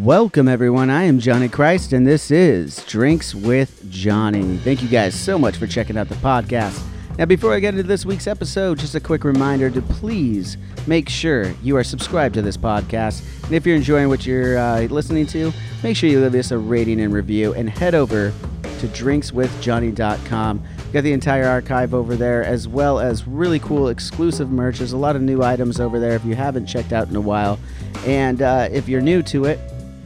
Welcome, 0.00 0.48
everyone. 0.48 0.88
I 0.88 1.02
am 1.02 1.18
Johnny 1.18 1.50
Christ, 1.50 1.92
and 1.92 2.06
this 2.06 2.30
is 2.30 2.82
Drinks 2.86 3.34
with 3.34 3.90
Johnny. 3.90 4.56
Thank 4.56 4.82
you 4.82 4.88
guys 4.88 5.14
so 5.14 5.38
much 5.38 5.58
for 5.58 5.66
checking 5.66 5.98
out 5.98 6.08
the 6.08 6.14
podcast. 6.14 6.82
Now, 7.18 7.26
before 7.26 7.52
I 7.52 7.60
get 7.60 7.74
into 7.74 7.82
this 7.82 8.06
week's 8.06 8.26
episode, 8.26 8.78
just 8.78 8.94
a 8.94 9.00
quick 9.00 9.22
reminder 9.22 9.68
to 9.68 9.82
please 9.82 10.56
make 10.86 11.10
sure 11.10 11.52
you 11.62 11.76
are 11.76 11.84
subscribed 11.84 12.34
to 12.36 12.42
this 12.42 12.56
podcast. 12.56 13.22
And 13.44 13.52
if 13.52 13.66
you're 13.66 13.76
enjoying 13.76 14.08
what 14.08 14.24
you're 14.24 14.56
uh, 14.56 14.80
listening 14.84 15.26
to, 15.26 15.52
make 15.82 15.94
sure 15.94 16.08
you 16.08 16.20
leave 16.20 16.34
us 16.36 16.52
a 16.52 16.58
rating 16.58 16.98
and 16.98 17.12
review 17.12 17.52
and 17.52 17.68
head 17.68 17.94
over 17.94 18.32
to 18.62 18.88
drinkswithjohnny.com. 18.88 20.64
Got 20.94 21.02
the 21.02 21.12
entire 21.12 21.44
archive 21.44 21.92
over 21.92 22.16
there, 22.16 22.42
as 22.42 22.66
well 22.66 22.98
as 22.98 23.26
really 23.26 23.58
cool 23.58 23.88
exclusive 23.88 24.50
merch. 24.50 24.78
There's 24.78 24.94
a 24.94 24.96
lot 24.96 25.16
of 25.16 25.22
new 25.22 25.42
items 25.42 25.80
over 25.80 26.00
there 26.00 26.14
if 26.14 26.24
you 26.24 26.34
haven't 26.34 26.64
checked 26.64 26.94
out 26.94 27.08
in 27.08 27.16
a 27.16 27.20
while. 27.20 27.58
And 28.06 28.40
uh, 28.40 28.70
if 28.72 28.88
you're 28.88 29.02
new 29.02 29.22
to 29.24 29.44
it, 29.44 29.60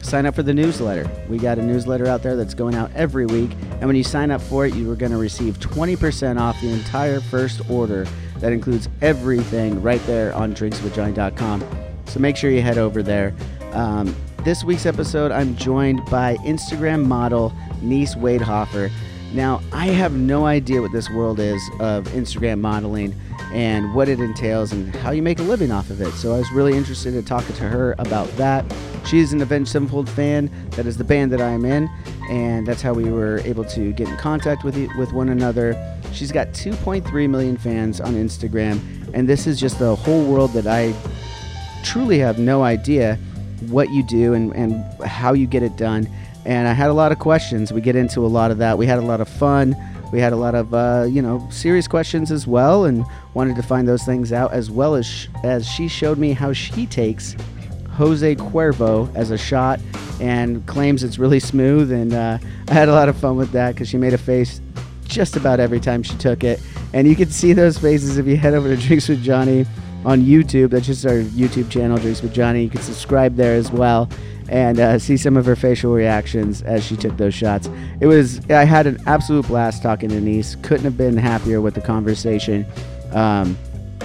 sign 0.07 0.25
up 0.25 0.35
for 0.35 0.43
the 0.43 0.53
newsletter. 0.53 1.09
We 1.27 1.37
got 1.37 1.59
a 1.59 1.61
newsletter 1.61 2.07
out 2.07 2.23
there 2.23 2.35
that's 2.35 2.53
going 2.53 2.75
out 2.75 2.91
every 2.95 3.25
week, 3.25 3.51
and 3.73 3.85
when 3.85 3.95
you 3.95 4.03
sign 4.03 4.31
up 4.31 4.41
for 4.41 4.65
it, 4.65 4.73
you 4.73 4.89
are 4.91 4.95
going 4.95 5.11
to 5.11 5.17
receive 5.17 5.59
20% 5.59 6.39
off 6.39 6.59
the 6.61 6.69
entire 6.69 7.19
first 7.19 7.69
order. 7.69 8.07
That 8.39 8.53
includes 8.53 8.87
everything 9.01 9.81
right 9.81 10.03
there 10.05 10.33
on 10.33 10.55
drinkswithjohnny.com. 10.55 11.63
So 12.05 12.19
make 12.19 12.37
sure 12.37 12.49
you 12.49 12.61
head 12.61 12.77
over 12.77 13.03
there. 13.03 13.33
Um, 13.73 14.15
this 14.43 14.63
week's 14.63 14.85
episode, 14.85 15.31
I'm 15.31 15.55
joined 15.57 16.05
by 16.05 16.35
Instagram 16.37 17.05
model 17.05 17.51
Niece 17.81 18.15
Waidhofer. 18.15 18.89
Now, 19.33 19.61
I 19.71 19.87
have 19.87 20.13
no 20.13 20.45
idea 20.45 20.81
what 20.81 20.91
this 20.91 21.09
world 21.09 21.39
is 21.39 21.61
of 21.79 22.05
Instagram 22.09 22.59
modeling 22.59 23.13
and 23.53 23.93
what 23.93 24.09
it 24.09 24.19
entails 24.19 24.71
and 24.71 24.93
how 24.95 25.11
you 25.11 25.21
make 25.21 25.39
a 25.39 25.43
living 25.43 25.71
off 25.71 25.89
of 25.89 26.01
it. 26.01 26.11
So 26.13 26.33
I 26.33 26.37
was 26.37 26.51
really 26.51 26.75
interested 26.75 27.13
in 27.13 27.23
talking 27.23 27.55
to 27.55 27.63
her 27.63 27.95
about 27.99 28.27
that. 28.37 28.65
She's 29.05 29.33
an 29.33 29.41
Avenged 29.41 29.71
Sevenfold 29.71 30.09
fan. 30.09 30.49
That 30.71 30.85
is 30.85 30.97
the 30.97 31.03
band 31.03 31.31
that 31.31 31.41
I'm 31.41 31.63
in, 31.65 31.89
and 32.29 32.67
that's 32.67 32.81
how 32.81 32.93
we 32.93 33.09
were 33.09 33.39
able 33.45 33.63
to 33.65 33.93
get 33.93 34.09
in 34.09 34.17
contact 34.17 34.63
with 34.63 34.75
with 34.97 35.13
one 35.13 35.29
another. 35.29 35.75
She's 36.11 36.31
got 36.31 36.47
2.3 36.49 37.29
million 37.29 37.57
fans 37.57 38.01
on 38.01 38.15
Instagram, 38.15 38.79
and 39.13 39.27
this 39.27 39.47
is 39.47 39.59
just 39.59 39.79
the 39.79 39.95
whole 39.95 40.25
world 40.25 40.51
that 40.53 40.67
I 40.67 40.93
truly 41.83 42.19
have 42.19 42.37
no 42.37 42.63
idea 42.63 43.17
what 43.69 43.89
you 43.91 44.03
do 44.03 44.33
and, 44.33 44.53
and 44.53 45.03
how 45.03 45.33
you 45.33 45.47
get 45.47 45.63
it 45.63 45.77
done. 45.77 46.09
And 46.47 46.65
I 46.65 46.71
had 46.71 46.89
a 46.89 46.93
lot 46.93 47.11
of 47.11 47.19
questions. 47.19 47.73
We 47.73 47.81
get 47.81 47.97
into 47.97 48.25
a 48.25 48.27
lot 48.27 48.51
of 48.51 48.57
that. 48.59 48.77
We 48.77 48.85
had 48.85 48.99
a 48.99 49.01
lot 49.01 49.19
of 49.19 49.27
fun. 49.27 49.75
We 50.13 50.21
had 50.21 50.31
a 50.31 50.37
lot 50.37 50.55
of 50.55 50.73
uh, 50.73 51.05
you 51.09 51.21
know 51.21 51.45
serious 51.51 51.89
questions 51.89 52.31
as 52.31 52.47
well, 52.47 52.85
and 52.85 53.05
wanted 53.33 53.57
to 53.57 53.63
find 53.63 53.85
those 53.85 54.03
things 54.03 54.31
out 54.31 54.53
as 54.53 54.71
well 54.71 54.95
as 54.95 55.05
sh- 55.05 55.27
as 55.43 55.67
she 55.67 55.89
showed 55.89 56.17
me 56.17 56.31
how 56.31 56.53
she 56.53 56.85
takes 56.85 57.35
Jose 57.91 58.35
Cuervo 58.37 59.13
as 59.13 59.31
a 59.31 59.37
shot 59.37 59.81
and 60.21 60.65
claims 60.67 61.03
it's 61.03 61.19
really 61.19 61.41
smooth. 61.41 61.91
And 61.91 62.13
uh, 62.13 62.37
I 62.69 62.73
had 62.73 62.87
a 62.87 62.93
lot 62.93 63.09
of 63.09 63.17
fun 63.17 63.35
with 63.35 63.51
that 63.51 63.75
because 63.75 63.89
she 63.89 63.97
made 63.97 64.13
a 64.13 64.17
face 64.17 64.61
just 65.03 65.35
about 65.35 65.59
every 65.59 65.81
time 65.81 66.01
she 66.01 66.15
took 66.15 66.45
it, 66.45 66.61
and 66.93 67.05
you 67.05 67.15
can 67.17 67.29
see 67.29 67.51
those 67.51 67.77
faces 67.77 68.17
if 68.17 68.25
you 68.25 68.37
head 68.37 68.53
over 68.53 68.73
to 68.73 68.81
Drinks 68.87 69.09
with 69.09 69.21
Johnny 69.21 69.65
on 70.05 70.21
YouTube. 70.21 70.69
That's 70.69 70.85
just 70.85 71.05
our 71.05 71.23
YouTube 71.23 71.69
channel, 71.69 71.97
Drinks 71.97 72.21
with 72.21 72.33
Johnny. 72.33 72.63
You 72.63 72.69
can 72.69 72.81
subscribe 72.81 73.35
there 73.35 73.55
as 73.55 73.69
well 73.69 74.09
and 74.49 74.79
uh, 74.79 74.99
see 74.99 75.17
some 75.17 75.37
of 75.37 75.45
her 75.45 75.55
facial 75.55 75.93
reactions 75.93 76.61
as 76.61 76.83
she 76.83 76.95
took 76.95 77.17
those 77.17 77.33
shots. 77.33 77.69
It 77.99 78.07
was 78.07 78.39
I 78.49 78.63
had 78.63 78.87
an 78.87 78.99
absolute 79.05 79.47
blast 79.47 79.83
talking 79.83 80.09
to 80.09 80.21
Niece. 80.21 80.55
Couldn't 80.61 80.85
have 80.85 80.97
been 80.97 81.17
happier 81.17 81.61
with 81.61 81.75
the 81.75 81.81
conversation. 81.81 82.65
Um, 83.13 83.57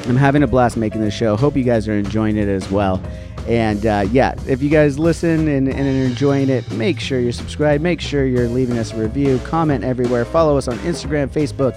I'm 0.09 0.17
having 0.17 0.43
a 0.43 0.47
blast 0.47 0.77
making 0.77 1.01
this 1.01 1.15
show. 1.15 1.37
Hope 1.37 1.57
you 1.57 1.65
guys 1.65 1.87
are 1.87 1.93
enjoying 1.93 2.37
it 2.37 2.49
as 2.49 2.71
well. 2.71 3.01
And 3.47 3.85
uh, 3.87 4.07
yeah, 4.11 4.35
if 4.47 4.63
you 4.63 4.71
guys 4.71 4.99
listen 4.99 5.49
and, 5.49 5.69
and 5.69 5.81
are 5.81 6.11
enjoying 6.11 6.49
it, 6.49 6.71
make 6.73 7.01
sure 7.01 7.19
you're 7.19 7.33
subscribed. 7.33 7.83
Make 7.83 8.01
sure 8.01 8.25
you're 8.25 8.49
leaving 8.49 8.79
us 8.79 8.93
a 8.93 8.97
review. 8.97 9.39
Comment 9.45 9.85
everywhere. 9.85 10.25
Follow 10.25 10.57
us 10.57 10.69
on 10.69 10.79
Instagram, 10.79 11.29
Facebook, 11.29 11.77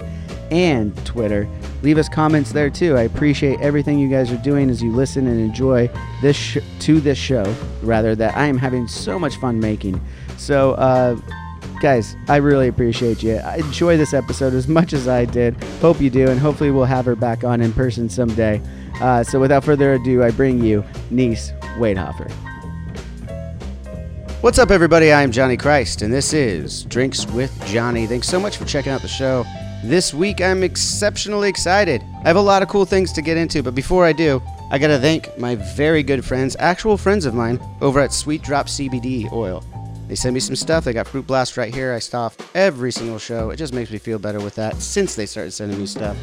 and 0.50 0.96
Twitter. 1.04 1.48
Leave 1.86 1.98
us 1.98 2.08
comments 2.08 2.50
there 2.50 2.68
too. 2.68 2.96
I 2.96 3.02
appreciate 3.02 3.60
everything 3.60 3.96
you 3.96 4.08
guys 4.08 4.32
are 4.32 4.38
doing 4.38 4.70
as 4.70 4.82
you 4.82 4.90
listen 4.90 5.28
and 5.28 5.38
enjoy 5.38 5.88
this 6.20 6.34
sh- 6.34 6.58
to 6.80 7.00
this 7.00 7.16
show. 7.16 7.44
Rather, 7.80 8.16
that 8.16 8.36
I 8.36 8.46
am 8.46 8.58
having 8.58 8.88
so 8.88 9.20
much 9.20 9.36
fun 9.36 9.60
making. 9.60 10.00
So, 10.36 10.72
uh, 10.72 11.14
guys, 11.80 12.16
I 12.26 12.38
really 12.38 12.66
appreciate 12.66 13.22
you. 13.22 13.36
I 13.36 13.58
enjoy 13.58 13.96
this 13.96 14.14
episode 14.14 14.52
as 14.52 14.66
much 14.66 14.94
as 14.94 15.06
I 15.06 15.26
did. 15.26 15.54
Hope 15.80 16.00
you 16.00 16.10
do, 16.10 16.28
and 16.28 16.40
hopefully 16.40 16.72
we'll 16.72 16.86
have 16.86 17.04
her 17.04 17.14
back 17.14 17.44
on 17.44 17.60
in 17.60 17.72
person 17.72 18.08
someday. 18.08 18.60
Uh, 19.00 19.22
so, 19.22 19.38
without 19.38 19.62
further 19.62 19.92
ado, 19.92 20.24
I 20.24 20.32
bring 20.32 20.60
you 20.60 20.84
Niece 21.10 21.52
Waidhofer. 21.78 22.32
What's 24.40 24.58
up, 24.58 24.72
everybody? 24.72 25.12
I'm 25.12 25.30
Johnny 25.30 25.56
Christ, 25.56 26.02
and 26.02 26.12
this 26.12 26.32
is 26.32 26.82
Drinks 26.86 27.28
with 27.28 27.56
Johnny. 27.64 28.08
Thanks 28.08 28.28
so 28.28 28.40
much 28.40 28.56
for 28.56 28.64
checking 28.64 28.90
out 28.90 29.02
the 29.02 29.08
show. 29.08 29.44
This 29.86 30.12
week, 30.12 30.40
I'm 30.40 30.64
exceptionally 30.64 31.48
excited. 31.48 32.02
I 32.24 32.26
have 32.26 32.34
a 32.34 32.40
lot 32.40 32.60
of 32.60 32.68
cool 32.68 32.84
things 32.84 33.12
to 33.12 33.22
get 33.22 33.36
into, 33.36 33.62
but 33.62 33.76
before 33.76 34.04
I 34.04 34.12
do, 34.12 34.42
I 34.72 34.78
gotta 34.78 34.98
thank 34.98 35.38
my 35.38 35.54
very 35.54 36.02
good 36.02 36.24
friends, 36.24 36.56
actual 36.58 36.96
friends 36.96 37.24
of 37.24 37.34
mine, 37.34 37.60
over 37.80 38.00
at 38.00 38.12
Sweet 38.12 38.42
Drop 38.42 38.66
CBD 38.66 39.30
Oil. 39.32 39.62
They 40.08 40.16
sent 40.16 40.34
me 40.34 40.40
some 40.40 40.56
stuff. 40.56 40.82
They 40.82 40.92
got 40.92 41.06
Fruit 41.06 41.24
Blast 41.24 41.56
right 41.56 41.72
here. 41.72 41.92
I 41.92 42.00
stop 42.00 42.32
every 42.56 42.90
single 42.90 43.20
show. 43.20 43.50
It 43.50 43.58
just 43.58 43.72
makes 43.72 43.92
me 43.92 43.98
feel 43.98 44.18
better 44.18 44.40
with 44.40 44.56
that 44.56 44.74
since 44.82 45.14
they 45.14 45.24
started 45.24 45.52
sending 45.52 45.78
me 45.78 45.86
stuff. 45.86 46.16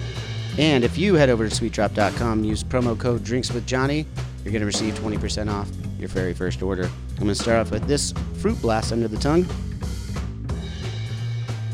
And 0.57 0.83
if 0.83 0.97
you 0.97 1.13
head 1.13 1.29
over 1.29 1.47
to 1.47 1.55
sweetdrop.com, 1.55 2.43
use 2.43 2.65
promo 2.65 2.99
code 2.99 3.23
Drinks 3.23 3.49
with 3.53 3.65
Johnny, 3.65 4.05
you're 4.43 4.51
going 4.51 4.59
to 4.59 4.65
receive 4.65 4.95
20% 4.95 5.49
off 5.49 5.69
your 5.97 6.09
very 6.09 6.33
first 6.33 6.61
order. 6.61 6.83
I'm 7.11 7.15
going 7.15 7.29
to 7.29 7.35
start 7.35 7.65
off 7.65 7.71
with 7.71 7.87
this 7.87 8.13
Fruit 8.41 8.61
Blast 8.61 8.91
under 8.91 9.07
the 9.07 9.17
tongue. 9.19 9.47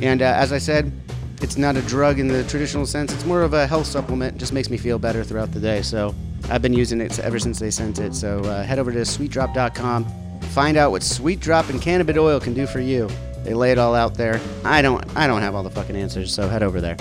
And 0.02 0.22
uh, 0.22 0.26
as 0.26 0.54
I 0.54 0.60
said, 0.60 0.94
it's 1.42 1.58
not 1.58 1.78
a 1.78 1.82
drug 1.84 2.20
in 2.20 2.28
the 2.28 2.44
traditional 2.44 2.86
sense. 2.86 3.14
It's 3.14 3.26
more 3.26 3.44
of 3.44 3.54
a 3.54 3.66
health 3.66 3.88
supplement. 3.88 4.38
Just 4.38 4.54
makes 4.54 4.70
me 4.70 4.78
feel 4.78 5.00
better 5.00 5.24
throughout 5.24 5.52
the 5.52 5.60
day. 5.60 5.82
So 5.82 6.14
I've 6.50 6.62
been 6.62 6.74
using 6.74 7.02
it 7.02 7.18
ever 7.20 7.40
since 7.40 7.60
they 7.60 7.72
sent 7.72 8.00
it. 8.00 8.14
So 8.14 8.40
uh, 8.42 8.64
head 8.64 8.80
over 8.80 8.92
to 8.92 9.06
sweetdrop.com. 9.06 10.06
Find 10.52 10.78
out 10.78 10.92
what 10.92 11.04
Sweet 11.04 11.40
Drop 11.40 11.70
and 11.70 11.82
cannabis 11.82 12.18
oil 12.18 12.40
can 12.40 12.54
do 12.54 12.66
for 12.66 12.80
you. 12.80 13.10
They 13.44 13.54
lay 13.54 13.72
it 13.72 13.78
all 13.78 13.96
out 13.96 14.16
there. 14.16 14.42
I 14.66 14.82
don't 14.82 15.06
I 15.16 15.28
don't 15.28 15.42
have 15.42 15.56
all 15.56 15.64
the 15.64 15.70
fucking 15.70 15.96
answers, 15.96 16.34
so 16.34 16.50
head 16.50 16.64
over 16.64 16.82
there. 16.82 16.98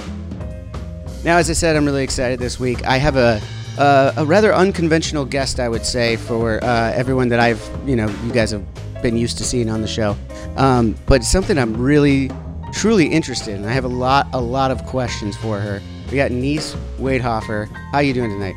Now, 1.24 1.38
as 1.38 1.50
I 1.50 1.52
said, 1.54 1.74
I'm 1.74 1.84
really 1.84 2.04
excited 2.04 2.38
this 2.38 2.60
week. 2.60 2.86
I 2.86 2.96
have 2.98 3.16
a 3.16 3.40
uh, 3.78 4.12
a 4.16 4.24
rather 4.24 4.54
unconventional 4.54 5.24
guest, 5.24 5.60
I 5.60 5.68
would 5.68 5.84
say, 5.84 6.16
for 6.16 6.62
uh, 6.62 6.92
everyone 6.92 7.28
that 7.28 7.40
I've 7.40 7.62
you 7.86 7.96
know 7.96 8.08
you 8.24 8.32
guys 8.32 8.50
have 8.50 8.64
been 9.02 9.16
used 9.16 9.38
to 9.38 9.44
seeing 9.44 9.70
on 9.70 9.80
the 9.80 9.88
show. 9.88 10.16
Um, 10.56 10.94
but 11.06 11.24
something 11.24 11.58
I'm 11.58 11.76
really 11.76 12.30
truly 12.72 13.06
interested 13.06 13.54
in. 13.54 13.64
I 13.64 13.72
have 13.72 13.84
a 13.84 13.88
lot 13.88 14.28
a 14.32 14.40
lot 14.40 14.70
of 14.70 14.84
questions 14.86 15.36
for 15.36 15.58
her. 15.60 15.80
We 16.10 16.16
got 16.16 16.30
Niece 16.30 16.74
Waidhofer. 16.98 17.68
How 17.92 17.98
you 18.00 18.14
doing 18.14 18.30
tonight? 18.30 18.54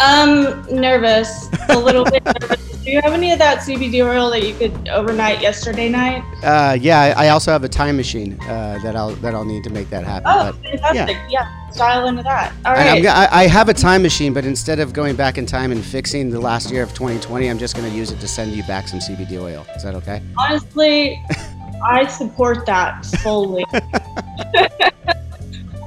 Um, 0.00 0.64
nervous, 0.68 1.48
a 1.68 1.78
little 1.78 2.04
bit 2.04 2.24
nervous. 2.40 2.72
Do 2.82 2.90
you 2.90 3.00
have 3.00 3.12
any 3.12 3.30
of 3.30 3.38
that 3.38 3.58
CBD 3.58 4.04
oil 4.04 4.28
that 4.30 4.44
you 4.44 4.54
could 4.54 4.88
overnight 4.88 5.40
yesterday 5.40 5.88
night? 5.88 6.24
Uh, 6.42 6.76
yeah, 6.80 7.14
I 7.16 7.28
also 7.28 7.52
have 7.52 7.62
a 7.62 7.68
time 7.68 7.96
machine 7.96 8.36
uh, 8.42 8.80
that 8.82 8.96
I'll 8.96 9.10
that 9.16 9.34
I'll 9.36 9.44
need 9.44 9.62
to 9.64 9.70
make 9.70 9.88
that 9.90 10.02
happen. 10.04 10.26
Oh, 10.26 10.50
but- 10.60 10.80
fantastic! 10.80 11.16
Yeah. 11.30 11.70
style 11.70 12.08
into 12.08 12.24
that. 12.24 12.52
All 12.64 12.74
And 12.74 13.06
I'm 13.06 13.16
I, 13.32 13.42
I 13.42 13.46
have 13.46 13.68
a 13.68 13.74
time 13.74 14.02
machine, 14.02 14.34
but 14.34 14.44
instead 14.44 14.80
of 14.80 14.92
going 14.92 15.14
back 15.14 15.38
in 15.38 15.46
time 15.46 15.70
and 15.70 15.84
fixing 15.84 16.30
the 16.30 16.40
last 16.40 16.72
year 16.72 16.82
of 16.82 16.88
2020, 16.92 17.48
I'm 17.48 17.58
just 17.58 17.76
going 17.76 17.88
to 17.88 17.96
use 17.96 18.10
it 18.10 18.18
to 18.18 18.26
send 18.26 18.50
you 18.50 18.64
back 18.64 18.88
some 18.88 18.98
CBD 18.98 19.40
oil. 19.40 19.64
Is 19.76 19.84
that 19.84 19.94
okay? 19.94 20.20
Honestly, 20.36 21.22
I 21.84 22.06
support 22.06 22.66
that 22.66 23.04
fully. 23.22 23.64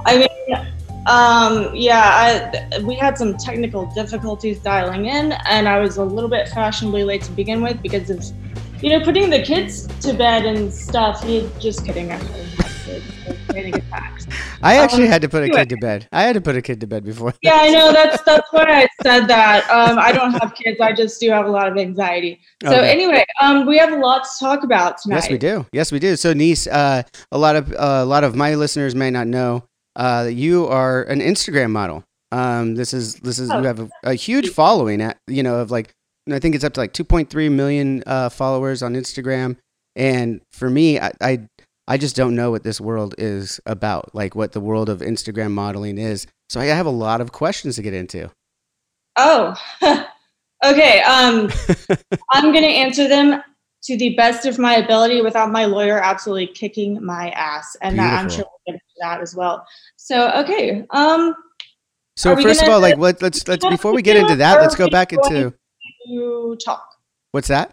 I 0.06 0.18
mean, 0.18 0.28
Um, 1.06 1.70
yeah, 1.72 2.02
I, 2.72 2.80
we 2.80 2.96
had 2.96 3.16
some 3.16 3.36
technical 3.36 3.86
difficulties 3.94 4.58
dialing 4.58 5.06
in, 5.06 5.32
and 5.48 5.68
I 5.68 5.78
was 5.78 5.98
a 5.98 6.04
little 6.04 6.28
bit 6.28 6.48
fashionably 6.48 7.04
late 7.04 7.22
to 7.22 7.30
begin 7.30 7.62
with 7.62 7.80
because 7.80 8.10
of, 8.10 8.24
you 8.82 8.90
know, 8.90 9.04
putting 9.04 9.30
the 9.30 9.40
kids 9.40 9.86
to 10.00 10.12
bed 10.12 10.44
and 10.46 10.72
stuff. 10.72 11.24
Just 11.60 11.86
kidding. 11.86 12.10
I 12.10 12.18
really 13.56 13.70
have 13.70 13.80
kids, 13.80 14.26
panic 14.26 14.26
attacks. 14.26 14.26
I 14.62 14.76
actually 14.76 15.04
Um, 15.04 15.10
had 15.10 15.22
to 15.22 15.28
put 15.28 15.42
a 15.44 15.48
kid 15.48 15.68
to 15.70 15.76
bed. 15.76 16.08
I 16.12 16.22
had 16.22 16.34
to 16.34 16.40
put 16.40 16.56
a 16.56 16.62
kid 16.62 16.80
to 16.80 16.86
bed 16.86 17.04
before. 17.04 17.34
Yeah, 17.42 17.54
I 17.56 17.68
know. 17.70 17.92
That's 17.92 18.22
that's 18.26 18.52
why 18.52 18.64
I 18.64 18.88
said 19.02 19.26
that. 19.28 19.68
Um, 19.70 19.98
I 19.98 20.12
don't 20.12 20.32
have 20.32 20.54
kids. 20.54 20.80
I 20.80 20.92
just 20.92 21.20
do 21.20 21.30
have 21.30 21.46
a 21.46 21.50
lot 21.50 21.68
of 21.68 21.76
anxiety. 21.76 22.40
So 22.62 22.70
Okay. 22.74 22.90
anyway, 22.90 23.24
um, 23.40 23.66
we 23.66 23.78
have 23.78 23.92
a 23.92 23.96
lot 23.96 24.24
to 24.24 24.30
talk 24.38 24.62
about 24.64 24.98
tonight. 24.98 25.16
Yes, 25.16 25.30
we 25.30 25.38
do. 25.38 25.66
Yes, 25.72 25.92
we 25.92 25.98
do. 25.98 26.16
So, 26.16 26.32
niece, 26.32 26.66
uh, 26.66 27.02
a 27.32 27.38
lot 27.38 27.56
of 27.56 27.72
uh, 27.72 27.76
a 28.02 28.04
lot 28.04 28.24
of 28.24 28.34
my 28.36 28.54
listeners 28.54 28.94
may 28.94 29.10
not 29.10 29.26
know 29.26 29.64
uh, 29.96 30.24
that 30.24 30.34
you 30.34 30.66
are 30.68 31.02
an 31.04 31.20
Instagram 31.20 31.70
model. 31.70 32.04
Um, 32.32 32.74
this 32.74 32.92
is 32.92 33.14
this 33.16 33.38
is 33.38 33.50
Oh. 33.50 33.60
you 33.60 33.66
have 33.66 33.80
a, 33.80 33.88
a 34.02 34.14
huge 34.14 34.50
following. 34.50 35.00
At 35.00 35.16
you 35.26 35.42
know 35.42 35.56
of 35.60 35.70
like 35.70 35.92
I 36.30 36.38
think 36.40 36.54
it's 36.56 36.64
up 36.64 36.72
to 36.74 36.80
like 36.80 36.92
2.3 36.92 37.52
million 37.52 38.02
uh, 38.06 38.28
followers 38.30 38.82
on 38.82 38.94
Instagram. 38.94 39.56
And 39.94 40.40
for 40.52 40.68
me, 40.68 40.98
I, 40.98 41.12
I 41.20 41.38
I 41.88 41.98
just 41.98 42.16
don't 42.16 42.34
know 42.34 42.50
what 42.50 42.64
this 42.64 42.80
world 42.80 43.14
is 43.16 43.60
about, 43.64 44.14
like 44.14 44.34
what 44.34 44.52
the 44.52 44.60
world 44.60 44.88
of 44.88 45.00
Instagram 45.00 45.52
modeling 45.52 45.98
is. 45.98 46.26
So 46.48 46.60
I 46.60 46.66
have 46.66 46.86
a 46.86 46.90
lot 46.90 47.20
of 47.20 47.32
questions 47.32 47.76
to 47.76 47.82
get 47.82 47.94
into. 47.94 48.30
Oh, 49.16 49.54
okay. 50.64 51.00
Um, 51.02 51.50
I'm 52.32 52.52
gonna 52.52 52.66
answer 52.66 53.08
them 53.08 53.42
to 53.84 53.96
the 53.96 54.16
best 54.16 54.46
of 54.46 54.58
my 54.58 54.74
ability 54.74 55.22
without 55.22 55.52
my 55.52 55.64
lawyer 55.64 55.98
absolutely 55.98 56.48
kicking 56.48 57.04
my 57.04 57.30
ass, 57.30 57.76
and 57.80 57.98
that, 57.98 58.18
I'm 58.18 58.28
sure 58.28 58.44
we'll 58.44 58.60
get 58.66 58.74
into 58.74 58.94
that 59.00 59.20
as 59.20 59.36
well. 59.36 59.64
So, 59.96 60.30
okay. 60.42 60.84
Um, 60.90 61.34
So 62.16 62.34
first 62.34 62.62
of 62.62 62.68
all, 62.68 62.80
like 62.80 62.98
let, 62.98 63.22
let's 63.22 63.46
let's 63.46 63.64
before 63.64 63.94
we 63.94 64.02
get 64.02 64.16
into 64.16 64.36
that, 64.36 64.60
let's 64.60 64.74
go 64.74 64.88
back 64.88 65.12
into 65.12 65.54
to 66.08 66.56
talk. 66.64 66.84
what's 67.30 67.48
that? 67.48 67.72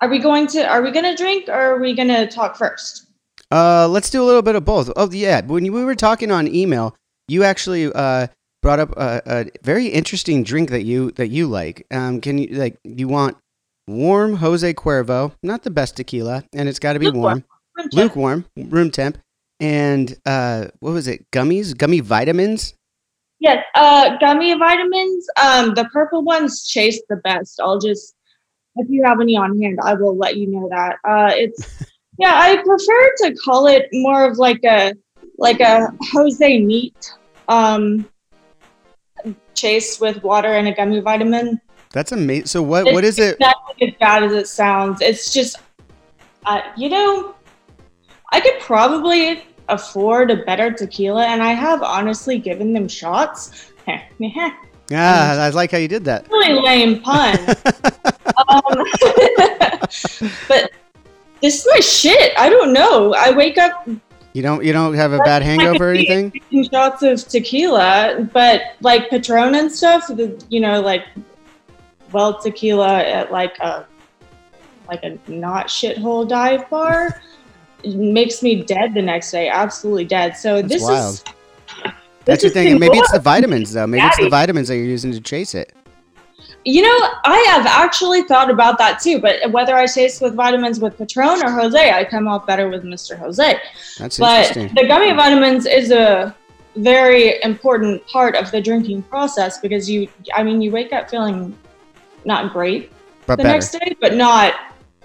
Are 0.00 0.08
we 0.08 0.20
going 0.20 0.46
to? 0.48 0.66
Are 0.66 0.82
we 0.82 0.92
gonna 0.92 1.16
drink, 1.16 1.48
or 1.48 1.60
are 1.74 1.80
we 1.80 1.94
gonna 1.96 2.28
talk 2.28 2.56
first? 2.56 3.09
Uh, 3.50 3.88
let's 3.88 4.10
do 4.10 4.22
a 4.22 4.26
little 4.26 4.42
bit 4.42 4.54
of 4.54 4.64
both. 4.64 4.90
Oh, 4.96 5.10
yeah. 5.10 5.40
When 5.44 5.64
you- 5.64 5.72
we 5.72 5.84
were 5.84 5.94
talking 5.96 6.30
on 6.30 6.46
email, 6.48 6.94
you 7.28 7.44
actually 7.44 7.92
uh, 7.92 8.28
brought 8.62 8.78
up 8.80 8.92
a, 8.96 9.22
a 9.26 9.46
very 9.62 9.86
interesting 9.86 10.42
drink 10.42 10.70
that 10.70 10.82
you 10.84 11.10
that 11.12 11.28
you 11.28 11.46
like. 11.46 11.86
Um, 11.90 12.20
can 12.20 12.38
you 12.38 12.48
like 12.56 12.78
you 12.84 13.08
want 13.08 13.36
warm 13.86 14.36
Jose 14.36 14.72
Cuervo, 14.74 15.32
not 15.42 15.62
the 15.62 15.70
best 15.70 15.96
tequila, 15.96 16.44
and 16.52 16.68
it's 16.68 16.78
got 16.78 16.92
to 16.94 16.98
be 16.98 17.06
Lukewarm. 17.06 17.22
warm, 17.22 17.44
Room 17.76 17.88
lukewarm, 17.92 18.44
room 18.56 18.90
temp, 18.90 19.18
and 19.58 20.16
uh, 20.26 20.66
what 20.80 20.92
was 20.92 21.08
it? 21.08 21.30
Gummies, 21.30 21.76
gummy 21.76 22.00
vitamins. 22.00 22.74
Yes, 23.38 23.64
uh, 23.74 24.16
gummy 24.18 24.52
vitamins. 24.58 25.26
Um, 25.42 25.74
the 25.74 25.88
purple 25.92 26.22
ones 26.22 26.66
chase 26.68 27.00
the 27.08 27.16
best. 27.16 27.58
I'll 27.60 27.78
just, 27.78 28.14
if 28.76 28.88
you 28.90 29.02
have 29.04 29.18
any 29.20 29.36
on 29.36 29.58
hand, 29.62 29.78
I 29.82 29.94
will 29.94 30.16
let 30.16 30.36
you 30.36 30.46
know 30.48 30.68
that. 30.70 30.96
Uh, 31.08 31.30
it's, 31.34 31.90
yeah, 32.20 32.34
I 32.36 32.56
prefer 32.56 33.14
to 33.22 33.34
call 33.42 33.66
it 33.66 33.88
more 33.92 34.24
of 34.28 34.36
like 34.36 34.62
a, 34.64 34.92
like 35.38 35.60
a 35.60 35.88
Jose 36.12 36.60
meat 36.60 37.12
um, 37.48 38.06
chase 39.54 39.98
with 40.00 40.22
water 40.22 40.48
and 40.48 40.68
a 40.68 40.74
gummy 40.74 41.00
vitamin. 41.00 41.60
That's 41.92 42.12
amazing. 42.12 42.46
So 42.46 42.62
what 42.62 42.84
what 42.92 43.04
is 43.04 43.18
it? 43.18 43.34
Exactly 43.34 43.88
as 43.88 43.94
bad 43.98 44.22
as 44.22 44.32
it 44.32 44.48
sounds. 44.48 45.00
It's 45.00 45.32
just, 45.32 45.56
uh, 46.44 46.60
you 46.76 46.88
know, 46.88 47.34
I 48.32 48.40
could 48.40 48.60
probably 48.60 49.42
afford 49.68 50.30
a 50.30 50.36
better 50.36 50.70
tequila, 50.72 51.26
and 51.26 51.42
I 51.42 51.52
have 51.52 51.82
honestly 51.82 52.38
given 52.38 52.72
them 52.72 52.86
shots. 52.88 53.72
Ah, 54.92 55.38
I 55.38 55.50
like 55.50 55.70
how 55.70 55.78
you 55.78 55.86
did 55.86 56.04
that. 56.06 56.28
really 56.28 56.60
lame 56.60 57.00
pun. 57.00 57.38
um, 58.48 58.64
but 60.48 60.72
this 61.42 61.60
is 61.60 61.68
my 61.72 61.80
shit. 61.80 62.32
I 62.38 62.48
don't 62.50 62.72
know. 62.72 63.14
I 63.14 63.30
wake 63.30 63.58
up 63.58 63.88
You 64.32 64.42
don't 64.42 64.64
you 64.64 64.72
don't 64.72 64.94
have 64.94 65.12
a 65.12 65.18
bad 65.18 65.42
hangover 65.42 65.90
or 65.90 65.94
anything? 65.94 66.32
shots 66.70 67.02
of 67.02 67.26
tequila, 67.26 68.28
but 68.32 68.62
like 68.80 69.10
Patron 69.10 69.54
and 69.54 69.70
stuff, 69.70 70.06
the, 70.08 70.42
you 70.48 70.60
know, 70.60 70.80
like 70.80 71.04
well 72.12 72.38
tequila 72.40 73.00
at 73.02 73.30
like 73.32 73.58
a 73.58 73.86
like 74.88 75.02
a 75.04 75.18
not 75.28 75.68
shithole 75.68 76.28
dive 76.28 76.68
bar 76.68 77.20
it 77.82 77.94
makes 77.96 78.42
me 78.42 78.62
dead 78.62 78.94
the 78.94 79.02
next 79.02 79.30
day, 79.30 79.48
absolutely 79.48 80.04
dead. 80.04 80.36
So 80.36 80.56
That's 80.60 80.72
this 80.74 80.82
wild. 80.82 81.14
is 81.14 81.24
That's 82.24 82.42
this 82.42 82.42
your 82.42 82.50
thing. 82.52 82.78
Maybe 82.78 82.98
it's 82.98 83.12
the 83.12 83.20
vitamins 83.20 83.72
though. 83.72 83.86
Maybe 83.86 84.04
it's 84.04 84.18
the 84.18 84.28
vitamins 84.28 84.68
that 84.68 84.76
you're 84.76 84.84
using 84.84 85.12
to 85.12 85.20
chase 85.20 85.54
it. 85.54 85.72
You 86.64 86.82
know, 86.82 87.08
I 87.24 87.38
have 87.48 87.66
actually 87.66 88.22
thought 88.24 88.50
about 88.50 88.76
that 88.78 89.00
too, 89.00 89.18
but 89.18 89.50
whether 89.50 89.74
I 89.76 89.86
taste 89.86 90.20
with 90.20 90.34
vitamins 90.34 90.78
with 90.78 90.98
Patron 90.98 91.42
or 91.42 91.50
Jose, 91.50 91.90
I 91.90 92.04
come 92.04 92.28
off 92.28 92.46
better 92.46 92.68
with 92.68 92.84
Mr. 92.84 93.18
Jose. 93.18 93.58
That's 93.98 94.18
interesting. 94.18 94.20
But 94.20 94.46
interesting. 94.56 94.74
the 94.74 94.86
gummy 94.86 95.12
vitamins 95.12 95.64
is 95.64 95.90
a 95.90 96.36
very 96.76 97.42
important 97.42 98.06
part 98.06 98.36
of 98.36 98.50
the 98.50 98.60
drinking 98.60 99.02
process 99.04 99.58
because 99.58 99.88
you, 99.88 100.08
I 100.34 100.42
mean, 100.42 100.60
you 100.60 100.70
wake 100.70 100.92
up 100.92 101.08
feeling 101.08 101.56
not 102.26 102.52
great 102.52 102.92
But 103.26 103.36
the 103.36 103.44
better. 103.44 103.54
next 103.54 103.72
day, 103.72 103.96
but 104.00 104.14
not 104.14 104.54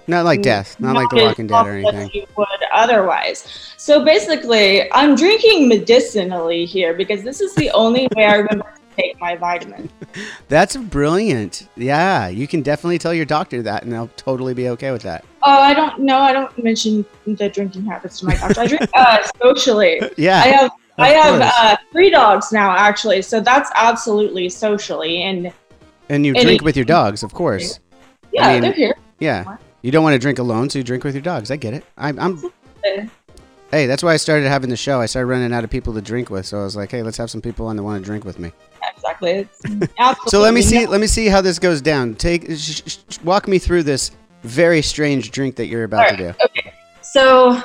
Not 0.06 0.24
like 0.24 0.42
death. 0.42 0.78
Not 0.78 0.94
like 0.94 1.08
The 1.10 1.22
Walking 1.24 1.46
Dead 1.46 1.66
or 1.66 1.72
anything. 1.72 2.10
You 2.12 2.26
would 2.36 2.46
otherwise. 2.72 3.72
So 3.76 4.04
basically, 4.04 4.92
I'm 4.92 5.16
drinking 5.16 5.68
medicinally 5.68 6.64
here 6.64 6.94
because 6.94 7.24
this 7.24 7.40
is 7.40 7.54
the 7.54 7.70
only 7.70 8.08
way 8.14 8.26
I 8.26 8.36
remember 8.36 8.66
take 8.96 9.20
my 9.20 9.36
vitamins. 9.36 9.90
That's 10.48 10.76
brilliant. 10.76 11.68
Yeah, 11.76 12.28
you 12.28 12.46
can 12.46 12.62
definitely 12.62 12.98
tell 12.98 13.14
your 13.14 13.24
doctor 13.24 13.62
that, 13.62 13.82
and 13.82 13.92
they'll 13.92 14.10
totally 14.16 14.54
be 14.54 14.68
okay 14.70 14.90
with 14.90 15.02
that. 15.02 15.24
Oh, 15.42 15.60
I 15.60 15.74
don't 15.74 16.00
know. 16.00 16.18
I 16.18 16.32
don't 16.32 16.62
mention 16.62 17.04
the 17.26 17.48
drinking 17.48 17.86
habits 17.86 18.20
to 18.20 18.26
my 18.26 18.36
doctor. 18.36 18.60
I 18.60 18.66
drink 18.66 18.90
uh, 18.94 19.18
socially. 19.42 20.00
Yeah, 20.16 20.38
I 20.38 20.48
have 20.48 20.70
I 20.98 21.08
have 21.10 21.40
uh, 21.42 21.76
three 21.92 22.10
dogs 22.10 22.52
now, 22.52 22.70
actually. 22.70 23.22
So 23.22 23.40
that's 23.40 23.70
absolutely 23.74 24.48
socially, 24.48 25.22
and 25.22 25.52
and 26.08 26.24
you 26.24 26.34
drink 26.34 26.62
with 26.62 26.76
your 26.76 26.84
dogs, 26.84 27.22
of 27.22 27.32
course. 27.34 27.80
yeah, 28.32 28.52
mean- 28.54 28.62
they're 28.62 28.72
here. 28.72 28.96
Yeah, 29.18 29.56
you 29.82 29.90
don't 29.90 30.04
want 30.04 30.14
to 30.14 30.18
drink 30.18 30.38
alone, 30.38 30.68
so 30.70 30.78
you 30.78 30.84
drink 30.84 31.04
with 31.04 31.14
your 31.14 31.22
dogs. 31.22 31.50
I 31.50 31.56
get 31.56 31.74
it. 31.74 31.84
I'm, 31.96 32.18
I'm. 32.18 32.42
Hey, 33.72 33.86
that's 33.86 34.00
why 34.00 34.12
I 34.12 34.16
started 34.16 34.46
having 34.46 34.70
the 34.70 34.76
show. 34.76 35.00
I 35.00 35.06
started 35.06 35.26
running 35.26 35.52
out 35.52 35.64
of 35.64 35.70
people 35.70 35.92
to 35.94 36.00
drink 36.00 36.30
with, 36.30 36.46
so 36.46 36.60
I 36.60 36.62
was 36.62 36.76
like, 36.76 36.92
hey, 36.92 37.02
let's 37.02 37.16
have 37.16 37.30
some 37.30 37.40
people 37.42 37.66
on 37.66 37.74
that 37.74 37.82
want 37.82 38.00
to 38.00 38.04
drink 38.06 38.24
with 38.24 38.38
me. 38.38 38.52
Absolutely 39.98 40.30
So 40.30 40.40
let 40.40 40.54
me 40.54 40.62
see. 40.62 40.84
no- 40.84 40.90
Let 40.90 41.00
me 41.00 41.06
see 41.06 41.26
how 41.26 41.40
this 41.40 41.58
goes 41.58 41.80
down. 41.80 42.14
Take, 42.14 42.50
sh- 42.56 42.82
sh- 42.86 43.18
walk 43.24 43.46
me 43.48 43.58
through 43.58 43.82
this 43.84 44.10
very 44.42 44.82
strange 44.82 45.30
drink 45.30 45.56
that 45.56 45.66
you're 45.66 45.84
about 45.84 46.10
to 46.10 46.16
do. 46.16 46.28
Okay. 46.44 46.72
So, 47.02 47.62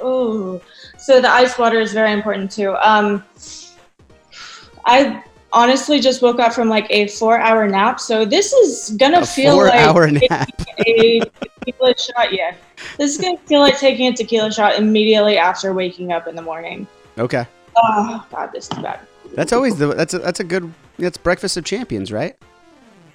oh, 0.00 0.60
so 0.98 1.20
the 1.20 1.28
ice 1.30 1.58
water 1.58 1.80
is 1.80 1.92
very 1.92 2.12
important 2.12 2.50
too. 2.50 2.74
Um, 2.76 3.24
I 4.84 5.22
honestly 5.52 6.00
just 6.00 6.22
woke 6.22 6.38
up 6.40 6.52
from 6.52 6.68
like 6.68 6.86
a 6.90 7.08
four-hour 7.08 7.68
nap, 7.68 8.00
so 8.00 8.24
this 8.24 8.52
is 8.52 8.96
gonna 8.98 9.20
A 9.20 9.26
feel 9.26 9.56
like 9.56 9.72
four-hour 9.72 10.10
nap. 10.10 10.48
a 10.86 11.20
tequila 11.64 11.94
shot. 11.98 12.32
Yeah, 12.32 12.54
this 12.98 13.10
is 13.14 13.18
gonna 13.18 13.38
feel 13.46 13.60
like 13.60 13.78
taking 13.78 14.08
a 14.08 14.12
tequila 14.16 14.52
shot 14.52 14.76
immediately 14.76 15.38
after 15.38 15.72
waking 15.72 16.12
up 16.12 16.26
in 16.26 16.34
the 16.34 16.42
morning. 16.42 16.86
Okay, 17.18 17.46
Oh 17.76 18.26
God, 18.30 18.50
this 18.52 18.64
is 18.70 18.78
bad. 18.78 19.00
That's 19.34 19.52
always 19.52 19.76
the. 19.76 19.88
That's 19.88 20.14
a, 20.14 20.18
that's 20.18 20.40
a 20.40 20.44
good. 20.44 20.72
That's 20.98 21.16
breakfast 21.16 21.56
of 21.56 21.64
champions, 21.64 22.12
right? 22.12 22.34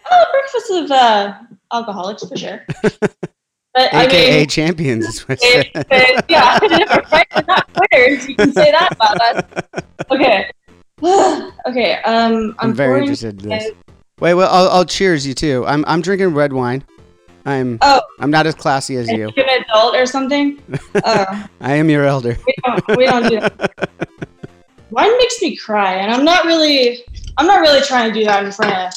Oh, 0.09 0.25
breakfast 0.31 0.71
of 0.71 0.91
uh, 0.91 1.33
alcoholics 1.71 2.23
for 2.27 2.37
sure. 2.37 2.65
But 3.73 3.93
I 3.93 4.05
AKA 4.05 4.39
mean, 4.39 4.47
champions. 4.47 5.05
is 5.05 5.27
what 5.27 5.37
it- 5.39 5.69
it 5.75 6.25
yeah, 6.29 6.57
not 7.47 7.71
quitters. 7.73 8.27
You 8.27 8.35
can 8.35 8.51
say 8.51 8.71
that 8.71 8.89
about 8.93 9.21
us. 9.21 9.83
Okay. 10.09 10.49
okay. 11.67 11.93
Um, 12.03 12.55
I'm, 12.57 12.69
I'm 12.69 12.73
very 12.73 13.01
interested 13.01 13.43
in 13.43 13.49
this. 13.49 13.69
Wait, 14.19 14.33
well, 14.33 14.49
I'll, 14.51 14.69
I'll 14.69 14.85
cheers 14.85 15.27
you 15.27 15.35
too. 15.35 15.63
I'm 15.67 15.85
I'm 15.85 16.01
drinking 16.01 16.33
red 16.33 16.53
wine. 16.53 16.83
I'm 17.45 17.77
Oh. 17.81 18.01
I'm 18.19 18.31
not 18.31 18.47
as 18.47 18.55
classy 18.55 18.95
as 18.95 19.09
you. 19.11 19.31
you 19.35 19.43
an 19.43 19.61
adult 19.61 19.95
or 19.95 20.07
something? 20.07 20.59
Uh, 20.95 21.45
I 21.61 21.75
am 21.75 21.87
your 21.91 22.03
elder. 22.05 22.35
we 22.47 22.55
don't. 22.65 22.97
We 22.97 23.05
don't 23.05 23.29
do 23.29 23.39
that. 23.41 24.26
Wine 24.97 25.15
makes 25.19 25.39
me 25.43 25.55
cry, 25.55 25.93
and 25.93 26.11
I'm 26.11 26.25
not 26.25 26.45
really. 26.45 27.05
I'm 27.37 27.45
not 27.45 27.61
really 27.61 27.81
trying 27.81 28.11
to 28.11 28.19
do 28.19 28.25
that 28.25 28.43
in 28.43 28.51
front 28.51 28.73
of 28.73 28.93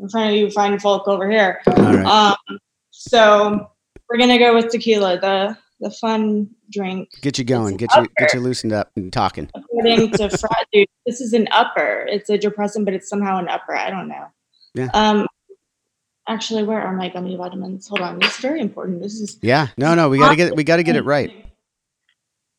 in 0.00 0.08
front 0.08 0.30
of 0.30 0.36
you 0.36 0.50
fine 0.50 0.76
folk 0.80 1.06
over 1.06 1.30
here. 1.30 1.62
Right. 1.68 2.04
Um, 2.04 2.58
so 2.90 3.70
we're 4.08 4.18
gonna 4.18 4.40
go 4.40 4.56
with 4.56 4.72
tequila, 4.72 5.20
the 5.20 5.56
the 5.78 5.92
fun 5.92 6.50
drink. 6.72 7.10
Get 7.20 7.38
you 7.38 7.44
going. 7.44 7.76
Get 7.76 7.94
you 7.94 8.08
get 8.18 8.34
you 8.34 8.40
loosened 8.40 8.72
up 8.72 8.90
and 8.96 9.12
talking. 9.12 9.48
According 9.54 10.10
to 10.14 10.30
Frat 10.36 10.66
Dude, 10.72 10.88
this 11.06 11.20
is 11.20 11.32
an 11.32 11.46
upper. 11.52 12.04
It's 12.08 12.28
a 12.28 12.36
depressant, 12.36 12.84
but 12.84 12.94
it's 12.94 13.08
somehow 13.08 13.38
an 13.38 13.46
upper. 13.46 13.76
I 13.76 13.88
don't 13.88 14.08
know. 14.08 14.26
Yeah. 14.74 14.88
Um. 14.94 15.28
Actually, 16.26 16.64
where 16.64 16.82
are 16.82 16.92
my 16.92 17.08
gummy 17.08 17.36
vitamins? 17.36 17.86
Hold 17.86 18.00
on. 18.00 18.18
This 18.18 18.34
is 18.34 18.40
very 18.40 18.60
important. 18.60 19.00
This 19.00 19.20
is. 19.20 19.38
Yeah. 19.42 19.68
No, 19.76 19.94
no. 19.94 20.08
We 20.08 20.18
gotta 20.18 20.34
get 20.34 20.56
we 20.56 20.64
gotta 20.64 20.82
get 20.82 20.96
it 20.96 21.04
right. 21.04 21.30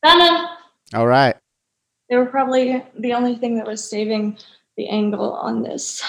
Donna. 0.02 0.56
All 0.94 1.06
right. 1.06 1.36
They 2.08 2.16
were 2.16 2.26
probably 2.26 2.82
the 2.98 3.12
only 3.12 3.36
thing 3.36 3.56
that 3.56 3.66
was 3.66 3.88
saving 3.88 4.38
the 4.76 4.88
angle 4.88 5.32
on 5.32 5.62
this 5.62 6.02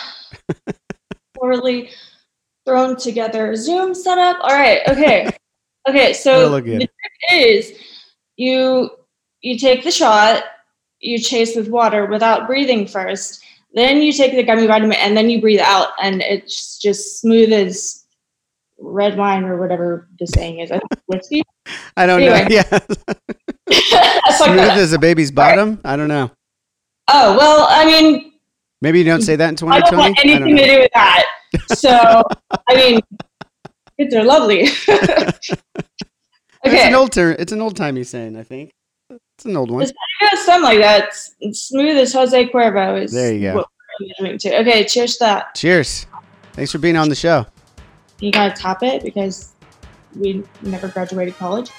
poorly 1.37 1.89
thrown 2.65 2.95
together 2.95 3.55
Zoom 3.55 3.93
setup. 3.93 4.37
All 4.41 4.53
right, 4.53 4.81
okay, 4.87 5.29
okay. 5.89 6.13
So 6.13 6.59
the 6.59 6.61
trick 6.61 6.89
is 7.31 7.73
you 8.37 8.89
you 9.41 9.57
take 9.57 9.83
the 9.83 9.91
shot, 9.91 10.43
you 10.99 11.19
chase 11.19 11.55
with 11.55 11.69
water 11.69 12.05
without 12.05 12.47
breathing 12.47 12.87
first. 12.87 13.43
Then 13.73 14.01
you 14.01 14.11
take 14.11 14.31
the 14.31 14.43
gummy 14.43 14.65
vitamin 14.65 14.97
and 14.97 15.15
then 15.15 15.29
you 15.29 15.41
breathe 15.41 15.59
out, 15.59 15.89
and 16.01 16.21
it's 16.21 16.77
just 16.79 17.19
smooth 17.19 17.51
as 17.51 18.05
red 18.79 19.17
wine 19.17 19.43
or 19.43 19.57
whatever 19.57 20.07
the 20.19 20.27
saying 20.27 20.59
is. 20.59 20.71
I 20.71 20.79
think 20.79 21.01
whiskey. 21.07 21.43
I 21.97 22.05
don't 22.05 22.21
Anyway. 22.21 22.43
know. 22.69 22.79
Yeah, 23.69 24.29
smooth 24.37 24.59
as 24.59 24.93
a 24.93 24.99
baby's 24.99 25.29
bottom. 25.31 25.79
I 25.85 25.95
don't 25.95 26.07
know. 26.07 26.31
Oh 27.07 27.37
well, 27.37 27.67
I 27.69 27.85
mean, 27.85 28.33
Maybe 28.81 28.97
you 28.99 29.05
don't 29.05 29.21
say 29.21 29.35
that 29.35 29.49
in 29.49 29.55
2020. 29.55 29.75
I 29.75 29.79
don't 29.79 30.15
2020. 30.15 30.41
want 30.43 30.51
anything 30.51 30.57
to 30.57 30.73
do 30.73 30.79
with 30.79 30.91
that. 30.95 31.25
So, 31.77 32.23
I 32.69 32.75
mean, 32.75 32.99
kids 33.99 34.15
are 34.15 34.23
lovely. 34.23 34.69
It's 36.61 36.73
okay, 36.75 36.87
an 36.89 36.95
old 36.95 37.13
term. 37.13 37.35
It's 37.39 37.51
an 37.53 37.61
old 37.61 37.77
timey 37.77 38.03
saying. 38.03 38.35
I 38.35 38.43
think 38.43 38.71
it's 39.09 39.45
an 39.45 39.55
old 39.55 39.71
one. 39.71 39.83
It's- 39.83 40.45
something 40.45 40.63
like 40.63 40.79
that. 40.81 41.05
It's, 41.07 41.35
it's 41.39 41.61
smooth 41.69 41.97
as 41.97 42.11
Jose 42.11 42.49
Cuervo 42.49 43.01
is. 43.01 43.13
There 43.13 43.33
you 43.33 43.41
go. 43.51 43.55
what 43.57 43.67
we're 44.01 44.27
doing 44.27 44.37
too. 44.37 44.51
Okay, 44.53 44.83
cheers 44.83 45.13
to 45.17 45.23
that. 45.25 45.55
Cheers. 45.55 46.05
Thanks 46.53 46.71
for 46.73 46.77
being 46.79 46.97
on 46.97 47.07
the 47.07 47.15
show. 47.15 47.45
You 48.19 48.31
gotta 48.33 48.53
top 48.59 48.83
it 48.83 49.03
because 49.03 49.53
we 50.15 50.43
never 50.61 50.87
graduated 50.87 51.35
college. 51.35 51.69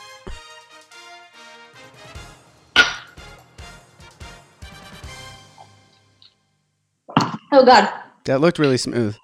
Oh 7.52 7.64
God, 7.64 7.92
That 8.24 8.40
looked 8.40 8.58
really 8.58 8.78
smooth. 8.78 9.16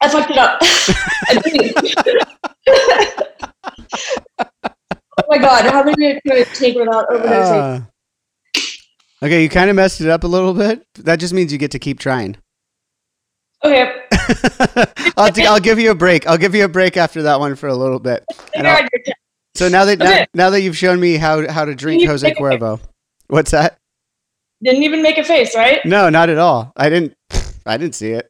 I 0.00 0.08
fucked 0.08 0.30
it 0.30 0.38
up. 0.38 0.60
Oh 5.18 5.22
my 5.30 5.38
God, 5.38 5.64
how 5.64 5.82
many 5.82 6.20
could 6.20 6.32
I 6.34 6.42
take 6.44 6.76
without 6.76 7.08
overdosing? 7.08 7.86
Uh, 8.60 8.64
okay, 9.24 9.42
you 9.42 9.48
kind 9.48 9.70
of 9.70 9.76
messed 9.76 10.00
it 10.00 10.10
up 10.10 10.24
a 10.24 10.26
little 10.26 10.52
bit. 10.52 10.86
That 10.96 11.18
just 11.18 11.32
means 11.32 11.50
you 11.50 11.58
get 11.58 11.70
to 11.70 11.78
keep 11.78 11.98
trying. 11.98 12.36
Okay, 13.66 14.02
I'll, 15.16 15.30
t- 15.32 15.46
I'll 15.46 15.60
give 15.60 15.78
you 15.78 15.90
a 15.90 15.94
break. 15.94 16.26
I'll 16.26 16.38
give 16.38 16.54
you 16.54 16.64
a 16.64 16.68
break 16.68 16.96
after 16.96 17.22
that 17.22 17.40
one 17.40 17.54
for 17.56 17.68
a 17.68 17.74
little 17.74 17.98
bit. 17.98 18.24
And 18.54 18.66
I'll- 18.66 18.76
out 18.82 18.88
your 18.92 19.02
t- 19.04 19.12
so 19.54 19.68
now 19.68 19.84
that 19.86 19.98
now, 19.98 20.10
Okay. 20.10 20.26
now 20.34 20.50
that 20.50 20.60
you've 20.60 20.76
shown 20.76 21.00
me 21.00 21.14
how 21.16 21.50
how 21.50 21.64
to 21.64 21.74
drink 21.74 22.06
Jose 22.06 22.30
Cuervo, 22.34 22.78
what's 23.28 23.52
that? 23.52 23.78
didn't 24.62 24.82
even 24.82 25.02
make 25.02 25.16
a 25.18 25.24
face, 25.24 25.54
right? 25.54 25.84
No, 25.84 26.08
not 26.10 26.28
at 26.28 26.38
all. 26.38 26.72
I 26.76 26.88
didn't. 26.90 27.14
I 27.66 27.76
didn't 27.78 27.94
see 27.94 28.10
it. 28.10 28.28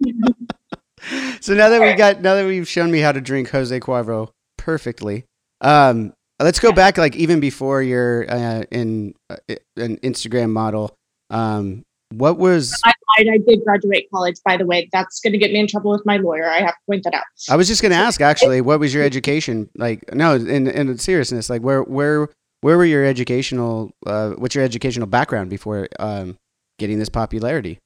so 1.40 1.54
now 1.54 1.68
that 1.68 1.80
we 1.80 1.94
got 1.94 2.20
now 2.22 2.34
that 2.36 2.46
we've 2.46 2.68
shown 2.68 2.90
me 2.90 3.00
how 3.00 3.12
to 3.12 3.20
drink 3.20 3.50
Jose 3.50 3.78
Cuervo 3.80 4.30
perfectly, 4.56 5.24
um, 5.60 6.12
let's 6.40 6.60
go 6.60 6.72
back 6.72 6.96
like 6.96 7.16
even 7.16 7.40
before 7.40 7.82
you're 7.82 8.30
uh, 8.30 8.62
in 8.70 9.14
uh, 9.30 9.36
an 9.76 9.96
Instagram 9.98 10.50
model. 10.50 10.94
Um, 11.30 11.82
what 12.10 12.38
was 12.38 12.78
I 12.84 12.92
lied. 13.18 13.28
I 13.32 13.38
did 13.38 13.64
graduate 13.64 14.08
college, 14.12 14.36
by 14.44 14.56
the 14.56 14.66
way. 14.66 14.88
That's 14.92 15.20
going 15.20 15.32
to 15.32 15.38
get 15.38 15.52
me 15.52 15.60
in 15.60 15.66
trouble 15.66 15.90
with 15.90 16.04
my 16.04 16.16
lawyer. 16.16 16.48
I 16.48 16.60
have 16.60 16.70
to 16.74 16.80
point 16.86 17.04
that 17.04 17.14
out. 17.14 17.24
I 17.48 17.56
was 17.56 17.68
just 17.68 17.82
going 17.82 17.92
to 17.92 17.98
ask 17.98 18.20
actually, 18.20 18.60
what 18.60 18.80
was 18.80 18.92
your 18.92 19.02
education 19.02 19.68
like? 19.76 20.14
No, 20.14 20.34
in 20.34 20.66
in 20.66 20.98
seriousness, 20.98 21.50
like 21.50 21.62
where 21.62 21.82
where 21.82 22.28
where 22.62 22.76
were 22.76 22.84
your 22.84 23.04
educational? 23.04 23.90
Uh, 24.06 24.30
what's 24.30 24.54
your 24.54 24.64
educational 24.64 25.06
background 25.06 25.50
before 25.50 25.88
um, 25.98 26.38
getting 26.78 26.98
this 26.98 27.08
popularity? 27.08 27.78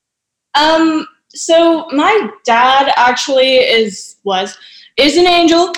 Um, 0.55 1.07
so 1.29 1.87
my 1.93 2.31
dad 2.45 2.93
actually 2.97 3.57
is 3.57 4.17
was 4.25 4.57
is 4.97 5.17
an 5.17 5.27
angel, 5.27 5.73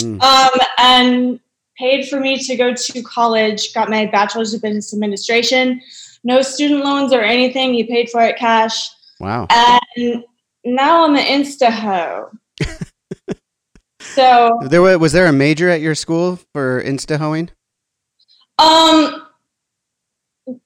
Mm. 0.00 0.20
um, 0.22 0.60
and 0.78 1.40
paid 1.78 2.08
for 2.08 2.18
me 2.18 2.36
to 2.36 2.56
go 2.56 2.74
to 2.74 3.02
college. 3.02 3.72
Got 3.74 3.90
my 3.90 4.06
bachelor's 4.06 4.52
of 4.52 4.62
business 4.62 4.92
administration. 4.92 5.80
No 6.24 6.42
student 6.42 6.84
loans 6.84 7.12
or 7.12 7.20
anything. 7.20 7.74
You 7.74 7.86
paid 7.86 8.10
for 8.10 8.22
it 8.22 8.36
cash. 8.36 8.88
Wow. 9.20 9.46
And 9.50 10.24
now 10.64 11.04
I'm 11.04 11.14
an 11.14 11.24
insta 11.24 11.70
ho. 11.70 12.30
so 14.00 14.58
There 14.62 14.82
was, 14.82 14.98
was 14.98 15.12
there 15.12 15.26
a 15.26 15.32
major 15.32 15.68
at 15.68 15.80
your 15.80 15.94
school 15.94 16.40
for 16.52 16.82
insta 16.82 17.18
hoeing? 17.18 17.50
um 18.58 19.26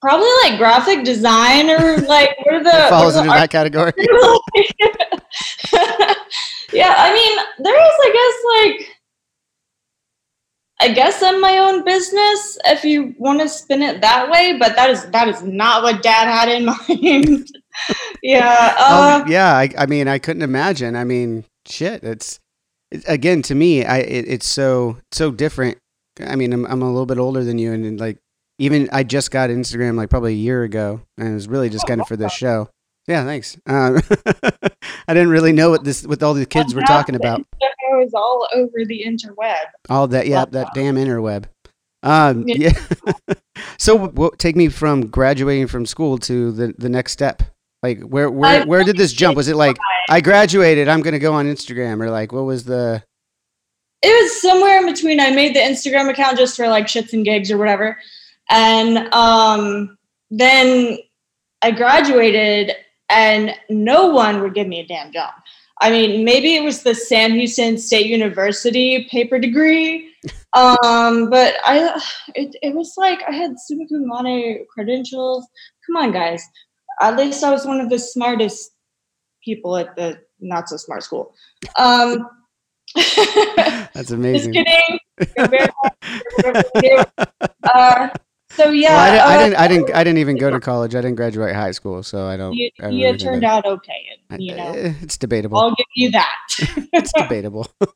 probably 0.03 0.29
like 0.43 0.59
graphic 0.59 1.05
design 1.05 1.71
or 1.71 1.97
like 1.99 2.37
what 2.45 2.55
are 2.55 2.63
the 2.63 2.71
It 2.87 2.89
falls 2.91 3.17
into 3.17 3.31
that 3.31 3.51
category. 3.51 3.93
yeah, 6.73 6.95
I 6.99 7.13
mean, 7.13 7.39
there 7.59 7.75
is, 7.75 7.93
I 8.03 8.11
guess, 8.19 8.37
like, 8.55 8.97
I 10.81 10.93
guess 10.93 11.23
I'm 11.23 11.41
my 11.41 11.59
own 11.59 11.85
business 11.85 12.59
if 12.67 12.85
you 12.85 13.15
want 13.19 13.41
to 13.41 13.49
spin 13.49 13.83
it 13.83 14.01
that 14.01 14.31
way, 14.31 14.57
but 14.59 14.77
that 14.77 14.91
is 14.91 15.05
that 15.11 15.29
is 15.29 15.43
not 15.43 15.83
what 15.83 16.03
Dad 16.03 16.27
had 16.27 16.49
in 16.49 16.67
mind. 16.89 17.49
yeah, 18.23 18.77
uh, 18.79 19.21
Um, 19.23 19.31
yeah, 19.31 19.57
I, 19.57 19.71
I 19.77 19.87
mean, 19.87 20.07
I 20.07 20.19
couldn't 20.19 20.43
imagine. 20.43 20.95
I 20.95 21.05
mean, 21.05 21.45
shit. 21.67 22.05
It's 22.05 22.39
it, 22.91 23.05
again 23.09 23.43
to 23.43 23.55
me, 23.55 23.85
I 23.85 23.99
it, 23.99 24.29
it's 24.29 24.47
so 24.47 24.99
so 25.11 25.33
different. 25.33 25.79
I 26.25 26.37
mean, 26.37 26.53
I'm 26.53 26.65
I'm 26.67 26.83
a 26.83 26.91
little 26.91 27.07
bit 27.07 27.19
older 27.19 27.43
than 27.43 27.59
you, 27.59 27.73
and, 27.73 27.85
and, 27.85 27.99
like 27.99 28.19
even 28.59 28.89
I 28.93 29.03
just 29.03 29.31
got 29.31 29.51
Instagram 29.51 29.97
like 29.97 30.11
probably 30.11 30.33
a 30.33 30.37
year 30.37 30.63
ago, 30.63 31.01
and 31.17 31.29
it 31.29 31.35
was 31.35 31.49
really 31.49 31.71
just 31.71 31.87
kind 31.87 32.01
of 32.01 32.07
for 32.07 32.17
this 32.17 32.33
show. 32.33 32.71
Yeah, 33.09 33.25
thanks. 33.25 33.57
Um, 33.67 34.01
I 35.09 35.15
didn't 35.15 35.31
really 35.31 35.53
know 35.53 35.71
what 35.71 35.83
this 35.83 36.07
what 36.07 36.23
all 36.23 36.35
the 36.35 36.47
kids 36.47 36.75
were 36.75 36.83
talking 36.83 37.15
about. 37.15 37.43
I 37.93 37.97
was 37.97 38.13
all 38.15 38.49
over 38.55 38.85
the 38.85 39.05
interweb. 39.07 39.57
All 39.89 40.07
that, 40.09 40.27
yeah, 40.27 40.45
that 40.47 40.69
damn 40.75 40.97
interweb. 40.97 41.47
Um, 42.03 42.45
Yeah. 42.47 42.73
yeah. 43.29 43.35
so, 43.79 44.31
take 44.39 44.57
me 44.57 44.69
from 44.69 45.09
graduating 45.09 45.67
from 45.67 45.87
school 45.87 46.19
to 46.19 46.53
the 46.53 46.75
the 46.79 46.89
next 46.89 47.13
step. 47.13 47.43
Like, 47.83 48.01
where 48.03 48.31
where 48.31 48.67
where 48.67 48.85
did 48.85 48.97
this 48.97 49.13
jump? 49.13 49.37
Was 49.37 49.49
it 49.49 49.57
like 49.57 49.77
I 50.09 50.21
graduated, 50.21 50.89
I'm 50.89 51.01
gonna 51.01 51.19
go 51.19 51.33
on 51.35 51.47
Instagram, 51.47 52.01
or 52.01 52.11
like 52.11 52.33
what 52.33 52.45
was 52.45 52.65
the? 52.65 53.03
It 54.03 54.23
was 54.23 54.41
somewhere 54.41 54.79
in 54.79 54.87
between. 54.87 55.21
I 55.21 55.31
made 55.31 55.55
the 55.55 55.61
Instagram 55.61 56.09
account 56.09 56.39
just 56.39 56.57
for 56.57 56.69
like 56.69 56.87
shits 56.87 57.13
and 57.13 57.25
gigs 57.25 57.51
or 57.51 57.59
whatever, 57.59 57.99
and 58.49 59.13
um, 59.13 59.99
then 60.31 60.99
I 61.63 61.73
graduated, 61.73 62.77
and 63.09 63.55
no 63.69 64.09
one 64.09 64.41
would 64.43 64.55
give 64.55 64.67
me 64.69 64.81
a 64.81 64.87
damn 64.87 65.13
job. 65.13 65.33
I 65.81 65.91
mean, 65.91 66.25
maybe 66.25 66.57
it 66.57 66.63
was 66.63 66.83
the 66.83 66.95
Sam 66.95 67.33
Houston 67.33 67.79
State 67.79 68.07
University 68.07 69.07
paper 69.11 69.39
degree, 69.39 70.11
um, 70.57 71.31
but 71.31 71.55
I 71.65 72.01
it, 72.35 72.57
it 72.63 72.75
was 72.75 72.95
like 72.97 73.21
I 73.29 73.33
had 73.33 73.59
summa 73.59 73.85
cum 73.89 74.05
laude 74.09 74.67
credentials. 74.73 75.47
Come 75.87 75.97
on, 75.97 76.13
guys. 76.13 76.45
At 77.01 77.17
least 77.17 77.45
I 77.45 77.51
was 77.51 77.65
one 77.65 77.81
of 77.81 77.91
the 77.91 77.99
smartest 77.99 78.73
people 79.45 79.77
at 79.77 79.95
the 79.97 80.21
not 80.41 80.69
so 80.69 80.77
smart 80.77 81.03
school. 81.03 81.35
Um, 81.79 82.29
That's 82.95 83.95
just 83.95 84.11
amazing. 84.11 84.53
kidding. 84.53 84.99
You're 85.37 85.49
very 85.49 85.69
whatever 86.37 86.63
you 86.75 86.81
do. 86.83 87.05
Uh, 87.75 88.09
so 88.59 88.71
yeah, 88.71 88.91
Well, 88.91 88.99
I, 88.99 89.11
didn't, 89.11 89.23
I 89.23 89.25
uh, 89.25 89.39
didn't. 89.39 89.57
I 89.57 89.69
didn't. 89.69 89.95
I 89.95 90.05
didn't 90.05 90.19
even 90.19 90.37
go 90.37 90.51
to 90.51 90.59
college. 90.59 90.97
I 90.97 91.01
didn't 91.01 91.15
graduate 91.15 91.55
high 91.55 91.71
school, 91.71 92.03
so 92.03 92.27
I 92.27 92.37
don't. 92.37 92.55
you, 92.55 92.71
I 92.81 92.83
don't 92.83 92.95
you 92.95 93.07
really 93.07 93.19
turned 93.19 93.45
out 93.45 93.65
okay. 93.65 94.19
You 94.37 94.57
know, 94.57 94.73
Eh, 94.73 94.95
it's 95.01 95.17
debatable. 95.17 95.59
I'll 95.59 95.77
give 95.77 95.87
you 95.95 96.11
that. 96.11 96.37
it's 96.93 97.13
debatable. 97.13 97.69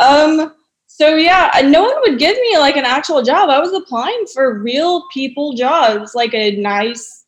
um. 0.00 0.52
So 0.88 1.14
yeah, 1.14 1.52
uh, 1.54 1.62
no 1.62 1.82
one 1.82 1.94
would 2.06 2.18
give 2.18 2.36
me 2.40 2.58
like 2.58 2.76
an 2.76 2.86
actual 2.86 3.22
job. 3.22 3.48
I 3.48 3.60
was 3.60 3.72
applying 3.72 4.26
for 4.34 4.58
real 4.58 5.06
people 5.12 5.54
jobs, 5.54 6.12
like 6.14 6.34
a 6.34 6.56
nice 6.56 7.24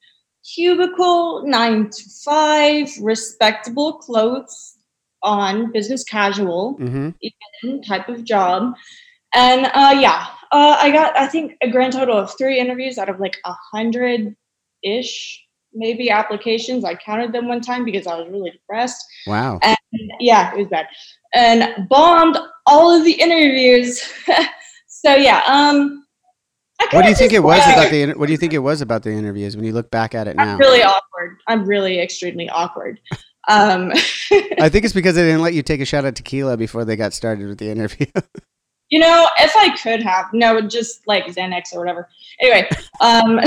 cubicle, 0.55 1.47
nine 1.47 1.89
to 1.91 2.03
five, 2.25 2.89
respectable 3.01 3.93
clothes 3.93 4.78
on, 5.23 5.73
business 5.73 6.05
casual. 6.05 6.77
mm-hmm. 6.79 7.81
type 7.81 8.09
of 8.09 8.25
job. 8.25 8.75
And 9.35 9.67
uh, 9.67 9.95
yeah, 10.01 10.27
uh, 10.53 10.77
I 10.81 10.91
got 10.91 11.17
I 11.17 11.27
think 11.27 11.57
a 11.63 11.71
grand 11.71 11.93
total 11.93 12.17
of 12.17 12.37
three 12.39 12.59
interviews 12.59 12.99
out 12.99 13.09
of 13.09 13.21
like 13.21 13.37
a 13.45 13.53
hundred 13.73 14.35
ish 14.83 15.45
maybe 15.75 16.11
applications. 16.11 16.85
I 16.85 16.95
counted 16.95 17.33
them 17.33 17.47
one 17.47 17.61
time 17.61 17.85
because 17.85 18.07
I 18.07 18.17
was 18.17 18.29
really 18.31 18.51
depressed. 18.51 19.05
Wow. 19.27 19.59
And 19.63 19.77
yeah, 20.19 20.53
it 20.55 20.59
was 20.59 20.69
bad. 20.69 20.87
And 21.35 21.89
bombed 21.89 22.39
all 22.67 22.91
of 22.91 23.05
the 23.05 23.13
interviews. 23.13 24.01
so 24.89 25.15
yeah, 25.15 25.43
um 25.47 26.05
What 26.93 27.03
do 27.03 27.09
you 27.11 27.15
think 27.15 27.33
it 27.33 27.43
was 27.43 27.59
like- 27.59 27.77
about 27.77 27.91
the? 27.91 28.13
What 28.15 28.27
do 28.27 28.33
you 28.33 28.39
think 28.39 28.55
it 28.55 28.59
was 28.59 28.81
about 28.81 29.03
the 29.03 29.11
interviews 29.13 29.57
when 29.57 29.65
you 29.67 29.73
look 29.73 29.91
back 29.91 30.15
at 30.15 30.27
it 30.27 30.37
now? 30.37 30.55
I'm 30.55 30.59
really 30.59 30.83
awkward. 30.83 31.39
I'm 31.47 31.67
really 31.67 32.01
extremely 32.01 32.49
awkward. 32.49 32.99
Um 33.49 33.93
I 34.61 34.69
think 34.69 34.85
it's 34.85 34.95
because 34.95 35.15
they 35.15 35.23
didn't 35.23 35.43
let 35.43 35.55
you 35.55 35.63
take 35.63 35.81
a 35.81 35.85
shot 35.85 36.05
at 36.05 36.17
tequila 36.17 36.57
before 36.57 36.85
they 36.85 36.97
got 36.97 37.13
started 37.13 37.49
with 37.49 37.59
the 37.59 37.71
interview. 37.71 38.07
You 38.91 39.01
know, 39.01 39.29
if 39.39 39.55
I 39.55 39.77
could 39.77 40.03
have, 40.03 40.33
no, 40.33 40.63
just 40.63 41.07
like 41.07 41.27
Xanax 41.27 41.75
or 41.75 41.79
whatever. 41.79 42.09
Anyway, 42.41 42.71
um, 43.03 43.39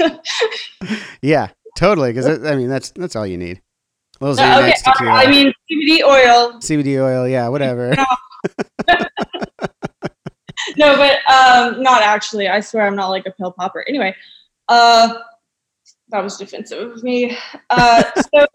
Yeah, 1.22 1.50
totally. 1.76 2.12
Because 2.12 2.44
I 2.44 2.56
mean, 2.56 2.68
that's 2.68 2.90
that's 2.90 3.14
all 3.14 3.24
you 3.24 3.38
need. 3.38 3.62
A 4.20 4.24
little 4.24 4.44
no, 4.44 4.58
okay, 4.58 4.72
Xanax, 4.72 4.82
tequila, 4.82 5.12
I 5.12 5.26
mean 5.28 5.52
CBD 5.70 6.02
oil. 6.02 6.54
CBD 6.54 7.00
oil. 7.00 7.28
Yeah, 7.28 7.46
whatever. 7.46 7.94
No, 10.76 10.96
but 10.96 11.18
um, 11.32 11.82
not 11.82 12.02
actually. 12.02 12.48
I 12.48 12.60
swear 12.60 12.86
I'm 12.86 12.96
not 12.96 13.08
like 13.08 13.26
a 13.26 13.30
pill 13.30 13.52
popper. 13.52 13.84
Anyway, 13.88 14.14
uh, 14.68 15.14
that 16.08 16.22
was 16.22 16.36
defensive 16.36 16.92
of 16.92 17.02
me. 17.02 17.36
Uh, 17.70 18.02
so 18.34 18.46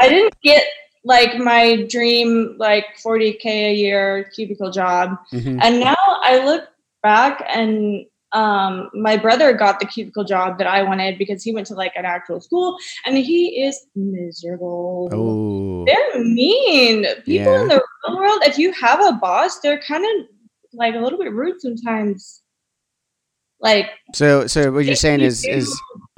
I 0.00 0.08
didn't 0.08 0.34
get 0.42 0.64
like 1.04 1.38
my 1.38 1.82
dream 1.88 2.56
like 2.58 2.84
40k 3.04 3.46
a 3.46 3.74
year 3.74 4.30
cubicle 4.34 4.70
job, 4.70 5.16
Mhm. 5.32 5.58
and 5.62 5.80
now 5.80 5.96
I 6.22 6.44
look 6.44 6.64
back 7.02 7.44
and 7.48 8.04
um 8.32 8.90
my 8.92 9.16
brother 9.16 9.54
got 9.54 9.80
the 9.80 9.86
cubicle 9.86 10.22
job 10.24 10.58
that 10.58 10.66
I 10.66 10.82
wanted 10.82 11.16
because 11.16 11.42
he 11.42 11.54
went 11.54 11.66
to 11.68 11.74
like 11.74 11.92
an 11.96 12.04
actual 12.04 12.40
school 12.42 12.76
and 13.06 13.16
he 13.16 13.62
is 13.64 13.86
miserable. 13.96 15.08
Oh, 15.12 15.84
They're 15.86 16.22
mean. 16.22 17.06
People 17.24 17.52
Yeah. 17.54 17.62
in 17.62 17.68
the 17.68 17.82
real 18.06 18.18
world, 18.18 18.42
if 18.44 18.58
you 18.58 18.72
have 18.72 19.00
a 19.00 19.12
boss, 19.12 19.60
they're 19.60 19.80
kind 19.80 20.04
of 20.04 20.26
like 20.74 20.94
a 20.94 20.98
little 20.98 21.18
bit 21.18 21.32
rude 21.32 21.58
sometimes. 21.62 22.42
Like 23.60 23.90
so 24.14 24.46
so 24.46 24.70
what 24.72 24.84
you're 24.84 24.94
saying 24.94 25.20
is 25.20 25.44
is 25.46 25.66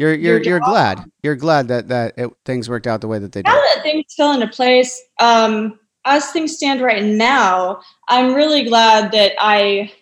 you're 0.00 0.14
your 0.14 0.38
you're 0.38 0.42
you're 0.42 0.60
glad 0.60 1.04
you're 1.22 1.36
glad 1.36 1.68
that 1.68 1.88
that 1.88 2.14
it, 2.16 2.30
things 2.46 2.70
worked 2.70 2.86
out 2.86 3.02
the 3.02 3.08
way 3.08 3.18
that 3.18 3.32
they 3.32 3.42
now 3.42 3.52
did. 3.52 3.76
that 3.76 3.82
things 3.82 4.06
fell 4.16 4.32
into 4.32 4.48
place, 4.48 4.98
um, 5.20 5.78
as 6.06 6.30
things 6.30 6.56
stand 6.56 6.80
right 6.80 7.04
now, 7.04 7.82
I'm 8.08 8.34
really 8.34 8.64
glad 8.64 9.12
that 9.12 9.32
I, 9.38 9.92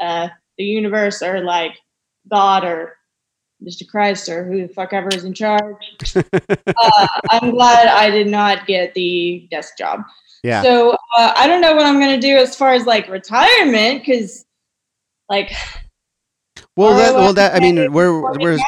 uh, 0.00 0.28
the 0.56 0.64
universe, 0.64 1.22
or 1.22 1.40
like 1.40 1.72
God, 2.30 2.64
or 2.64 2.96
Mr. 3.62 3.86
Christ, 3.86 4.30
or 4.30 4.44
who 4.44 4.66
the 4.66 4.72
fuck 4.72 4.94
ever 4.94 5.10
is 5.10 5.24
in 5.24 5.34
charge. 5.34 5.96
uh, 6.16 7.06
I'm 7.30 7.50
glad 7.50 7.88
I 7.88 8.08
did 8.08 8.28
not 8.28 8.66
get 8.66 8.94
the 8.94 9.46
desk 9.50 9.76
job. 9.76 10.00
Yeah. 10.42 10.62
So 10.62 10.92
uh, 11.18 11.32
I 11.36 11.46
don't 11.46 11.60
know 11.60 11.74
what 11.74 11.84
I'm 11.84 12.00
gonna 12.00 12.20
do 12.20 12.36
as 12.36 12.56
far 12.56 12.72
as 12.72 12.86
like 12.86 13.06
retirement, 13.08 14.00
because 14.00 14.46
like 15.28 15.52
well, 16.76 16.96
that 16.96 17.14
well 17.14 17.32
that 17.32 17.54
I 17.54 17.60
mean 17.60 17.76
401k 17.76 17.92
we're 17.92 18.38
we're 18.38 18.58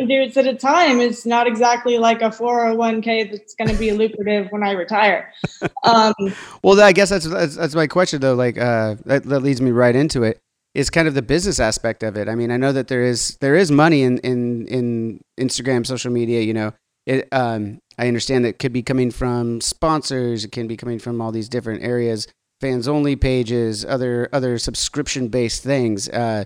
masturbating 0.00 0.08
dudes 0.08 0.36
at 0.36 0.46
a 0.46 0.54
time 0.54 1.00
is 1.00 1.26
not 1.26 1.46
exactly 1.46 1.98
like 1.98 2.22
a 2.22 2.30
401k 2.30 3.30
that's 3.30 3.54
going 3.54 3.68
to 3.68 3.76
be 3.76 3.92
lucrative 3.92 4.48
when 4.50 4.62
I 4.62 4.72
retire. 4.72 5.32
Um, 5.82 6.14
Well, 6.62 6.78
I 6.80 6.92
guess 6.92 7.08
that's, 7.08 7.26
that's 7.26 7.56
that's 7.56 7.74
my 7.74 7.86
question 7.86 8.20
though. 8.20 8.34
Like 8.34 8.58
uh, 8.58 8.96
that, 9.06 9.24
that 9.24 9.40
leads 9.40 9.62
me 9.62 9.70
right 9.70 9.96
into 9.96 10.22
it. 10.22 10.38
Is 10.74 10.90
kind 10.90 11.08
of 11.08 11.14
the 11.14 11.22
business 11.22 11.58
aspect 11.58 12.02
of 12.02 12.16
it. 12.16 12.28
I 12.28 12.34
mean, 12.34 12.50
I 12.50 12.56
know 12.56 12.72
that 12.72 12.88
there 12.88 13.02
is 13.02 13.36
there 13.40 13.56
is 13.56 13.70
money 13.70 14.02
in 14.02 14.18
in 14.18 14.66
in 14.66 15.20
Instagram, 15.38 15.86
social 15.86 16.12
media. 16.12 16.42
You 16.42 16.54
know, 16.54 16.72
it. 17.06 17.28
Um, 17.32 17.80
I 17.98 18.08
understand 18.08 18.44
that 18.44 18.50
it 18.50 18.58
could 18.58 18.72
be 18.72 18.82
coming 18.82 19.10
from 19.10 19.60
sponsors. 19.60 20.44
It 20.44 20.52
can 20.52 20.68
be 20.68 20.76
coming 20.76 20.98
from 20.98 21.20
all 21.20 21.32
these 21.32 21.48
different 21.48 21.82
areas, 21.82 22.28
fans 22.60 22.86
only 22.86 23.16
pages, 23.16 23.84
other 23.84 24.28
other 24.32 24.58
subscription 24.58 25.28
based 25.28 25.62
things. 25.62 26.08
Uh, 26.08 26.44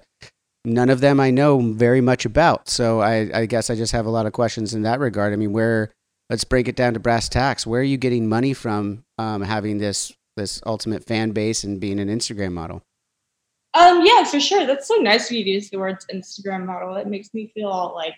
none 0.64 0.90
of 0.90 1.00
them 1.00 1.20
I 1.20 1.30
know 1.30 1.60
very 1.60 2.00
much 2.00 2.24
about. 2.24 2.68
So 2.68 3.00
I, 3.00 3.30
I 3.34 3.46
guess 3.46 3.70
I 3.70 3.74
just 3.74 3.92
have 3.92 4.06
a 4.06 4.10
lot 4.10 4.26
of 4.26 4.32
questions 4.32 4.74
in 4.74 4.82
that 4.82 5.00
regard. 5.00 5.32
I 5.32 5.36
mean, 5.36 5.52
where 5.52 5.90
let's 6.30 6.44
break 6.44 6.68
it 6.68 6.76
down 6.76 6.94
to 6.94 7.00
brass 7.00 7.28
tacks. 7.28 7.66
Where 7.66 7.80
are 7.80 7.84
you 7.84 7.96
getting 7.96 8.28
money 8.28 8.54
from 8.54 9.04
um, 9.18 9.42
having 9.42 9.78
this 9.78 10.12
this 10.36 10.60
ultimate 10.66 11.04
fan 11.04 11.30
base 11.30 11.62
and 11.62 11.80
being 11.80 12.00
an 12.00 12.08
Instagram 12.08 12.52
model? 12.52 12.82
um, 13.74 14.02
yeah, 14.04 14.24
for 14.24 14.38
sure. 14.38 14.66
That's 14.66 14.86
so 14.86 14.94
nice 14.94 15.30
of 15.30 15.36
you 15.36 15.44
to 15.44 15.50
use 15.50 15.68
the 15.68 15.78
words 15.78 16.06
Instagram 16.12 16.64
model. 16.64 16.94
It 16.94 17.08
makes 17.08 17.34
me 17.34 17.50
feel 17.54 17.68
all 17.68 17.94
like 17.94 18.14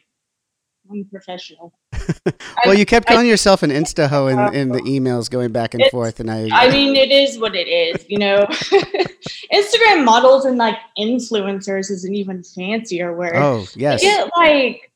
unprofessional. 0.91 1.73
well, 2.65 2.75
you 2.75 2.87
kept 2.87 3.09
I- 3.11 3.15
calling 3.15 3.29
yourself 3.29 3.63
an 3.63 3.71
insta 3.71 4.09
ho 4.09 4.27
in, 4.29 4.39
in 4.55 4.69
the 4.71 4.81
emails 4.83 5.31
going 5.31 5.53
back 5.53 5.75
and 5.75 5.85
forth, 5.91 6.21
and 6.21 6.31
I, 6.31 6.49
I 6.53 6.71
mean, 6.71 6.95
it 6.97 7.11
is 7.11 7.39
what 7.39 7.55
it 7.55 7.69
is, 7.69 8.05
you 8.09 8.19
know. 8.19 8.47
Instagram 9.53 10.05
models 10.05 10.45
and 10.45 10.57
like 10.59 10.77
influencers 10.99 11.91
is 11.91 12.05
an 12.05 12.15
even 12.15 12.43
fancier 12.43 13.15
word. 13.17 13.33
oh 13.37 13.67
yes, 13.75 14.01
They 14.01 14.09
get 14.09 14.31
like 14.37 14.91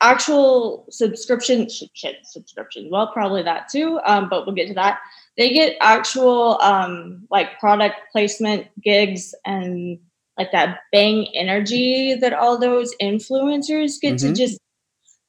actual 0.00 0.86
subscription 0.90 1.68
sh- 1.68 1.84
shit 1.94 2.16
subscription. 2.24 2.88
Well, 2.90 3.08
probably 3.12 3.42
that 3.42 3.68
too. 3.68 4.00
Um, 4.04 4.28
but 4.28 4.46
we'll 4.46 4.54
get 4.54 4.68
to 4.68 4.74
that. 4.74 5.00
They 5.36 5.50
get 5.52 5.76
actual 5.80 6.60
um 6.60 7.26
like 7.30 7.58
product 7.60 7.96
placement 8.12 8.66
gigs 8.82 9.34
and 9.44 9.98
like 10.36 10.52
that 10.52 10.80
bang 10.92 11.26
energy 11.34 12.14
that 12.14 12.32
all 12.32 12.58
those 12.58 12.94
influencers 13.02 14.00
get 14.00 14.18
to 14.18 14.26
Mhm. 14.28 14.36
just 14.36 14.58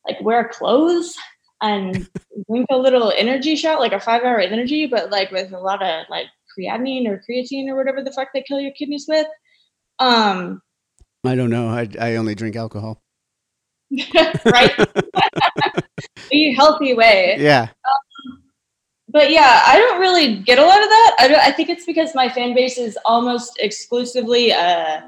like 0.08 0.22
wear 0.22 0.48
clothes 0.48 1.16
and 1.62 2.10
drink 2.50 2.68
a 2.72 2.78
little 2.78 3.12
energy 3.16 3.56
shot, 3.56 3.80
like 3.80 3.94
a 3.94 4.00
five 4.00 4.24
hour 4.24 4.40
energy, 4.40 4.88
but 4.88 5.10
like 5.10 5.32
with 5.32 5.52
a 5.54 5.60
lot 5.60 5.82
of 5.82 6.06
like 6.10 6.28
creatinine 6.58 7.08
or 7.08 7.22
creatine 7.30 7.68
or 7.68 7.76
whatever 7.76 8.04
the 8.04 8.12
fuck 8.12 8.30
they 8.34 8.44
kill 8.44 8.60
your 8.60 8.72
kidneys 8.72 9.06
with. 9.08 9.28
Um, 10.00 10.62
I 11.26 11.36
don't 11.36 11.50
know. 11.50 11.68
I 11.68 11.90
I 12.00 12.16
only 12.16 12.36
drink 12.36 12.56
alcohol. 12.56 13.02
right? 14.46 14.76
the 16.32 16.54
healthy 16.56 16.94
way. 16.94 17.38
Yeah, 17.40 17.70
But 19.10 19.32
yeah, 19.32 19.64
I 19.66 19.78
don't 19.78 20.00
really 20.00 20.38
get 20.38 20.60
a 20.60 20.64
lot 20.64 20.82
of 20.82 20.90
that. 20.90 21.16
I, 21.20 21.28
don't, 21.28 21.40
I 21.40 21.52
think 21.52 21.70
it's 21.70 21.86
because 21.86 22.14
my 22.14 22.30
fan 22.30 22.54
base 22.54 22.78
is 22.78 22.98
almost 23.06 23.58
exclusively 23.60 24.54
uh, 24.54 25.02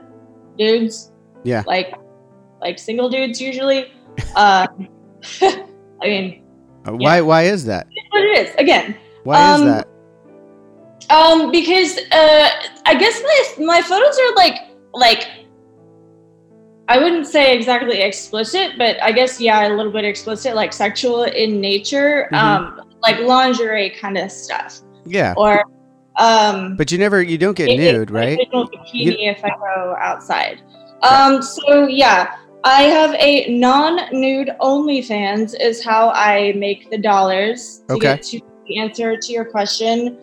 dudes. 0.58 1.12
Yeah. 1.44 1.64
Like, 1.68 1.94
like 2.60 2.80
single 2.80 3.10
dudes 3.10 3.40
usually. 3.40 3.92
Uh, 4.36 4.68
I 5.42 6.04
mean, 6.04 6.44
Uh, 6.86 6.94
why 6.98 7.22
why 7.22 7.44
is 7.44 7.66
that? 7.66 7.88
it's 7.92 8.08
what 8.12 8.24
it 8.24 8.38
is. 8.48 8.56
Again, 8.58 8.96
Why 9.24 9.54
is 9.54 9.62
Um, 9.62 9.68
that? 9.68 9.88
Um, 11.10 11.52
because 11.52 11.98
uh, 12.12 12.50
I 12.86 12.96
guess 12.96 13.22
my 13.22 13.66
my 13.66 13.82
photos 13.82 14.18
are 14.18 14.34
like 14.36 14.56
like 14.94 15.28
I 16.88 16.98
wouldn't 16.98 17.28
say 17.28 17.56
exactly 17.56 18.02
explicit, 18.02 18.74
but 18.78 19.02
I 19.02 19.12
guess 19.12 19.40
yeah, 19.40 19.68
a 19.68 19.72
little 19.76 19.92
bit 19.92 20.04
explicit, 20.06 20.56
like 20.56 20.74
sexual 20.74 21.24
in 21.24 21.62
nature, 21.62 22.28
Mhm. 22.32 22.38
um, 22.38 22.82
like 23.04 23.20
lingerie 23.20 23.92
kind 23.92 24.18
of 24.18 24.32
stuff, 24.32 24.82
Yeah, 25.06 25.34
or 25.38 25.64
um, 26.18 26.76
but 26.76 26.92
you 26.92 26.98
never 26.98 27.22
you 27.22 27.38
don't 27.38 27.56
get 27.56 27.68
nude, 27.78 28.12
right? 28.12 28.40
bikini 28.52 29.30
if 29.32 29.44
I 29.46 29.50
go 29.50 29.96
outside. 30.00 30.60
Um, 31.04 31.42
so 31.42 31.88
yeah, 31.88 32.36
I 32.64 32.84
have 32.84 33.16
a 33.16 33.48
non-nude 33.58 34.52
OnlyFans 34.60 35.56
is 35.60 35.84
how 35.84 36.10
I 36.10 36.54
make 36.54 36.90
the 36.92 36.98
dollars. 36.98 37.84
To 37.88 37.96
Okay. 37.96 38.16
Get 38.16 38.24
to 38.24 38.42
the 38.68 38.78
answer 38.80 39.18
to 39.18 39.34
your 39.34 39.46
question. 39.46 40.18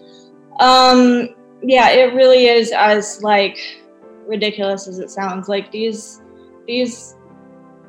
Um, 0.60 1.30
yeah, 1.62 1.90
it 1.90 2.14
really 2.14 2.46
is 2.46 2.70
as 2.72 3.22
like 3.22 3.58
ridiculous 4.26 4.86
as 4.86 4.98
it 5.00 5.10
sounds. 5.10 5.48
Like 5.48 5.72
these 5.72 6.22
these 6.66 7.16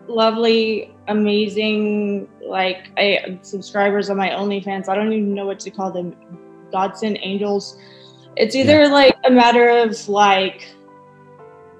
lovely, 0.07 0.95
amazing 1.07 2.27
like 2.41 2.89
I, 2.97 3.37
subscribers 3.43 4.09
on 4.09 4.17
my 4.17 4.29
OnlyFans. 4.29 4.89
I 4.89 4.95
don't 4.95 5.13
even 5.13 5.35
know 5.35 5.45
what 5.45 5.59
to 5.61 5.69
call 5.71 5.91
them. 5.91 6.15
Godsend 6.71 7.19
angels. 7.21 7.77
It's 8.35 8.55
either 8.55 8.87
like 8.87 9.15
a 9.25 9.31
matter 9.31 9.69
of 9.69 10.07
like, 10.07 10.67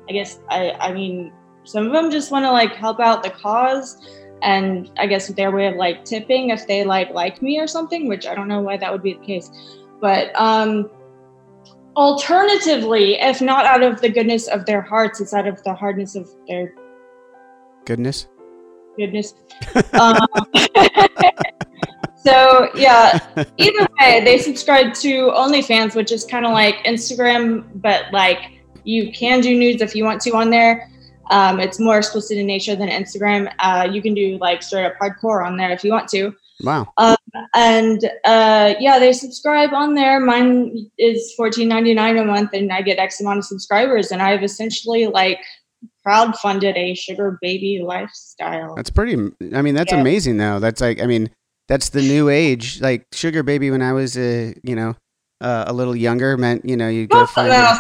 I 0.08 0.14
guess 0.14 0.40
I 0.50 0.72
I 0.72 0.94
mean 0.94 1.32
some 1.72 1.88
of 1.88 1.94
them 1.94 2.12
just 2.12 2.32
want 2.32 2.46
to 2.46 2.52
like 2.52 2.74
help 2.74 3.00
out 3.00 3.24
the 3.24 3.30
cause, 3.30 3.98
and 4.42 4.90
I 4.98 5.08
guess 5.08 5.28
their 5.28 5.52
way 5.52 5.68
of 5.68 5.76
like 5.76 6.06
tipping 6.06 6.50
if 6.50 6.68
they 6.68 6.84
like 6.84 7.12
like 7.12 7.42
me 7.42 7.60
or 7.60 7.68
something, 7.68 8.08
which 8.08 8.26
I 8.26 8.36
don't 8.36 8.48
know 8.48 8.62
why 8.62 8.78
that 8.78 8.92
would 8.92 9.04
be 9.04 9.14
the 9.14 9.26
case, 9.26 9.52
but 10.02 10.36
um. 10.40 10.90
Alternatively, 11.96 13.16
if 13.20 13.42
not 13.42 13.66
out 13.66 13.84
of 13.84 14.00
the 14.00 14.08
goodness 14.08 14.48
of 14.48 14.66
their 14.66 14.80
hearts, 14.80 15.20
it's 15.20 15.34
out 15.34 15.48
of 15.48 15.62
the 15.64 15.74
hardness 15.74 16.16
of 16.16 16.30
their 16.48 16.72
Goodness. 17.86 18.28
goodness. 18.98 19.34
Um, 19.94 20.26
so 22.16 22.70
yeah, 22.76 23.20
either 23.58 23.88
way, 24.00 24.22
they 24.24 24.38
subscribe 24.38 24.94
to 24.96 25.32
OnlyFans, 25.32 25.96
which 25.96 26.12
is 26.12 26.24
kind 26.24 26.46
of 26.46 26.52
like 26.52 26.76
Instagram, 26.86 27.66
but 27.76 28.06
like 28.14 28.62
you 28.84 29.12
can 29.12 29.42
do 29.42 29.58
nudes 29.58 29.82
if 29.82 29.96
you 29.96 30.06
want 30.06 30.22
to 30.22 30.36
on 30.36 30.50
there. 30.50 30.89
Um, 31.30 31.60
it's 31.60 31.80
more 31.80 31.98
explicit 31.98 32.38
in 32.38 32.48
nature 32.48 32.76
than 32.76 32.90
Instagram. 32.90 33.54
Uh, 33.60 33.88
you 33.92 34.02
can 34.02 34.14
do 34.14 34.38
like 34.40 34.64
straight 34.64 34.86
up 34.86 34.94
hardcore 35.02 35.46
on 35.46 35.58
there 35.58 35.72
if 35.72 35.84
you 35.84 35.92
want 35.92 36.10
to. 36.10 36.36
Wow. 36.62 36.92
And 37.56 38.04
uh, 38.26 38.74
yeah, 38.80 39.00
they 39.00 39.14
subscribe 39.14 39.74
on 39.74 39.94
there. 39.94 40.20
Mine 40.20 40.90
is 40.98 41.34
fourteen 41.36 41.70
ninety 41.70 41.94
nine 41.94 42.18
a 42.18 42.26
month, 42.26 42.52
and 42.54 42.72
I 42.72 42.82
get 42.82 43.00
X 43.00 43.22
amount 43.22 43.40
of 43.40 43.46
subscribers. 43.46 44.12
And 44.12 44.22
I've 44.22 44.44
essentially 44.44 45.08
like 45.08 45.40
crowdfunded 46.06 46.76
a 46.76 46.96
sugar 46.96 47.38
baby 47.42 47.82
lifestyle. 47.84 48.76
That's 48.76 48.90
pretty. 48.90 49.14
I 49.54 49.62
mean, 49.62 49.76
that's 49.76 49.94
Yeah. 49.94 50.02
amazing 50.02 50.38
though. 50.38 50.60
That's 50.60 50.82
like, 50.82 51.02
I 51.02 51.06
mean, 51.06 51.30
that's 51.68 51.90
the 51.90 52.02
new 52.02 52.28
age. 52.30 52.82
Like 52.82 53.06
sugar 53.14 53.44
baby 53.44 53.72
when 53.72 53.82
I 53.82 53.94
was, 53.94 54.18
uh, 54.18 54.52
you 54.64 54.76
know, 54.76 54.96
uh, 55.40 55.66
a 55.68 55.74
little 55.74 55.96
younger 55.96 56.36
meant, 56.36 56.66
you 56.66 56.76
know, 56.76 56.90
you 56.90 57.08
go 57.08 57.26
find. 57.28 57.80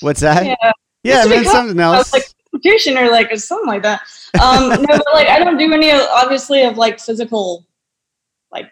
What's 0.00 0.20
that? 0.20 0.44
Yeah. 0.44 0.72
Yeah, 1.02 1.24
man, 1.24 1.38
because 1.38 1.52
something 1.52 1.78
else. 1.78 2.12
like 2.12 2.24
nutrition 2.66 2.98
or 2.98 3.10
like 3.10 3.34
something 3.36 3.66
like 3.66 3.82
that. 3.82 4.00
Um, 4.42 4.68
no, 4.68 4.86
but 4.86 5.04
like 5.14 5.28
I 5.28 5.38
don't 5.38 5.56
do 5.56 5.72
any 5.72 5.90
obviously 5.90 6.62
of 6.62 6.76
like 6.76 7.00
physical, 7.00 7.66
like 8.50 8.70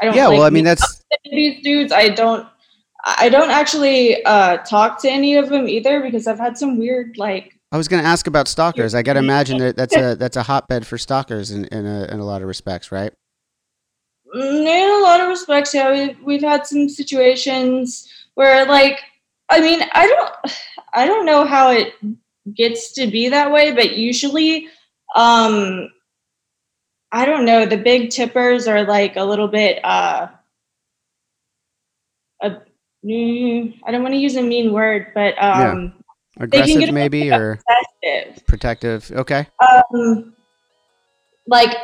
I 0.00 0.06
don't. 0.06 0.14
yeah, 0.14 0.28
well, 0.28 0.42
I 0.42 0.50
mean, 0.50 0.64
that's 0.64 1.04
these 1.30 1.62
dudes. 1.62 1.92
I 1.92 2.08
don't. 2.10 2.46
I 3.04 3.28
don't 3.28 3.50
actually 3.50 4.24
uh, 4.24 4.56
talk 4.58 5.00
to 5.02 5.08
any 5.08 5.36
of 5.36 5.48
them 5.48 5.68
either 5.68 6.02
because 6.02 6.26
I've 6.26 6.38
had 6.38 6.58
some 6.58 6.78
weird 6.78 7.16
like. 7.16 7.52
I 7.72 7.76
was 7.76 7.88
going 7.88 8.02
to 8.02 8.08
ask 8.08 8.26
about 8.26 8.48
stalkers. 8.48 8.94
I 8.94 9.02
got 9.02 9.14
to 9.14 9.20
imagine 9.20 9.58
that 9.58 9.76
that's 9.76 9.96
a 9.96 10.16
that's 10.16 10.36
a 10.36 10.42
hotbed 10.42 10.86
for 10.86 10.98
stalkers 10.98 11.50
in 11.50 11.66
in 11.66 11.86
a, 11.86 12.04
in 12.06 12.20
a 12.20 12.24
lot 12.24 12.42
of 12.42 12.48
respects, 12.48 12.90
right? 12.90 13.12
Mm, 14.34 14.66
In 14.66 14.90
a 14.90 15.02
lot 15.02 15.20
of 15.20 15.28
respects, 15.28 15.72
yeah, 15.72 15.92
we've 15.92 16.20
we've 16.22 16.42
had 16.42 16.66
some 16.66 16.88
situations 16.88 18.08
where, 18.34 18.66
like, 18.66 19.00
I 19.48 19.60
mean, 19.60 19.80
I 19.92 20.06
don't, 20.06 20.54
I 20.94 21.06
don't 21.06 21.26
know 21.26 21.44
how 21.44 21.70
it 21.70 21.94
gets 22.54 22.92
to 22.94 23.06
be 23.06 23.28
that 23.28 23.50
way, 23.50 23.72
but 23.72 23.96
usually, 23.96 24.68
um, 25.14 25.88
I 27.12 27.24
don't 27.24 27.44
know. 27.44 27.66
The 27.66 27.76
big 27.76 28.10
tippers 28.10 28.66
are 28.66 28.84
like 28.84 29.16
a 29.16 29.24
little 29.24 29.48
bit, 29.48 29.84
uh, 29.84 30.28
a, 32.42 32.48
I 33.08 33.90
don't 33.90 34.02
want 34.02 34.14
to 34.14 34.20
use 34.20 34.36
a 34.36 34.42
mean 34.42 34.72
word, 34.72 35.12
but 35.14 35.34
um, 35.42 35.60
can 35.60 36.04
Aggressive, 36.38 36.92
maybe, 36.92 37.30
or 37.30 37.58
sensitive. 38.04 38.46
protective. 38.46 39.10
Okay. 39.12 39.46
um, 39.94 40.34
like 41.46 41.76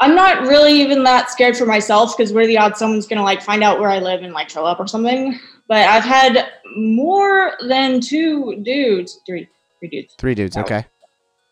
I'm 0.00 0.14
not 0.14 0.42
really 0.42 0.80
even 0.80 1.02
that 1.04 1.30
scared 1.30 1.56
for 1.56 1.66
myself 1.66 2.16
because 2.16 2.32
we're 2.32 2.46
the 2.46 2.58
odds 2.58 2.78
someone's 2.78 3.06
gonna 3.06 3.22
like 3.22 3.42
find 3.42 3.64
out 3.64 3.80
where 3.80 3.90
I 3.90 3.98
live 3.98 4.22
and 4.22 4.32
like 4.32 4.50
show 4.50 4.64
up 4.64 4.78
or 4.78 4.86
something. 4.86 5.38
But 5.66 5.88
I've 5.88 6.04
had 6.04 6.52
more 6.76 7.54
than 7.66 8.00
two 8.00 8.60
dudes, 8.62 9.20
three, 9.26 9.48
three 9.78 9.88
dudes, 9.88 10.14
Three 10.18 10.34
dudes. 10.34 10.56
Okay. 10.56 10.84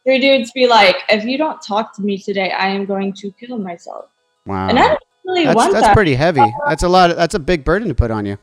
three 0.05 0.19
dudes 0.19 0.53
be 0.53 0.67
like, 0.67 0.97
if 1.09 1.25
you 1.25 1.39
don't 1.39 1.61
talk 1.63 1.95
to 1.97 2.03
me 2.03 2.19
today, 2.19 2.51
I 2.51 2.69
am 2.69 2.87
going 2.87 3.13
to 3.15 3.31
kill 3.33 3.59
myself. 3.59 4.07
Wow. 4.47 4.69
And 4.69 4.79
I 4.79 4.89
don't 4.89 4.99
really 5.25 5.45
That's 5.45 5.57
want 5.57 5.73
that's 5.73 5.87
that. 5.87 5.95
pretty 5.95 6.15
heavy. 6.15 6.43
That's 6.67 6.83
a 6.83 6.89
lot. 6.89 7.11
Of, 7.11 7.17
that's 7.17 7.35
a 7.35 7.39
big 7.39 7.65
burden 7.65 7.89
to 7.89 7.95
put 7.95 8.11
on 8.11 8.27
you. 8.27 8.37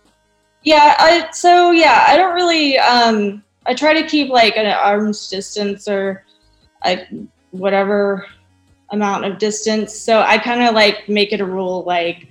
Yeah, 0.63 0.96
I 1.00 1.30
so 1.32 1.72
yeah, 1.72 2.06
I 2.08 2.18
don't 2.18 2.34
really 2.36 2.78
um 2.78 3.44
I 3.65 3.74
try 3.74 3.94
to 3.94 4.08
keep 4.08 4.30
like 4.30 4.58
an 4.58 4.65
arm's 4.65 5.30
distance 5.30 5.88
or 5.88 6.26
like 6.84 7.08
whatever 7.52 8.26
amount 8.92 9.26
of 9.26 9.38
distance. 9.38 9.98
So 9.98 10.22
I 10.22 10.38
kind 10.38 10.63
of 10.63 10.74
like 10.74 11.08
make 11.10 11.34
it 11.34 11.42
a 11.42 11.46
rule 11.46 11.84
like 11.86 12.28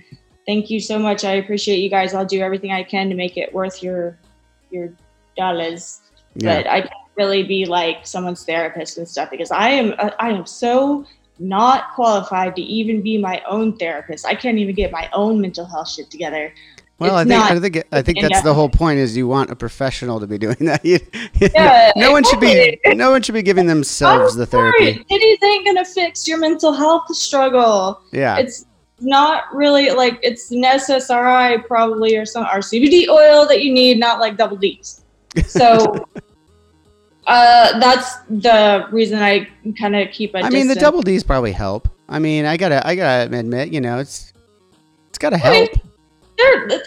thank 0.47 0.71
you 0.71 0.81
so 0.81 0.99
much. 0.99 1.25
I 1.25 1.33
appreciate 1.35 1.79
you 1.79 1.91
guys. 1.91 2.15
I'll 2.15 2.25
do 2.25 2.41
everything 2.41 2.73
I 2.73 2.83
can 2.83 3.09
to 3.11 3.15
make 3.15 3.37
it 3.37 3.53
worth 3.53 3.83
your 3.83 4.19
your 4.71 4.93
dollars. 5.37 6.01
Yeah. 6.35 6.63
But 6.63 6.67
I 6.71 6.81
can't 6.81 7.08
really 7.19 7.43
be 7.43 7.67
like 7.67 8.07
someone's 8.07 8.45
therapist 8.45 8.97
and 8.97 9.07
stuff 9.07 9.31
because 9.31 9.51
I 9.51 9.69
am 9.71 9.95
uh, 9.99 10.11
I 10.21 10.31
am 10.31 10.47
so 10.47 11.05
not 11.41 11.93
qualified 11.95 12.57
to 12.57 12.63
even 12.63 13.03
be 13.03 13.19
my 13.19 13.43
own 13.49 13.77
therapist. 13.77 14.25
I 14.27 14.35
can't 14.35 14.59
even 14.59 14.75
get 14.75 14.91
my 14.91 15.09
own 15.13 15.41
mental 15.41 15.67
health 15.67 15.91
shit 15.91 16.11
together. 16.11 16.53
Well, 16.99 17.15
I 17.15 17.25
think 17.25 17.41
I 17.45 17.61
think 17.61 17.85
I 17.93 18.03
think 18.03 18.19
that's 18.23 18.43
the 18.43 18.55
whole 18.55 18.69
point. 18.69 18.99
Is 18.99 19.17
you 19.17 19.29
want 19.29 19.51
a 19.51 19.57
professional 19.57 20.19
to 20.19 20.27
be 20.27 20.39
doing 20.39 20.57
that. 20.61 20.85
You- 20.85 20.99
Yeah, 21.41 21.93
no 21.97 22.11
one 22.11 22.25
should 22.25 22.41
be. 22.41 22.79
No 22.87 23.11
one 23.13 23.23
should 23.23 23.35
be 23.35 23.43
giving 23.43 23.67
themselves 23.67 24.35
the 24.35 24.47
therapy. 24.47 24.95
Sorry, 24.95 25.05
titties 25.11 25.45
ain't 25.47 25.65
gonna 25.67 25.85
fix 25.85 26.27
your 26.27 26.39
mental 26.39 26.73
health 26.73 27.15
struggle. 27.15 28.01
Yeah. 28.13 28.39
It's 28.39 28.67
not 29.01 29.45
really 29.55 29.91
like 29.91 30.19
it's 30.23 30.51
an 30.51 30.63
SSRI 30.65 31.65
probably 31.69 32.17
or 32.17 32.27
some 32.27 32.43
or 32.47 32.59
CBD 32.59 33.07
oil 33.09 33.47
that 33.47 33.63
you 33.63 33.73
need, 33.73 34.01
not 34.01 34.19
like 34.19 34.37
double 34.37 34.57
D's. 34.57 35.03
So 35.47 36.05
uh, 37.29 37.79
that's 37.79 38.17
the 38.29 38.87
reason 38.91 39.19
I 39.23 39.47
kind 39.79 39.95
of 39.95 40.11
keep 40.11 40.35
a 40.35 40.39
I 40.39 40.43
mean, 40.51 40.67
the 40.67 40.75
distance. 40.75 40.81
double 40.81 41.03
D's 41.03 41.23
probably 41.23 41.53
help. 41.53 41.89
I 42.09 42.19
mean, 42.19 42.45
I 42.47 42.57
gotta, 42.57 42.85
I 42.87 42.95
gotta 42.95 43.37
admit, 43.37 43.69
you 43.73 43.81
know, 43.81 43.99
it's, 43.99 44.33
it's 45.09 45.19
gotta 45.19 45.37
I 45.37 45.51
mean, 45.51 45.69
help. 45.69 45.81
They're- 46.39 46.83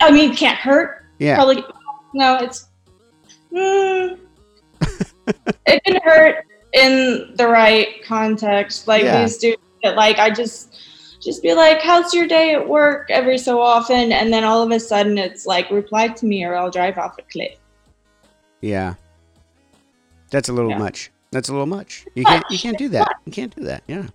I 0.00 0.10
mean, 0.10 0.34
can't 0.34 0.56
hurt. 0.58 1.04
Yeah. 1.18 1.34
Probably 1.36 1.62
no. 2.14 2.36
It's 2.38 2.66
mm, 3.52 4.18
it 5.66 5.84
can 5.84 6.00
hurt 6.02 6.46
in 6.72 7.32
the 7.36 7.46
right 7.46 8.02
context. 8.04 8.88
Like 8.88 9.02
Yeah. 9.02 9.20
these 9.22 9.36
dudes 9.36 9.60
that 9.82 9.96
like 9.96 10.18
I 10.18 10.30
just 10.30 10.74
just 11.20 11.42
be 11.42 11.52
like, 11.52 11.82
"How's 11.82 12.14
your 12.14 12.26
day 12.26 12.54
at 12.54 12.66
work?" 12.66 13.10
every 13.10 13.36
so 13.36 13.60
often, 13.60 14.10
and 14.12 14.32
then 14.32 14.42
all 14.42 14.62
of 14.62 14.70
a 14.70 14.80
sudden 14.80 15.18
it's 15.18 15.44
like, 15.44 15.70
"Reply 15.70 16.08
to 16.08 16.24
me, 16.26 16.42
or 16.44 16.54
I'll 16.56 16.70
drive 16.70 16.96
off 16.96 17.18
a 17.18 17.22
cliff." 17.30 17.58
Yeah. 18.62 18.94
That's 20.30 20.48
a 20.48 20.52
little 20.52 20.70
Yeah. 20.70 20.78
much. 20.78 21.10
That's 21.32 21.48
a 21.48 21.52
little 21.52 21.66
much. 21.66 22.06
You 22.14 22.24
can't, 22.24 22.44
you 22.50 22.58
can't 22.58 22.78
do 22.78 22.88
that. 22.90 23.08
You 23.24 23.32
can't 23.32 23.54
do 23.54 23.64
that. 23.64 23.82
Yeah. 23.86 24.06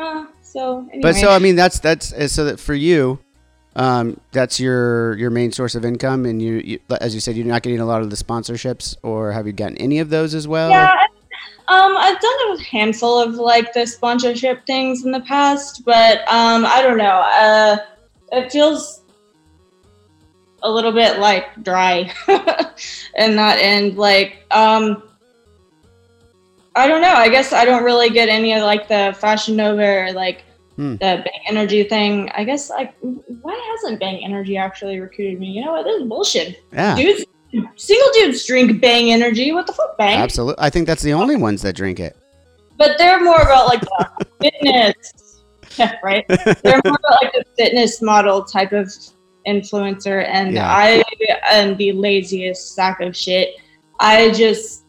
Uh, 0.00 0.26
so 0.42 0.78
anyway. 0.90 1.00
But 1.02 1.14
so 1.16 1.30
I 1.30 1.38
mean, 1.38 1.56
that's 1.56 1.78
that's 1.78 2.12
uh, 2.12 2.28
so 2.28 2.44
that 2.44 2.58
for 2.58 2.74
you, 2.74 3.18
um, 3.76 4.18
that's 4.32 4.58
your 4.58 5.16
your 5.16 5.30
main 5.30 5.52
source 5.52 5.74
of 5.74 5.84
income, 5.84 6.26
and 6.26 6.42
you, 6.42 6.54
you 6.64 6.80
as 7.00 7.14
you 7.14 7.20
said, 7.20 7.36
you're 7.36 7.46
not 7.46 7.62
getting 7.62 7.80
a 7.80 7.86
lot 7.86 8.02
of 8.02 8.10
the 8.10 8.16
sponsorships, 8.16 8.96
or 9.02 9.32
have 9.32 9.46
you 9.46 9.52
gotten 9.52 9.76
any 9.78 10.00
of 10.00 10.10
those 10.10 10.34
as 10.34 10.48
well? 10.48 10.70
Yeah, 10.70 10.90
um, 11.68 11.96
I've 11.96 12.20
done 12.20 12.50
a 12.52 12.62
handful 12.62 13.18
of 13.18 13.34
like 13.34 13.72
the 13.72 13.86
sponsorship 13.86 14.66
things 14.66 15.04
in 15.04 15.10
the 15.12 15.20
past, 15.20 15.84
but 15.84 16.18
um, 16.32 16.64
I 16.64 16.80
don't 16.82 16.98
know. 16.98 17.04
Uh, 17.04 17.76
it 18.32 18.50
feels 18.52 19.02
a 20.62 20.70
little 20.70 20.92
bit 20.92 21.18
like 21.18 21.62
dry 21.62 22.12
in 23.18 23.36
that 23.36 23.58
end. 23.60 23.96
Like, 23.96 24.44
um, 24.52 25.02
I 26.76 26.86
don't 26.86 27.00
know. 27.00 27.14
I 27.14 27.28
guess 27.28 27.52
I 27.52 27.64
don't 27.64 27.82
really 27.84 28.10
get 28.10 28.28
any 28.28 28.52
of 28.54 28.62
like 28.62 28.86
the 28.88 29.16
Fashion 29.18 29.56
Nova 29.56 29.82
or 29.86 30.12
like 30.12 30.42
Hmm. 30.76 30.92
the 30.92 30.98
Bang 31.24 31.40
Energy 31.48 31.84
thing. 31.84 32.30
I 32.34 32.44
guess 32.44 32.68
like 32.68 32.94
why 33.00 33.58
hasn't 33.72 33.98
Bang 33.98 34.22
Energy 34.22 34.58
actually 34.58 35.00
recruited 35.00 35.40
me? 35.40 35.46
You 35.48 35.64
know 35.64 35.72
what? 35.72 35.84
This 35.84 36.02
is 36.02 36.06
bullshit. 36.06 36.62
Yeah. 36.70 36.94
Dudes, 36.94 37.24
single 37.76 38.08
dudes 38.12 38.44
drink 38.46 38.78
Bang 38.82 39.10
Energy. 39.10 39.52
What 39.52 39.66
the 39.66 39.72
fuck, 39.72 39.96
Bang? 39.96 40.18
Absolutely. 40.18 40.62
I 40.62 40.68
think 40.68 40.86
that's 40.86 41.00
the 41.02 41.14
only 41.14 41.36
ones 41.36 41.62
that 41.62 41.74
drink 41.76 41.98
it. 41.98 42.14
but 42.76 42.98
they're 42.98 43.24
more 43.24 43.40
about 43.40 43.68
like 43.68 43.80
the 43.80 44.26
fitness, 44.42 45.42
yeah, 45.78 45.94
right? 46.04 46.26
They're 46.28 46.82
more 46.84 46.98
about 46.98 47.22
like 47.22 47.32
the 47.32 47.44
fitness 47.56 48.02
model 48.02 48.44
type 48.44 48.72
of 48.72 48.92
influencer, 49.46 50.26
and 50.28 50.52
Yeah. 50.52 50.70
I 50.70 51.02
am 51.50 51.76
the 51.78 51.92
laziest 51.92 52.74
sack 52.74 53.00
of 53.00 53.16
shit. 53.16 53.54
I 54.00 54.30
just 54.32 54.84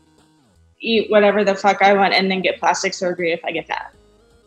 eat 0.79 1.09
whatever 1.09 1.43
the 1.43 1.55
fuck 1.55 1.81
I 1.81 1.93
want 1.93 2.13
and 2.13 2.29
then 2.29 2.41
get 2.41 2.59
plastic 2.59 2.93
surgery 2.93 3.31
if 3.31 3.43
I 3.45 3.51
get 3.51 3.67
fat. 3.67 3.93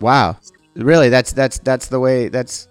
Wow. 0.00 0.38
Really, 0.76 1.08
that's 1.08 1.32
that's 1.32 1.58
that's 1.58 1.88
the 1.88 1.98
way. 2.00 2.28
That's 2.28 2.68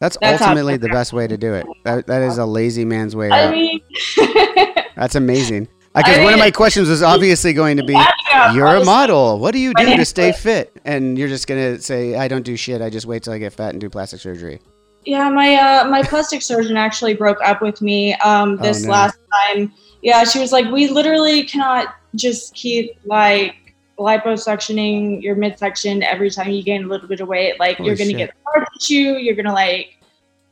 that's, 0.00 0.16
That's 0.20 0.42
ultimately 0.42 0.76
the 0.78 0.88
best 0.88 1.12
way 1.12 1.28
to 1.28 1.36
do 1.36 1.54
it. 1.54 1.64
That, 1.84 2.08
that 2.08 2.22
is 2.22 2.38
a 2.38 2.44
lazy 2.44 2.84
man's 2.84 3.14
way 3.14 3.30
I 3.30 3.44
out. 3.44 3.52
mean, 3.52 3.80
That's 4.96 5.14
amazing. 5.14 5.68
Because 5.94 6.18
I 6.18 6.24
one 6.24 6.32
of 6.32 6.40
my 6.40 6.50
questions 6.50 6.88
was 6.88 7.02
obviously 7.04 7.52
going 7.52 7.76
to 7.76 7.84
be, 7.84 7.92
yeah, 7.92 8.52
"You're 8.52 8.66
a 8.66 8.84
model. 8.84 9.38
What 9.38 9.52
do 9.52 9.60
you 9.60 9.72
do 9.74 9.94
to 9.94 10.04
stay 10.04 10.32
fit?" 10.32 10.72
And 10.84 11.16
you're 11.18 11.28
just 11.28 11.46
gonna 11.46 11.80
say, 11.80 12.16
"I 12.16 12.26
don't 12.26 12.42
do 12.42 12.56
shit. 12.56 12.80
I 12.82 12.90
just 12.90 13.06
wait 13.06 13.22
till 13.22 13.32
I 13.32 13.38
get 13.38 13.52
fat 13.52 13.70
and 13.70 13.80
do 13.80 13.88
plastic 13.90 14.20
surgery." 14.20 14.60
Yeah, 15.04 15.28
my 15.28 15.54
uh, 15.54 15.84
my 15.88 16.02
plastic 16.02 16.42
surgeon 16.42 16.76
actually 16.76 17.14
broke 17.14 17.38
up 17.44 17.60
with 17.60 17.80
me 17.82 18.14
um, 18.14 18.56
Oh, 18.58 18.62
this 18.62 18.84
no. 18.84 18.90
last 18.90 19.18
time. 19.32 19.72
Yeah, 20.00 20.24
she 20.24 20.40
was 20.40 20.50
like, 20.50 20.68
we 20.72 20.88
literally 20.88 21.44
cannot 21.44 21.94
just 22.14 22.54
keep 22.54 22.96
like 23.04 23.74
liposuctioning 23.98 25.22
your 25.22 25.36
midsection 25.36 26.02
every 26.02 26.30
time 26.30 26.50
you 26.50 26.62
gain 26.62 26.84
a 26.84 26.86
little 26.86 27.08
bit 27.08 27.20
of 27.20 27.28
weight. 27.28 27.58
Like 27.58 27.76
Holy 27.76 27.88
you're 27.88 27.96
gonna 27.96 28.10
shit. 28.10 28.18
get 28.18 28.34
hard 28.46 28.66
tissue. 28.78 29.16
You're 29.18 29.34
gonna 29.34 29.52
like. 29.52 29.98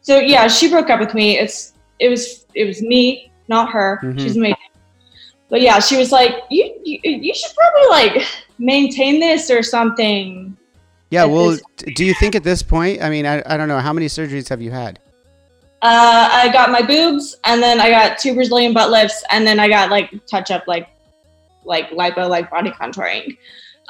So 0.02 0.18
yeah, 0.18 0.48
she 0.48 0.70
broke 0.70 0.90
up 0.90 1.00
with 1.00 1.14
me. 1.14 1.38
It's 1.38 1.74
it 1.98 2.08
was 2.08 2.46
it 2.54 2.64
was 2.64 2.82
me, 2.82 3.30
not 3.48 3.70
her. 3.70 4.00
Mhm. 4.02 4.20
She's 4.20 4.36
amazing. 4.36 4.56
But 5.48 5.62
yeah, 5.62 5.80
she 5.80 5.96
was 5.96 6.12
like, 6.12 6.44
you, 6.48 6.72
you 6.84 7.00
you 7.02 7.34
should 7.34 7.52
probably 7.56 7.88
like 7.88 8.26
maintain 8.58 9.18
this 9.20 9.50
or 9.50 9.62
something. 9.62 10.56
Yeah. 11.10 11.24
At 11.24 11.30
Well, 11.30 11.58
do 11.96 12.04
you 12.04 12.14
think 12.14 12.36
at 12.36 12.44
this 12.44 12.62
point? 12.62 13.02
I 13.02 13.10
mean, 13.10 13.26
I, 13.26 13.42
I 13.44 13.56
don't 13.56 13.66
know. 13.66 13.80
How 13.80 13.92
many 13.92 14.06
surgeries 14.06 14.48
have 14.48 14.62
you 14.62 14.70
had? 14.70 15.00
Uh, 15.82 16.28
I 16.30 16.50
got 16.52 16.70
my 16.70 16.82
boobs, 16.82 17.36
and 17.44 17.62
then 17.62 17.80
I 17.80 17.90
got 17.90 18.18
two 18.18 18.34
Brazilian 18.34 18.74
butt 18.74 18.90
lifts, 18.90 19.24
and 19.30 19.46
then 19.46 19.58
I 19.58 19.66
got 19.66 19.90
like 19.90 20.24
touch 20.26 20.50
up, 20.50 20.68
like 20.68 20.88
like 21.64 21.90
lipo, 21.90 22.28
like 22.28 22.50
body 22.50 22.70
contouring. 22.70 23.36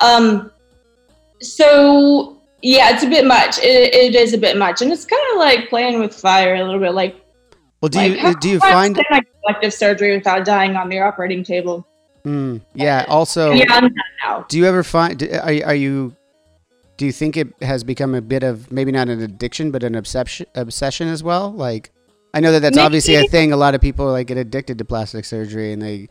Um, 0.00 0.50
so 1.40 2.38
yeah, 2.62 2.90
it's 2.94 3.02
a 3.02 3.08
bit 3.08 3.26
much. 3.26 3.58
It, 3.58 3.94
it 3.94 4.14
is 4.14 4.34
a 4.34 4.38
bit 4.38 4.56
much, 4.56 4.82
and 4.82 4.92
it's 4.92 5.04
kind 5.04 5.22
of 5.32 5.38
like 5.38 5.68
playing 5.68 5.98
with 6.00 6.14
fire 6.14 6.54
a 6.54 6.64
little 6.64 6.80
bit. 6.80 6.92
Like, 6.92 7.16
Well, 7.80 7.88
do 7.88 7.98
like, 7.98 8.12
you 8.12 8.18
how 8.18 8.32
do 8.34 8.48
you 8.48 8.58
find? 8.60 9.00
elective 9.48 9.72
surgery 9.72 10.14
without 10.16 10.44
dying 10.44 10.76
on 10.76 10.88
the 10.90 10.98
operating 11.00 11.42
table? 11.42 11.86
Hmm, 12.24 12.58
yeah. 12.74 13.06
Also, 13.08 13.52
yeah, 13.52 13.64
I'm 13.70 13.84
done 13.84 13.94
now. 14.22 14.44
do 14.48 14.58
you 14.58 14.66
ever 14.66 14.82
find? 14.82 15.22
Are 15.22 15.64
are 15.64 15.74
you? 15.74 16.14
Do 16.98 17.06
you 17.06 17.12
think 17.12 17.38
it 17.38 17.48
has 17.62 17.82
become 17.82 18.14
a 18.14 18.20
bit 18.20 18.42
of 18.42 18.70
maybe 18.70 18.92
not 18.92 19.08
an 19.08 19.22
addiction, 19.22 19.70
but 19.70 19.82
an 19.82 19.94
obsession 19.94 20.46
obsession 20.54 21.08
as 21.08 21.22
well? 21.22 21.50
Like, 21.50 21.90
I 22.34 22.40
know 22.40 22.52
that 22.52 22.60
that's 22.60 22.76
Maybe- 22.76 22.84
obviously 22.84 23.14
a 23.14 23.24
thing. 23.24 23.52
A 23.54 23.56
lot 23.56 23.74
of 23.74 23.80
people 23.80 24.04
like 24.12 24.26
get 24.26 24.36
addicted 24.36 24.76
to 24.76 24.84
plastic 24.84 25.24
surgery 25.24 25.72
and 25.72 25.80
they 25.80 26.08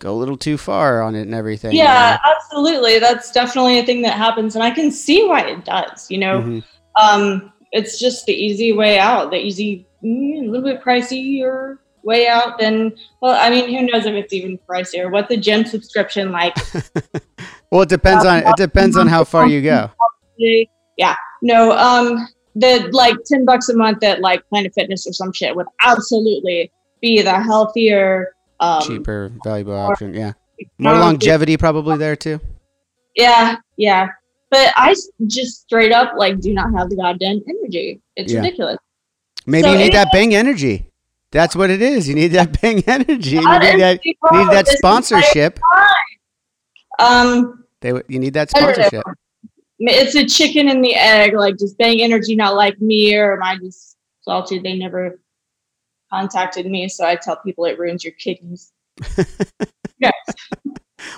go 0.00 0.12
a 0.12 0.18
little 0.18 0.36
too 0.36 0.58
far 0.58 1.02
on 1.02 1.14
it 1.14 1.22
and 1.22 1.34
everything. 1.34 1.72
you 1.72 1.78
Yeah, 1.78 2.18
absolutely. 2.24 2.98
That's 2.98 3.30
definitely 3.30 3.78
a 3.78 3.86
thing 3.86 4.02
that 4.02 4.16
happens, 4.16 4.56
and 4.56 4.64
I 4.64 4.72
can 4.72 4.90
see 4.90 5.26
why 5.26 5.42
it 5.42 5.64
does. 5.64 6.10
You 6.10 6.18
know, 6.18 6.40
know? 6.40 6.42
Mhm. 6.42 6.64
um, 7.00 7.52
it's 7.72 8.00
just 8.00 8.26
the 8.26 8.32
easy 8.32 8.72
way 8.72 8.98
out, 8.98 9.30
the 9.30 9.36
easy, 9.36 9.86
mm, 10.02 10.42
a 10.42 10.50
little 10.50 10.68
bit 10.68 10.82
pricier 10.82 11.78
way 12.02 12.26
out. 12.26 12.58
Then, 12.58 12.92
well, 13.22 13.38
I 13.40 13.48
mean, 13.50 13.68
who 13.68 13.86
knows 13.86 14.06
if 14.06 14.14
it's 14.14 14.32
even 14.32 14.58
pricier? 14.68 15.10
What's 15.10 15.30
a 15.30 15.36
gym 15.36 15.64
subscription 15.64 16.32
like? 16.32 16.56
Well, 17.70 17.82
it 17.82 17.88
depends 17.88 18.24
on 18.24 18.38
it 18.38 18.56
depends 18.56 18.96
on 18.96 19.06
how 19.06 19.22
far 19.22 19.46
you 19.46 19.62
go. 19.62 19.90
yeah, 20.96 21.14
no, 21.40 21.72
um, 21.72 22.26
the 22.56 22.88
like 22.92 23.14
ten 23.26 23.44
bucks 23.44 23.68
a 23.68 23.76
month 23.76 24.02
at 24.02 24.20
like 24.20 24.46
Planet 24.48 24.72
Fitness 24.74 25.06
or 25.06 25.12
some 25.12 25.32
shit 25.32 25.54
would 25.54 25.68
absolutely 25.80 26.72
be 27.00 27.22
the 27.22 27.40
healthier, 27.40 28.34
um, 28.60 28.82
Cheaper, 28.82 29.32
valuable 29.42 29.74
option. 29.76 30.14
Yeah, 30.14 30.32
more 30.78 30.94
um, 30.94 31.00
longevity 31.00 31.56
probably 31.56 31.96
there 31.96 32.16
too. 32.16 32.40
Yeah, 33.16 33.56
yeah. 33.76 34.08
But 34.50 34.72
I 34.76 34.94
just 35.26 35.62
straight 35.62 35.92
up 35.92 36.12
like 36.16 36.40
do 36.40 36.52
not 36.52 36.72
have 36.76 36.90
the 36.90 36.96
goddamn 36.96 37.40
energy. 37.48 38.00
It's 38.16 38.32
Yeah. 38.32 38.40
ridiculous. 38.40 38.78
Maybe 39.46 39.64
So 39.68 39.72
you 39.72 39.78
need 39.78 39.92
that 39.94 40.12
bang 40.12 40.34
energy. 40.34 40.90
That's 41.32 41.54
what 41.54 41.70
it 41.70 41.80
is. 41.80 42.08
You 42.08 42.14
need 42.14 42.28
that 42.28 42.60
bang 42.60 42.82
energy. 42.86 43.30
You 43.36 43.40
need 43.58 43.80
that, 43.80 44.00
you 44.04 44.14
need 44.32 44.50
that 44.50 44.66
sponsorship. 44.68 45.58
Um, 46.98 47.64
They, 47.80 47.92
you 48.08 48.18
need 48.18 48.34
that 48.34 48.50
I 48.54 48.60
don't 48.60 48.68
know. 48.68 48.74
sponsorship. 48.74 49.04
it's 49.78 50.14
a 50.14 50.26
chicken 50.26 50.68
and 50.68 50.84
the 50.84 50.94
egg. 50.94 51.34
Like, 51.34 51.56
does 51.56 51.74
Bang 51.74 52.02
Energy 52.02 52.36
not 52.36 52.54
like 52.54 52.78
me, 52.80 53.16
or 53.16 53.34
am 53.34 53.42
I 53.42 53.56
just 53.56 53.96
salty 54.22 54.58
they 54.58 54.76
never 54.76 55.18
contacted 56.12 56.66
me? 56.66 56.88
So 56.88 57.04
I 57.06 57.16
tell 57.16 57.36
people 57.36 57.64
it 57.66 57.78
ruins 57.78 58.04
your 58.04 58.14
kidneys. 58.14 58.72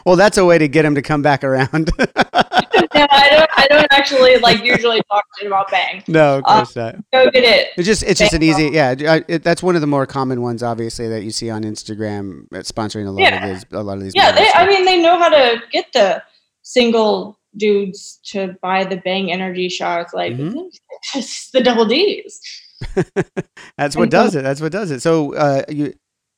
Well, 0.07 0.15
that's 0.17 0.39
a 0.39 0.45
way 0.45 0.59
to 0.59 0.69
get 0.69 0.85
him 0.85 0.95
to 0.95 1.03
come 1.03 1.23
back 1.23 1.43
around. 1.43 1.91
yeah, 1.99 3.07
I 3.11 3.29
don't. 3.31 3.51
I 3.57 3.67
don't 3.69 3.87
actually 3.91 4.37
like 4.39 4.63
usually 4.65 5.01
talk 5.11 5.25
about 5.45 5.71
Bang. 5.73 6.05
no, 6.07 6.39
of 6.39 6.45
Uh, 6.47 6.57
course 6.59 6.77
not. 6.77 6.95
Go 7.13 7.31
get 7.33 7.43
it. 7.43 7.69
It's 7.77 7.87
just 7.87 8.03
it's 8.05 8.21
just 8.21 8.33
an 8.33 8.43
easy 8.45 8.69
yeah. 8.73 8.95
I- 9.01 9.25
It, 9.27 9.43
that's 9.43 9.61
one 9.63 9.75
of 9.75 9.81
the 9.81 9.87
more 9.89 10.07
common 10.07 10.41
ones, 10.41 10.63
obviously, 10.63 11.09
that 11.09 11.23
you 11.25 11.31
see 11.33 11.51
on 11.51 11.65
Instagram, 11.65 12.45
uh, 12.53 12.59
sponsoring 12.59 13.07
a 13.09 13.11
lot 13.11 13.23
Yeah. 13.23 13.45
of 13.45 13.55
these 13.55 13.67
a 13.73 13.83
lot 13.83 13.97
of 13.97 14.03
these. 14.05 14.13
Yeah, 14.15 14.31
they. 14.33 14.47
I 14.55 14.67
mean, 14.69 14.85
they 14.85 15.01
know 15.03 15.19
how 15.19 15.29
to 15.29 15.61
get 15.73 15.93
the 15.93 16.23
single 16.63 17.39
dudes 17.57 18.21
to 18.27 18.55
buy 18.63 18.85
the 18.85 18.97
Bang 18.99 19.33
Energy 19.33 19.69
shots. 19.69 20.15
Like 20.15 20.35
Mhm. 20.35 20.71
it's 21.17 21.51
the 21.51 21.61
double 21.61 21.87
D's. 21.87 22.41
That's 23.77 23.97
what 23.97 24.11
does 24.11 24.35
it. 24.35 24.43
That's 24.43 24.61
what 24.61 24.73
does 24.73 24.91
it. 24.91 25.01
So 25.01 25.35
uh, 25.35 25.63
you 25.69 25.95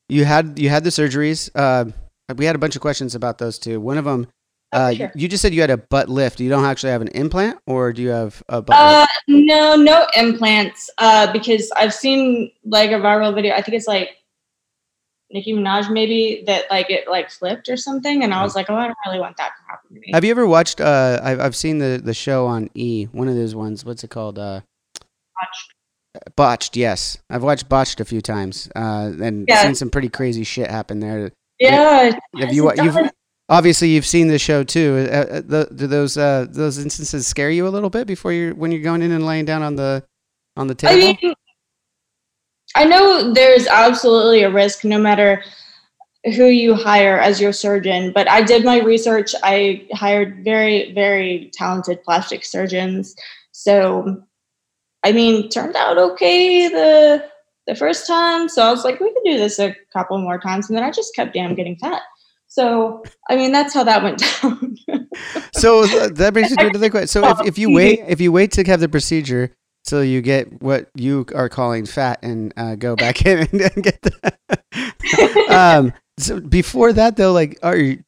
you 0.09 0.25
had 0.25 0.59
you 0.59 0.69
had 0.69 0.85
the 0.85 0.91
surgeries. 0.91 1.51
Uh, 1.55 1.91
we 2.37 2.45
had 2.45 2.55
a 2.55 2.59
bunch 2.59 2.75
of 2.77 2.83
questions 2.83 3.15
about 3.15 3.39
those 3.39 3.59
too. 3.59 3.81
One 3.81 3.99
of 3.99 4.05
them, 4.05 4.27
Oh, 4.73 4.79
uh, 4.79 4.91
for 4.91 4.97
sure. 4.97 5.13
you 5.15 5.29
just 5.29 5.43
said 5.43 5.55
you 5.55 5.61
had 5.61 5.71
a 5.71 5.77
butt 5.77 6.09
lift. 6.09 6.41
You 6.41 6.49
don't 6.49 6.65
actually 6.65 6.91
have 6.93 7.03
an 7.03 7.09
implant, 7.09 7.59
or 7.67 7.93
do 7.93 8.03
you 8.03 8.09
have 8.09 8.43
a 8.49 8.61
butt 8.63 8.77
Uh, 8.77 9.01
lift? 9.29 9.47
no, 9.47 9.77
no 9.77 10.07
implants. 10.17 10.91
Uh, 10.99 11.33
because 11.33 11.71
I've 11.77 11.95
seen 11.95 12.51
like 12.65 12.91
a 12.91 12.95
viral 12.95 13.35
video. 13.35 13.55
I 13.55 13.63
think 13.63 13.77
it's 13.77 13.87
like 13.87 14.11
Nicki 15.31 15.53
Minaj, 15.53 15.91
maybe 15.93 16.43
that 16.47 16.65
like 16.71 16.91
it 16.91 17.09
like 17.09 17.31
flipped 17.31 17.69
or 17.69 17.77
something, 17.77 18.25
and 18.25 18.33
I 18.35 18.43
was 18.43 18.55
like, 18.57 18.69
oh, 18.71 18.75
I 18.75 18.87
don't 18.87 18.97
really 19.07 19.21
want 19.21 19.37
that 19.37 19.53
to 19.57 19.63
happen 19.69 19.95
to 19.95 20.01
me. 20.01 20.11
Have 20.13 20.25
you 20.25 20.31
ever 20.31 20.47
watched? 20.47 20.81
Uh, 20.81 21.21
I've 21.23 21.41
I've 21.41 21.57
seen 21.57 21.79
the 21.79 22.01
the 22.03 22.15
show 22.15 22.47
on 22.47 22.69
E. 22.75 23.07
One 23.13 23.29
of 23.29 23.35
those 23.37 23.55
ones. 23.55 23.85
What's 23.85 24.03
it 24.05 24.11
called? 24.11 24.39
Uh, 24.39 24.61
Botched. 26.37 26.77
Yes, 26.77 27.19
I've 27.31 27.43
watched 27.43 27.69
Botched 27.69 28.01
a 28.01 28.05
few 28.05 28.21
times, 28.21 28.71
uh, 28.77 29.13
and 29.21 29.47
Yeah. 29.49 29.63
seen 29.63 29.75
some 29.75 29.91
pretty 29.91 30.09
crazy 30.09 30.45
shit 30.45 30.71
happen 30.71 31.01
there. 31.01 31.33
yeah, 31.59 32.13
Have 32.39 32.53
you? 32.53 32.71
You've 32.83 32.97
obviously 33.49 33.89
you've 33.89 34.07
seen 34.07 34.29
the 34.29 34.39
show 34.39 34.65
too. 34.65 35.09
Uh, 35.11 35.15
uh, 35.17 35.41
the, 35.45 35.69
do 35.75 35.87
those 35.87 36.17
uh, 36.17 36.47
those 36.49 36.79
instances 36.79 37.27
scare 37.27 37.51
you 37.51 37.67
a 37.67 37.71
little 37.71 37.91
bit 37.91 38.07
before 38.07 38.33
you're 38.33 38.55
when 38.55 38.73
you're 38.73 38.83
going 38.83 39.03
in 39.03 39.13
and 39.13 39.27
laying 39.27 39.45
down 39.45 39.63
on 39.63 39.77
the 39.77 40.05
on 40.57 40.67
the 40.67 40.75
table? 40.75 40.95
I 40.95 41.19
mean, 41.23 41.35
I 42.77 42.85
know 42.85 43.33
there's 43.33 43.67
absolutely 43.67 44.43
a 44.43 44.51
risk 44.51 44.85
no 44.85 44.99
matter 44.99 45.43
who 46.37 46.47
you 46.47 46.75
hire 46.75 47.19
as 47.19 47.41
your 47.41 47.53
surgeon, 47.53 48.11
but 48.15 48.29
I 48.29 48.43
did 48.43 48.65
my 48.65 48.81
research. 48.81 49.35
I 49.43 49.87
hired 49.93 50.43
very, 50.43 50.93
very 50.93 51.51
talented 51.53 52.03
plastic 52.03 52.45
surgeons. 52.45 53.15
So, 53.53 54.23
I 55.05 55.13
mean, 55.13 55.49
turned 55.51 55.77
out 55.77 55.99
okay 55.99 56.69
the 56.69 57.25
the 57.67 57.75
first 57.75 58.07
time. 58.07 58.49
So 58.49 58.63
I 58.63 58.71
was 58.71 58.85
like, 58.85 59.01
we 59.01 59.13
could 59.13 59.23
do 59.25 59.39
this 59.39 59.59
a 59.59 59.75
couple 59.93 60.19
more 60.19 60.39
times, 60.39 60.69
and 60.69 60.77
then 60.77 60.85
I 60.85 60.91
just 60.91 61.15
kept 61.15 61.35
damn 61.35 61.55
getting 61.55 61.77
fat. 61.77 62.03
So, 62.47 63.03
I 63.29 63.37
mean, 63.37 63.51
that's 63.53 63.75
how 63.75 63.83
that 63.85 64.03
went 64.03 64.23
down. 64.43 64.77
so 65.55 65.81
uh, 65.85 66.09
that 66.15 66.33
brings 66.33 66.51
me 66.51 66.57
to 66.59 66.67
another 66.67 66.91
question. 66.91 67.09
So 67.09 67.27
if, 67.29 67.41
if 67.49 67.59
you 67.59 67.71
wait 67.75 68.01
if 68.07 68.21
you 68.21 68.33
wait 68.33 68.53
to 68.53 68.65
have 68.65 68.81
the 68.81 68.89
procedure 68.89 69.51
till 69.85 70.05
you 70.05 70.23
get 70.23 70.63
what 70.63 70.89
you 70.95 71.27
are 71.35 71.49
calling 71.49 71.85
fat 71.85 72.19
and 72.23 72.53
uh, 72.57 72.75
go 72.75 72.97
back 72.97 73.27
in 73.27 73.41
and, 73.41 73.61
and 73.61 73.83
get 73.83 74.01
the 74.03 75.49
um 75.51 75.93
so 76.19 76.41
before 76.41 76.93
that 76.93 77.17
though 77.17 77.33
like 77.33 77.59
are 77.63 77.77
you 77.77 78.03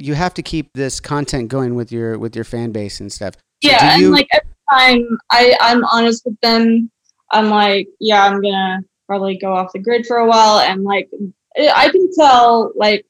you 0.00 0.14
have 0.14 0.34
to 0.34 0.42
keep 0.42 0.70
this 0.74 1.00
content 1.00 1.48
going 1.48 1.74
with 1.76 1.92
your 1.92 2.18
with 2.18 2.34
your 2.34 2.44
fan 2.44 2.72
base 2.72 3.00
and 3.00 3.10
stuff 3.12 3.34
So 3.64 3.70
yeah, 3.70 3.94
do 3.96 4.00
you- 4.00 4.06
and 4.08 4.14
like 4.14 4.28
every 4.32 4.51
time 4.72 5.18
I 5.30 5.56
I'm 5.60 5.84
honest 5.84 6.24
with 6.24 6.38
them, 6.40 6.90
I'm 7.30 7.48
like, 7.50 7.88
yeah, 8.00 8.24
I'm 8.26 8.40
gonna 8.40 8.80
probably 9.06 9.38
go 9.38 9.52
off 9.52 9.72
the 9.72 9.78
grid 9.78 10.06
for 10.06 10.16
a 10.18 10.26
while, 10.26 10.58
and 10.60 10.84
like 10.84 11.10
eh, 11.56 11.70
I 11.74 11.88
can 11.90 12.08
tell, 12.18 12.72
like, 12.76 13.04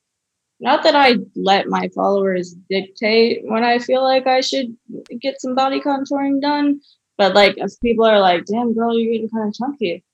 not 0.60 0.82
that 0.84 0.94
I 0.94 1.16
let 1.34 1.66
my 1.68 1.88
followers 1.94 2.54
dictate 2.70 3.42
when 3.44 3.64
I 3.64 3.78
feel 3.78 4.02
like 4.02 4.26
I 4.26 4.40
should 4.40 4.76
get 5.20 5.40
some 5.40 5.54
body 5.54 5.80
contouring 5.80 6.40
done, 6.40 6.80
but 7.18 7.34
like 7.34 7.54
if 7.56 7.72
people 7.80 8.04
are 8.04 8.20
like, 8.20 8.44
damn 8.46 8.74
girl, 8.74 8.98
you're 8.98 9.12
getting 9.12 9.28
kind 9.28 9.48
of 9.48 9.54
chunky, 9.54 10.04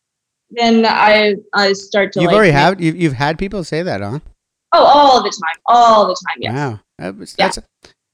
then 0.51 0.85
I 0.87 1.37
I 1.55 1.73
start 1.75 2.13
to 2.15 2.21
you've 2.21 2.29
like 2.29 2.37
already 2.37 2.53
had 2.53 2.81
you've, 2.81 2.97
you've 2.97 3.13
had 3.13 3.39
people 3.39 3.65
say 3.65 3.83
that 3.83 4.01
huh? 4.01 4.21
Oh 4.73 4.85
all 4.85 5.23
the 5.23 5.31
time, 5.31 5.57
all 5.67 6.07
the 6.07 6.17
time, 6.29 6.39
yes. 6.41 6.55
Wow, 6.55 6.81
that 6.99 7.17
was, 7.17 7.35
Yeah. 7.39 7.47
that's 7.47 7.59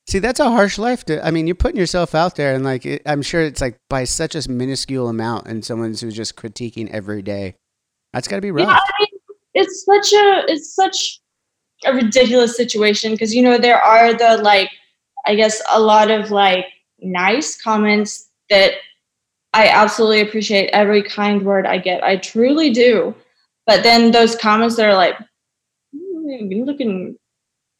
see, 0.06 0.18
that's 0.18 0.40
a 0.40 0.50
harsh 0.50 0.78
life. 0.78 1.04
To 1.04 1.24
I 1.24 1.30
mean, 1.30 1.46
you're 1.46 1.56
putting 1.56 1.78
yourself 1.78 2.14
out 2.14 2.36
there, 2.36 2.54
and 2.54 2.64
like 2.64 2.86
it, 2.86 3.02
I'm 3.06 3.22
sure 3.22 3.42
it's 3.42 3.60
like 3.60 3.78
by 3.88 4.04
such 4.04 4.34
a 4.34 4.50
minuscule 4.50 5.08
amount, 5.08 5.46
and 5.46 5.64
someone 5.64 5.90
who's 5.90 6.14
just 6.14 6.36
critiquing 6.36 6.90
every 6.90 7.22
day. 7.22 7.56
That's 8.12 8.28
got 8.28 8.36
to 8.36 8.42
be 8.42 8.50
rough. 8.50 8.68
Yeah, 8.68 8.74
I 8.76 8.92
mean, 9.00 9.20
it's 9.54 9.84
such 9.84 10.12
a 10.12 10.44
it's 10.48 10.74
such 10.74 11.20
a 11.84 11.92
ridiculous 11.92 12.56
situation 12.56 13.12
because 13.12 13.34
you 13.34 13.42
know 13.42 13.58
there 13.58 13.80
are 13.80 14.14
the 14.14 14.38
like 14.38 14.70
I 15.26 15.34
guess 15.34 15.62
a 15.72 15.80
lot 15.80 16.10
of 16.10 16.30
like 16.30 16.66
nice 17.00 17.60
comments 17.60 18.30
that 18.50 18.74
I 19.52 19.68
absolutely 19.68 20.20
appreciate 20.20 20.68
every 20.70 21.02
kind 21.02 21.42
word 21.42 21.66
I 21.66 21.78
get. 21.78 22.02
I 22.02 22.16
truly 22.16 22.70
do. 22.70 23.14
But 23.66 23.82
then 23.82 24.10
those 24.10 24.36
comments 24.36 24.76
that 24.76 24.86
are 24.86 24.94
like 24.94 25.16
"Mm, 25.94 26.50
you're 26.50 26.66
looking 26.66 27.16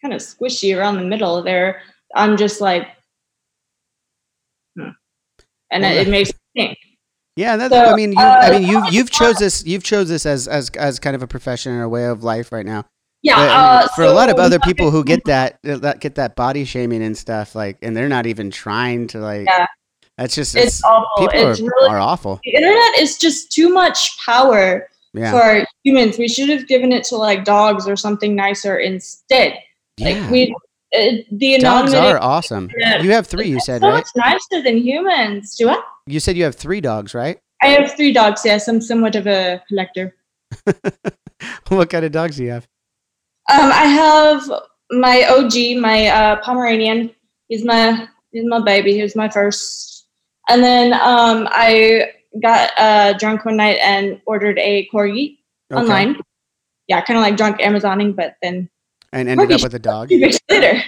kind 0.00 0.14
of 0.14 0.20
squishy 0.20 0.76
around 0.76 0.96
the 0.96 1.04
middle 1.04 1.42
there, 1.42 1.82
I'm 2.14 2.36
just 2.36 2.60
like 2.60 2.88
hmm. 4.78 4.90
and 5.70 5.82
Well, 5.82 5.96
it, 5.96 6.08
it 6.08 6.10
makes 6.10 6.30
me 6.30 6.38
think. 6.54 6.78
Yeah, 7.36 7.56
that, 7.56 7.72
So, 7.72 7.84
I 7.84 7.96
mean, 7.96 8.12
you, 8.12 8.18
uh, 8.18 8.40
I 8.42 8.50
mean, 8.50 8.68
you 8.68 8.82
you've 8.90 9.10
chose 9.10 9.36
this, 9.36 9.66
you've 9.66 9.82
chose 9.82 10.08
this 10.08 10.24
as 10.24 10.46
as 10.46 10.70
as 10.70 11.00
kind 11.00 11.16
of 11.16 11.22
a 11.22 11.26
profession 11.26 11.72
or 11.72 11.82
a 11.82 11.88
way 11.88 12.04
of 12.06 12.22
life 12.22 12.52
right 12.52 12.64
now. 12.64 12.84
Yeah, 13.22 13.36
But, 13.36 13.48
uh, 13.48 13.88
for 13.96 14.04
a 14.04 14.12
lot 14.12 14.28
of 14.28 14.36
other 14.36 14.58
people 14.60 14.90
who 14.90 15.02
get 15.02 15.20
that 15.26 15.58
that 15.62 16.00
get 16.00 16.14
that 16.16 16.36
body 16.36 16.64
shaming 16.64 17.02
and 17.02 17.16
stuff, 17.16 17.54
like, 17.54 17.78
and 17.82 17.96
they're 17.96 18.08
not 18.08 18.26
even 18.26 18.50
trying 18.50 19.08
to 19.08 19.18
like. 19.18 19.46
Yeah. 19.48 19.66
That's 20.16 20.36
just 20.36 20.54
It's 20.54 20.66
it's, 20.66 20.84
awful. 20.84 21.26
people 21.26 21.50
It's 21.50 21.60
are, 21.60 21.64
really 21.64 21.90
are 21.90 21.98
awful. 21.98 22.38
the 22.44 22.54
internet 22.54 22.98
is 23.00 23.18
just 23.18 23.50
too 23.50 23.68
much 23.68 24.16
power 24.24 24.88
Yeah, 25.12 25.32
for 25.32 25.66
humans. 25.82 26.18
We 26.18 26.28
should 26.28 26.48
have 26.50 26.68
given 26.68 26.92
it 26.92 27.02
to 27.04 27.16
like 27.16 27.44
dogs 27.44 27.88
or 27.88 27.96
something 27.96 28.36
nicer 28.36 28.78
instead. 28.78 29.58
Like 29.98 30.14
yeah. 30.14 30.30
we, 30.30 30.54
uh, 30.94 31.22
the 31.30 31.58
Dogs 31.58 31.94
are 31.94 32.18
awesome. 32.18 32.70
You 33.00 33.10
have 33.12 33.26
three, 33.26 33.48
you 33.48 33.60
said, 33.60 33.80
so 33.80 33.88
right? 33.88 33.94
much 33.96 34.08
nicer 34.16 34.62
than 34.62 34.78
humans. 34.78 35.56
Do 35.56 35.68
I? 35.70 35.82
You 36.06 36.20
said 36.20 36.36
you 36.36 36.44
have 36.44 36.54
three 36.54 36.80
dogs, 36.80 37.14
right? 37.14 37.38
I 37.62 37.68
have 37.68 37.92
three 37.92 38.12
dogs. 38.12 38.44
Yes, 38.44 38.68
I'm 38.68 38.80
somewhat 38.80 39.16
of 39.16 39.26
a 39.26 39.62
collector. 39.68 40.14
what 41.68 41.90
kind 41.90 42.04
of 42.04 42.12
dogs 42.12 42.36
do 42.36 42.44
you 42.44 42.50
have? 42.50 42.68
Um, 43.52 43.70
I 43.72 43.84
have 43.86 44.50
my 44.90 45.24
OG, 45.28 45.80
my 45.80 46.06
uh, 46.08 46.36
Pomeranian. 46.42 47.10
He's 47.48 47.64
my 47.64 48.08
he's 48.32 48.44
my 48.46 48.60
baby. 48.60 48.94
He 48.94 49.02
was 49.02 49.16
my 49.16 49.28
first. 49.28 50.06
And 50.48 50.62
then 50.62 50.92
um, 50.92 51.48
I 51.50 52.12
got 52.42 52.70
uh, 52.78 53.14
drunk 53.14 53.44
one 53.44 53.56
night 53.56 53.78
and 53.82 54.20
ordered 54.26 54.58
a 54.58 54.88
corgi 54.92 55.38
Okay. 55.72 55.80
online. 55.80 56.16
Yeah, 56.86 57.00
kind 57.00 57.16
of 57.16 57.22
like 57.22 57.36
drunk 57.36 57.60
Amazoning, 57.60 58.14
but 58.14 58.36
then 58.42 58.68
and 59.14 59.28
ended 59.28 59.52
up 59.52 59.62
with 59.62 59.74
a 59.74 59.78
dog. 59.78 60.08
two 60.08 60.20
weeks 60.20 60.38
later, 60.50 60.82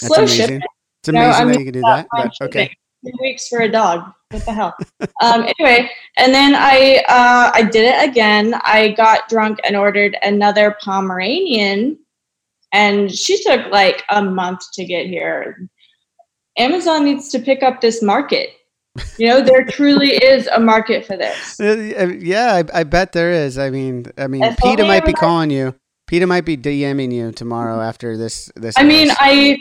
That's 0.00 0.14
slow 0.14 0.26
ship. 0.26 0.48
amazing. 0.48 0.62
It's 1.02 1.08
No, 1.12 1.20
amazing 1.20 1.42
I 1.42 1.44
that 1.52 1.58
you 1.58 1.64
can 1.64 1.72
do 1.74 1.80
that. 1.82 2.06
But, 2.12 2.32
okay. 2.42 2.62
shipping. 3.02 3.12
weeks 3.20 3.48
for 3.48 3.60
a 3.60 3.70
dog. 3.70 4.10
What 4.30 4.44
the 4.46 4.52
hell? 4.52 4.74
um, 5.22 5.44
anyway, 5.58 5.90
and 6.16 6.32
then 6.34 6.54
I 6.56 7.04
uh, 7.08 7.50
I 7.54 7.62
did 7.62 7.84
it 7.84 8.08
again. 8.08 8.54
I 8.64 8.94
got 8.96 9.28
drunk 9.28 9.58
and 9.64 9.76
ordered 9.76 10.16
another 10.22 10.76
Pomeranian, 10.82 11.98
and 12.72 13.12
she 13.12 13.42
took 13.42 13.70
like 13.70 14.02
a 14.10 14.22
month 14.22 14.60
to 14.74 14.84
get 14.84 15.06
here. 15.06 15.68
Amazon 16.56 17.04
needs 17.04 17.30
to 17.30 17.38
pick 17.40 17.62
up 17.62 17.80
this 17.80 18.02
market. 18.02 18.50
You 19.18 19.26
know, 19.28 19.40
there 19.40 19.64
truly 19.64 20.10
is 20.24 20.46
a 20.48 20.60
market 20.60 21.04
for 21.04 21.16
this. 21.16 21.58
Uh, 21.60 22.14
Yeah, 22.18 22.62
I, 22.72 22.80
I 22.80 22.84
bet 22.84 23.12
there 23.12 23.30
is. 23.30 23.58
I 23.58 23.70
mean, 23.70 24.06
I 24.16 24.28
mean, 24.28 24.42
If 24.44 24.56
PETA 24.58 24.84
might 24.84 25.04
be 25.04 25.12
calling 25.12 25.50
you. 25.50 25.74
PETA 26.06 26.26
might 26.26 26.44
be 26.44 26.56
DMing 26.56 27.12
you 27.12 27.32
tomorrow 27.32 27.80
after 27.80 28.16
this. 28.16 28.50
This. 28.56 28.74
I 28.78 28.84
mean. 28.84 29.08
I 29.18 29.58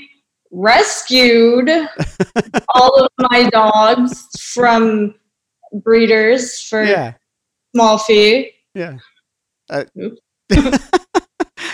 rescued 0.56 1.68
all 2.76 2.96
of 3.04 3.10
my 3.32 3.50
dogs 3.50 4.28
from 4.54 5.16
breeders 5.84 6.62
for 6.62 6.84
yeah, 6.84 7.14
small 7.76 7.98
fee. 7.98 8.52
yeah. 8.76 8.98
Uh, 9.70 9.86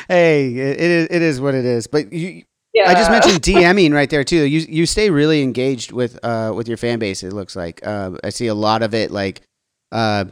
hey, 0.08 0.48
it, 0.56 0.80
it 0.80 0.80
is. 0.80 1.08
It 1.12 1.22
is 1.22 1.42
what 1.42 1.56
it 1.56 1.66
is. 1.66 1.88
But 1.88 2.14
you, 2.14 2.44
Yeah. 2.74 2.90
I 2.90 2.94
just 2.94 3.12
mentioned 3.12 3.42
DMing 3.42 3.94
right 3.94 4.10
there 4.10 4.24
too. 4.24 4.44
You 4.44 4.60
you 4.62 4.86
stay 4.86 5.10
really 5.10 5.42
engaged 5.42 5.92
with 5.92 6.18
uh 6.24 6.54
with 6.56 6.68
your 6.68 6.78
fan 6.78 7.00
base. 7.00 7.24
It 7.24 7.34
looks 7.34 7.56
like 7.56 7.86
uh, 7.86 8.12
I 8.24 8.30
see 8.30 8.48
a 8.48 8.56
lot 8.56 8.82
of 8.82 8.94
it 8.94 9.12
like 9.12 9.42
uh 9.92 10.26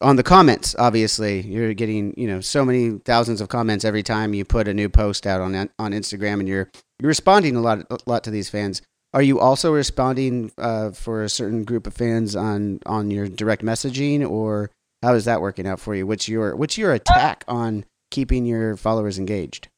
on 0.00 0.16
the 0.16 0.22
comments. 0.22 0.74
Obviously, 0.78 1.42
you're 1.42 1.74
getting 1.74 2.14
you 2.16 2.26
know 2.26 2.40
so 2.40 2.64
many 2.64 2.98
thousands 3.04 3.40
of 3.40 3.48
comments 3.48 3.84
every 3.84 4.02
time 4.02 4.34
you 4.34 4.44
put 4.44 4.68
a 4.68 4.74
new 4.74 4.88
post 4.88 5.26
out 5.26 5.40
on 5.40 5.54
on 5.78 5.92
Instagram, 5.92 6.40
and 6.40 6.48
you're 6.48 6.70
you're 7.00 7.08
responding 7.08 7.56
a 7.56 7.60
lot 7.60 7.86
a 7.90 7.98
lot 8.06 8.24
to 8.24 8.30
these 8.30 8.48
fans. 8.48 8.82
Are 9.12 9.22
you 9.22 9.40
also 9.40 9.72
responding 9.72 10.52
uh, 10.56 10.92
for 10.92 11.24
a 11.24 11.28
certain 11.28 11.64
group 11.64 11.86
of 11.86 11.94
fans 11.94 12.36
on 12.36 12.80
on 12.86 13.10
your 13.10 13.28
direct 13.28 13.62
messaging, 13.62 14.28
or 14.28 14.70
how 15.02 15.14
is 15.14 15.24
that 15.24 15.40
working 15.40 15.66
out 15.66 15.80
for 15.80 15.94
you? 15.94 16.06
What's 16.06 16.28
your 16.28 16.54
what's 16.56 16.78
your 16.78 16.92
attack 16.92 17.44
on 17.48 17.84
keeping 18.10 18.46
your 18.46 18.76
followers 18.76 19.18
engaged? 19.18 19.68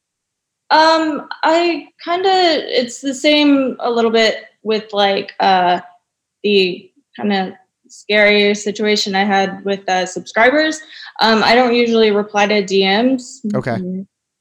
Um, 0.70 1.28
I 1.42 1.88
kind 2.02 2.24
of 2.24 2.32
it's 2.32 3.00
the 3.00 3.14
same 3.14 3.76
a 3.80 3.90
little 3.90 4.10
bit 4.10 4.44
with 4.62 4.92
like 4.92 5.32
uh 5.40 5.80
the 6.42 6.90
kind 7.16 7.32
of 7.32 7.54
scary 7.92 8.54
situation 8.54 9.14
I 9.14 9.24
had 9.24 9.64
with 9.64 9.88
uh, 9.88 10.06
subscribers. 10.06 10.80
Um, 11.20 11.42
I 11.42 11.54
don't 11.54 11.74
usually 11.74 12.10
reply 12.10 12.46
to 12.46 12.62
DMs. 12.62 13.40
Okay. 13.54 13.78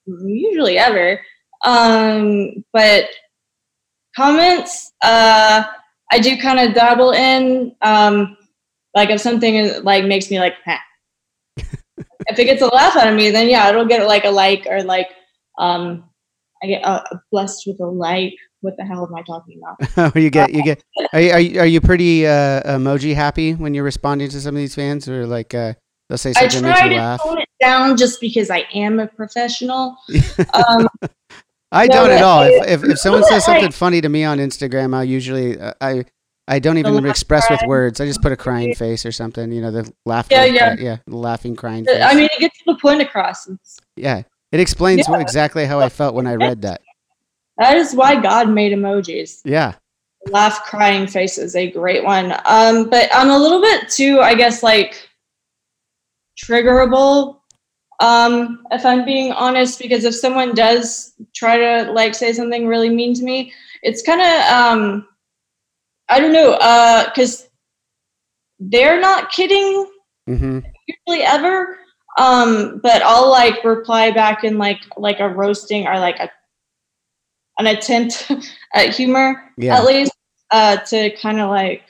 Usually 0.06 0.78
ever. 0.78 1.20
Um, 1.64 2.64
but 2.74 3.06
comments, 4.16 4.92
uh, 5.04 5.64
I 6.12 6.20
do 6.20 6.38
kind 6.38 6.60
of 6.60 6.74
dabble 6.74 7.12
in. 7.12 7.76
Um, 7.82 8.38
like 8.94 9.10
if 9.10 9.22
something 9.22 9.84
like 9.84 10.06
makes 10.06 10.30
me 10.30 10.40
like, 10.40 10.56
if 11.58 12.40
it 12.40 12.46
gets 12.46 12.62
a 12.62 12.68
laugh 12.68 12.96
out 12.96 13.08
of 13.08 13.16
me, 13.16 13.30
then 13.30 13.50
yeah, 13.50 13.70
it'll 13.70 13.86
get 13.86 14.08
like 14.08 14.26
a 14.26 14.32
like 14.32 14.66
or 14.70 14.84
like 14.84 15.10
um 15.58 16.10
I 16.64 16.68
get 16.68 16.86
uh, 16.86 17.04
blessed 17.32 17.64
with 17.68 17.80
a 17.80 17.86
like. 17.86 18.36
What 18.62 18.78
the 18.78 18.86
hell 18.86 19.06
am 19.06 19.14
I 19.16 19.24
talking 19.24 19.60
about? 19.60 19.90
Oh, 20.16 20.20
you 20.20 20.30
get 20.30 20.54
you 20.54 20.64
get. 20.64 20.84
Are 21.14 21.20
you, 21.20 21.32
are 21.32 21.40
you, 21.40 21.60
are 21.62 21.66
you 21.66 21.82
pretty 21.82 22.26
uh, 22.28 22.62
emoji 22.78 23.14
happy 23.16 23.54
when 23.54 23.74
you're 23.74 23.84
responding 23.84 24.30
to 24.30 24.40
some 24.40 24.56
of 24.56 24.60
these 24.60 24.76
fans, 24.76 25.08
or 25.10 25.26
like 25.28 25.54
uh, 25.54 25.74
they'll 26.10 26.18
say 26.18 26.34
something 26.34 26.62
that 26.62 26.68
makes 26.70 26.80
try 26.80 26.90
to 26.90 26.96
laugh? 26.96 27.24
tone 27.24 27.40
it 27.40 27.50
down 27.60 27.98
just 27.98 28.22
because 28.22 28.50
I 28.52 28.66
am 28.74 29.00
a 29.00 29.08
professional. 29.08 29.98
Um, 30.54 30.88
I 31.74 31.88
No, 31.88 31.94
don't 32.08 32.12
at 32.12 32.22
all. 32.22 32.40
I- 32.42 32.48
If, 32.50 32.84
if, 32.84 32.90
if 32.92 33.00
someone 33.00 33.24
says 33.24 33.44
I- 33.48 33.54
something 33.54 33.72
funny 33.72 34.02
to 34.02 34.10
me 34.10 34.24
on 34.26 34.38
Instagram, 34.40 34.94
I'll 34.96 35.04
usually 35.06 35.60
uh, 35.60 35.74
I 35.82 36.06
I 36.48 36.60
don't 36.60 36.78
even 36.78 37.06
express 37.06 37.50
with 37.50 37.62
words. 37.66 38.02
I 38.02 38.06
just 38.06 38.22
put 38.22 38.32
a 38.34 38.36
crying 38.38 38.76
face 38.76 39.06
or 39.06 39.12
something. 39.12 39.52
You 39.52 39.62
know, 39.62 39.72
the 39.72 39.92
laughter. 40.06 40.36
Yeah, 40.36 40.46
yeah. 40.46 40.76
yeah, 40.78 40.98
the 41.08 41.16
laughing 41.16 41.56
crying 41.56 41.86
face. 41.86 42.02
I 42.04 42.14
mean, 42.14 42.28
it 42.34 42.40
gets 42.40 42.60
the 42.66 42.76
point 42.76 43.02
across. 43.02 43.48
It's, 43.48 43.80
yeah, 43.96 44.24
it 44.52 44.60
explains 44.60 45.08
Yeah. 45.08 45.12
what, 45.12 45.22
exactly 45.22 45.66
how 45.66 45.80
I 45.80 45.88
felt 45.90 46.14
when 46.14 46.28
I 46.28 46.36
read 46.36 46.64
that. 46.64 46.82
That 47.62 47.78
is 47.78 47.94
why 47.94 48.20
God 48.20 48.50
made 48.50 48.74
emojis. 48.74 49.42
Yeah. 49.46 49.76
Laugh 50.32 50.64
crying 50.64 51.06
face 51.06 51.38
is 51.38 51.56
a 51.56 51.70
great 51.70 52.04
one. 52.04 52.34
Um, 52.46 52.90
but 52.90 53.08
I'm 53.14 53.30
a 53.30 53.38
little 53.38 53.62
bit 53.62 53.88
too, 53.88 54.20
I 54.20 54.34
guess, 54.34 54.64
like 54.64 55.08
triggerable. 56.44 57.38
Um, 58.00 58.66
if 58.72 58.84
I'm 58.84 59.06
being 59.06 59.32
honest, 59.32 59.80
because 59.80 60.06
if 60.06 60.16
someone 60.16 60.56
does 60.56 61.14
try 61.36 61.58
to 61.58 61.92
like 61.92 62.16
say 62.16 62.34
something 62.34 62.68
really 62.68 62.90
mean 62.90 63.14
to 63.14 63.24
me, 63.24 63.54
it's 63.84 64.02
kind 64.02 64.22
of 64.22 64.52
um, 64.52 65.08
I 66.10 66.20
don't 66.20 66.34
know, 66.34 66.54
uh, 66.54 67.06
because 67.06 67.48
they're 68.60 69.00
not 69.00 69.32
kidding 69.32 69.88
hmm 70.28 70.60
usually 70.88 71.24
ever. 71.24 71.78
Um, 72.18 72.80
but 72.84 73.02
I'll 73.04 73.30
like 73.30 73.64
reply 73.64 74.12
back 74.12 74.44
in 74.44 74.58
like 74.58 74.80
like 74.98 75.20
a 75.20 75.30
roasting 75.30 75.88
or 75.88 76.00
like 76.00 76.20
a 76.20 76.30
an 77.68 77.76
attempt 77.78 78.32
at 78.76 78.94
humor 78.96 79.42
Yeah. 79.58 79.78
at 79.78 79.86
least 79.86 80.12
uh 80.52 80.78
to 80.78 81.10
kind 81.18 81.40
of 81.40 81.50
like 81.50 81.84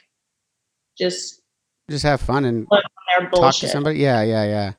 just 0.97 1.41
Just 1.89 2.03
have 2.03 2.21
fun 2.21 2.45
and 2.45 2.67
talk 3.33 3.55
to 3.55 3.67
somebody. 3.67 3.99
Yeah, 3.99 4.21
yeah, 4.21 4.43
yeah. 4.45 4.73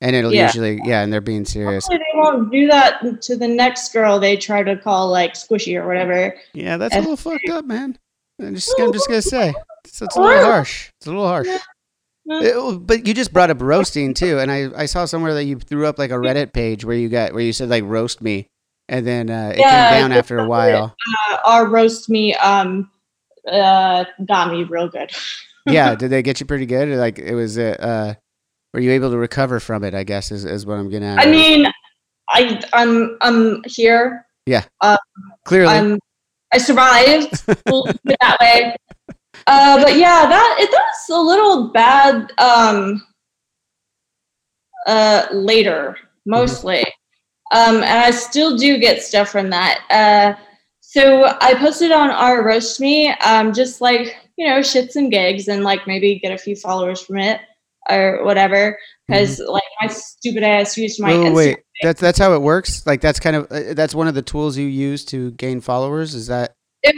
And 0.00 0.16
it'll 0.16 0.32
Yeah. 0.32 0.46
usually 0.46 0.80
yeah, 0.84 1.02
and 1.02 1.12
they're 1.12 1.20
being 1.20 1.44
serious. 1.44 1.84
Hopefully 1.84 1.98
they 2.12 2.18
won't 2.20 2.50
do 2.50 2.66
that 2.68 3.22
to 3.22 3.36
the 3.36 3.46
next 3.48 3.92
girl 3.92 4.18
they 4.18 4.36
try 4.36 4.62
to 4.62 4.76
call 4.76 5.08
like 5.10 5.34
squishy 5.34 5.80
or 5.80 5.86
whatever. 5.86 6.34
Yeah, 6.54 6.76
that's 6.76 6.94
a 6.94 6.98
little 7.00 7.16
fucked 7.16 7.48
up, 7.50 7.64
man. 7.64 7.96
I'm 8.40 8.54
just, 8.56 8.74
I'm 8.80 8.92
just 8.92 9.06
gonna 9.08 9.22
say, 9.22 9.54
it's, 9.84 10.02
it's 10.02 10.16
a 10.16 10.20
little 10.20 10.42
harsh. 10.44 10.90
It's 10.98 11.06
a 11.06 11.10
little 11.10 11.26
harsh. 11.28 11.46
It- 12.26 12.86
but 12.86 13.06
you 13.06 13.14
just 13.14 13.32
brought 13.32 13.50
up 13.50 13.60
roasting 13.60 14.14
too, 14.14 14.38
and 14.38 14.50
I, 14.50 14.68
I 14.76 14.86
saw 14.86 15.04
somewhere 15.04 15.34
that 15.34 15.44
you 15.44 15.58
threw 15.58 15.86
up 15.86 15.98
like 15.98 16.10
a 16.10 16.14
Reddit 16.14 16.52
page 16.52 16.84
where 16.84 16.96
you 16.96 17.08
got 17.08 17.32
where 17.32 17.42
you 17.42 17.52
said 17.52 17.68
like 17.68 17.84
roast 17.84 18.20
me, 18.22 18.48
and 18.88 19.06
then 19.06 19.30
uh, 19.30 19.52
it 19.54 19.60
Yeah, 19.60 19.90
came 19.90 20.00
down 20.00 20.12
after 20.12 20.38
a 20.38 20.48
while. 20.48 20.94
Uh, 21.30 21.38
our 21.44 21.66
roast 21.66 22.08
me 22.08 22.34
um 22.36 22.90
uh 23.50 24.04
got 24.26 24.52
me 24.52 24.64
real 24.64 24.88
good. 24.88 25.10
yeah, 25.66 25.94
did 25.94 26.10
they 26.10 26.22
get 26.22 26.40
you 26.40 26.46
pretty 26.46 26.66
good? 26.66 26.88
Or, 26.88 26.96
Like 26.96 27.18
it 27.18 27.34
was, 27.34 27.56
uh, 27.58 27.76
uh, 27.78 28.14
were 28.74 28.80
you 28.80 28.90
able 28.92 29.10
to 29.10 29.18
recover 29.18 29.60
from 29.60 29.84
it? 29.84 29.94
I 29.94 30.02
guess 30.04 30.30
is, 30.32 30.44
is 30.44 30.66
what 30.66 30.74
I'm 30.78 30.88
getting 30.88 31.08
at. 31.08 31.20
I 31.20 31.30
mean, 31.30 31.66
I 32.28 32.62
I'm 32.72 33.16
I'm 33.20 33.62
here. 33.66 34.26
Yeah, 34.46 34.64
clearly, 35.44 35.74
I'm 35.74 35.98
I 36.52 36.58
survived. 36.58 37.44
we'll 37.66 37.84
that 38.20 38.36
way. 38.40 38.76
Uh, 39.46 39.82
but 39.82 39.96
yeah, 39.96 40.26
that 40.26 40.56
it 40.60 40.70
was 40.70 41.08
a 41.10 41.20
little 41.20 41.68
bad 41.72 42.32
um, 42.38 43.02
uh, 44.86 45.26
later, 45.32 45.96
mostly. 46.26 46.84
Um, 47.52 47.76
and 47.76 47.84
I 47.84 48.10
still 48.10 48.56
do 48.56 48.78
get 48.78 49.02
stuff 49.02 49.28
from 49.28 49.50
that. 49.50 49.84
Uh, 49.90 50.40
so 50.80 51.24
I 51.40 51.54
posted 51.54 51.92
on 51.92 52.10
our 52.10 52.42
roast 52.44 52.80
me, 52.80 53.10
um, 53.10 53.52
just 53.52 53.80
like 53.80 54.16
you 54.36 54.46
know, 54.46 54.60
shits 54.60 54.96
and 54.96 55.10
gigs, 55.10 55.48
and 55.48 55.62
like 55.62 55.86
maybe 55.86 56.18
get 56.18 56.32
a 56.32 56.38
few 56.38 56.56
followers 56.56 57.00
from 57.02 57.18
it 57.18 57.40
or 57.90 58.24
whatever. 58.24 58.78
Because 59.06 59.38
like 59.38 59.62
my 59.80 59.88
stupid 59.88 60.42
ass 60.42 60.76
used 60.76 61.00
my 61.00 61.10
wait, 61.10 61.24
wait, 61.24 61.34
wait. 61.34 61.58
That's 61.82 62.00
that's 62.00 62.18
how 62.18 62.34
it 62.34 62.42
works. 62.42 62.86
Like 62.86 63.00
that's 63.00 63.20
kind 63.20 63.36
of 63.36 63.50
uh, 63.50 63.74
that's 63.74 63.94
one 63.94 64.08
of 64.08 64.14
the 64.14 64.22
tools 64.22 64.56
you 64.56 64.66
use 64.66 65.04
to 65.06 65.32
gain 65.32 65.60
followers. 65.60 66.14
Is 66.14 66.28
that 66.28 66.54
Ugh. 66.86 66.96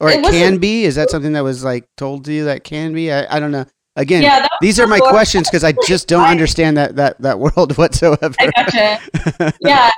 or 0.00 0.10
It 0.10 0.24
it, 0.24 0.30
can 0.30 0.58
be? 0.58 0.84
Is 0.84 0.96
that 0.96 1.10
something 1.10 1.32
that 1.32 1.44
was 1.44 1.62
like 1.62 1.86
told 1.96 2.24
to 2.24 2.32
you 2.32 2.44
that 2.44 2.64
can 2.64 2.92
be? 2.92 3.12
I, 3.12 3.36
I 3.36 3.40
don't 3.40 3.52
know. 3.52 3.66
Again, 3.96 4.22
yeah, 4.22 4.46
these 4.60 4.78
are 4.78 4.86
my 4.86 5.00
questions 5.00 5.48
because 5.48 5.64
I 5.64 5.74
just 5.86 6.06
don't 6.06 6.26
understand 6.26 6.76
that 6.76 6.96
that 6.96 7.20
that 7.20 7.38
world 7.40 7.72
whatsoever. 7.76 8.34
I 8.38 8.50
gotcha. 8.56 9.52
yeah. 9.60 9.90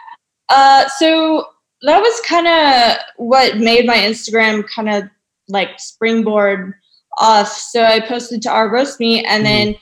Uh, 0.49 0.89
so 0.99 1.47
that 1.83 2.01
was 2.01 2.21
kind 2.27 2.47
of 2.47 2.99
what 3.17 3.59
made 3.59 3.87
my 3.87 3.97
Instagram 3.97 4.67
kind 4.67 4.89
of 4.89 5.05
like 5.49 5.79
springboard 5.79 6.75
off. 7.19 7.49
So 7.49 7.85
I 7.85 8.01
posted 8.01 8.41
to 8.43 8.51
our 8.51 8.71
roast 8.71 8.99
me, 8.99 9.25
and 9.25 9.45
then 9.45 9.75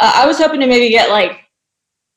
uh, 0.00 0.12
I 0.16 0.26
was 0.26 0.38
hoping 0.38 0.60
to 0.60 0.66
maybe 0.66 0.90
get 0.90 1.10
like 1.10 1.40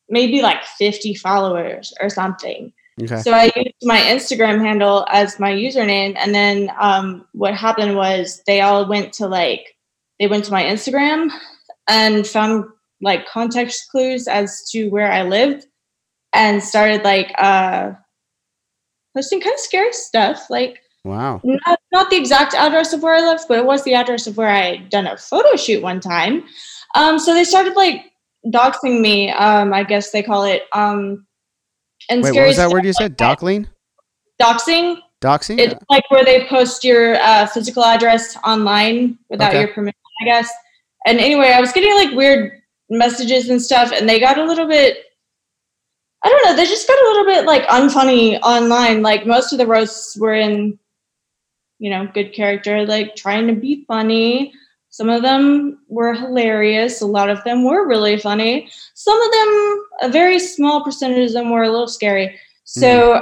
maybe 0.10 0.42
like 0.42 0.64
50 0.64 1.16
followers 1.16 1.94
or 2.02 2.10
something. 2.10 2.74
okay. 3.02 3.22
So 3.22 3.32
I 3.32 3.52
used 3.56 3.76
my 3.84 4.00
Instagram 4.00 4.60
handle 4.60 5.06
as 5.10 5.40
my 5.40 5.52
username, 5.52 6.16
and 6.18 6.36
then 6.36 6.70
um, 6.80 7.26
what 7.32 7.56
happened 7.56 7.96
was 7.96 8.44
they 8.46 8.60
all 8.60 8.90
went 8.90 9.14
to 9.14 9.28
like 9.28 9.76
they 10.20 10.28
went 10.28 10.46
to 10.46 10.52
my 10.52 10.64
Instagram 10.64 11.30
and 11.88 12.28
found 12.28 12.66
like 13.02 13.28
context 13.28 13.90
clues 13.90 14.28
as 14.28 14.70
to 14.72 14.90
where 14.90 15.12
I 15.12 15.24
lived, 15.24 15.66
and 16.34 16.62
started 16.62 17.04
like 17.04 17.34
uh, 17.38 17.92
posting 19.16 19.42
kind 19.42 19.54
of 19.54 19.60
scary 19.60 19.94
stuff, 19.94 20.50
like 20.50 20.80
Wow. 21.06 21.40
not 21.44 21.80
not 21.94 22.10
the 22.10 22.18
exact 22.18 22.54
address 22.54 22.92
of 22.94 23.02
where 23.02 23.16
I 23.16 23.22
lived, 23.22 23.46
but 23.48 23.58
it 23.58 23.66
was 23.66 23.84
the 23.84 23.94
address 23.94 24.28
of 24.28 24.36
where 24.36 24.50
I 24.50 24.76
had 24.76 24.90
done 24.90 25.08
a 25.08 25.18
photo 25.18 25.56
shoot 25.56 25.82
one 25.82 26.02
time. 26.02 26.44
Um, 26.96 27.18
so 27.20 27.34
they 27.34 27.46
started 27.46 27.76
like 27.76 28.12
doxing 28.48 29.00
me. 29.00 29.32
Um, 29.32 29.74
I 29.74 29.84
guess 29.84 30.12
they 30.12 30.22
call 30.22 30.44
it. 30.44 30.64
Um, 30.74 31.26
and 32.10 32.22
Wait, 32.22 32.34
what 32.34 32.48
was 32.48 32.58
that 32.58 32.70
word 32.70 32.84
you 32.84 32.90
like 32.90 32.98
said? 32.98 33.18
Dockling? 33.18 33.68
doxing 34.42 34.98
Doxing? 35.22 35.60
It's 35.60 35.76
like 35.90 36.10
where 36.12 36.24
they 36.24 36.46
post 36.48 36.84
your 36.84 37.16
uh, 37.16 37.46
physical 37.46 37.84
address 37.84 38.38
online 38.46 39.18
without 39.30 39.50
Okay. 39.50 39.60
your 39.60 39.68
permission, 39.74 40.00
I 40.22 40.26
guess. 40.26 40.52
And 41.06 41.20
anyway, 41.20 41.52
I 41.52 41.62
was 41.62 41.72
getting 41.72 41.94
like 41.96 42.16
weird 42.16 42.52
messages 42.90 43.50
and 43.50 43.62
stuff, 43.62 43.92
and 43.92 44.08
they 44.08 44.20
got 44.20 44.38
a 44.38 44.46
little 44.46 44.68
bit. 44.68 44.98
I 46.24 46.30
don't 46.30 46.46
know. 46.46 46.56
They 46.56 46.66
just 46.66 46.88
got 46.88 47.00
a 47.00 47.08
little 47.08 47.26
bit 47.26 47.46
like 47.46 47.66
unfunny 47.68 48.40
online. 48.42 49.02
Like 49.02 49.26
most 49.26 49.54
of 49.54 49.58
the 49.58 49.68
roasts 49.68 50.18
were 50.18 50.34
in, 50.34 50.78
you 51.78 51.90
know, 51.90 52.08
good 52.14 52.34
character, 52.34 52.86
like 52.86 53.16
trying 53.16 53.48
to 53.48 53.54
be 53.54 53.86
funny. 53.88 54.54
Some 54.90 55.08
of 55.08 55.22
them 55.22 55.80
were 55.88 56.14
hilarious. 56.14 57.02
A 57.02 57.06
lot 57.06 57.30
of 57.30 57.44
them 57.44 57.64
were 57.64 57.88
really 57.88 58.18
funny. 58.18 58.70
Some 58.96 59.22
of 59.22 59.32
them, 59.32 59.86
a 60.02 60.10
very 60.12 60.40
small 60.40 60.84
percentage 60.84 61.28
of 61.28 61.34
them, 61.34 61.52
were 61.52 61.64
a 61.64 61.70
little 61.70 61.88
scary. 61.88 62.38
So 62.66 63.14
uh, 63.14 63.22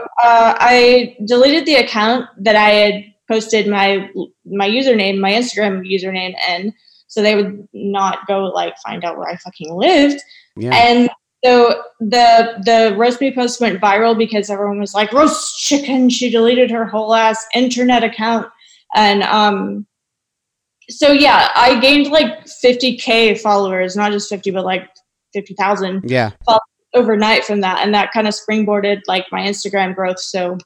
I 0.59 1.15
deleted 1.25 1.65
the 1.65 1.75
account 1.75 2.27
that 2.39 2.55
I 2.55 2.69
had 2.69 3.13
posted 3.29 3.67
my 3.67 4.09
my 4.45 4.67
username, 4.67 5.19
my 5.19 5.31
Instagram 5.31 5.87
username 5.87 6.35
in, 6.49 6.73
so 7.07 7.21
they 7.21 7.35
would 7.35 7.67
not 7.73 8.27
go 8.27 8.45
like 8.45 8.77
find 8.79 9.03
out 9.03 9.17
where 9.17 9.27
I 9.27 9.37
fucking 9.37 9.73
lived. 9.73 10.21
Yeah. 10.55 10.75
And 10.75 11.09
so 11.43 11.83
the 11.99 12.61
the 12.65 12.95
roast 12.97 13.21
me 13.21 13.33
post 13.33 13.61
went 13.61 13.81
viral 13.81 14.17
because 14.17 14.49
everyone 14.49 14.79
was 14.79 14.93
like 14.93 15.13
roast 15.13 15.59
chicken. 15.59 16.09
She 16.09 16.29
deleted 16.29 16.71
her 16.71 16.85
whole 16.85 17.13
ass 17.13 17.45
internet 17.53 18.03
account, 18.03 18.47
and 18.95 19.23
um, 19.23 19.85
so 20.89 21.11
yeah, 21.11 21.49
I 21.55 21.79
gained 21.79 22.07
like 22.07 22.45
50k 22.45 23.39
followers, 23.39 23.95
not 23.95 24.11
just 24.11 24.29
50, 24.29 24.51
but 24.51 24.65
like 24.65 24.89
50,000 25.33 26.09
yeah. 26.09 26.31
overnight 26.93 27.43
from 27.43 27.61
that, 27.61 27.79
and 27.83 27.93
that 27.93 28.11
kind 28.11 28.27
of 28.27 28.33
springboarded 28.33 29.01
like 29.07 29.25
my 29.31 29.41
Instagram 29.41 29.93
growth. 29.93 30.19
So 30.19 30.57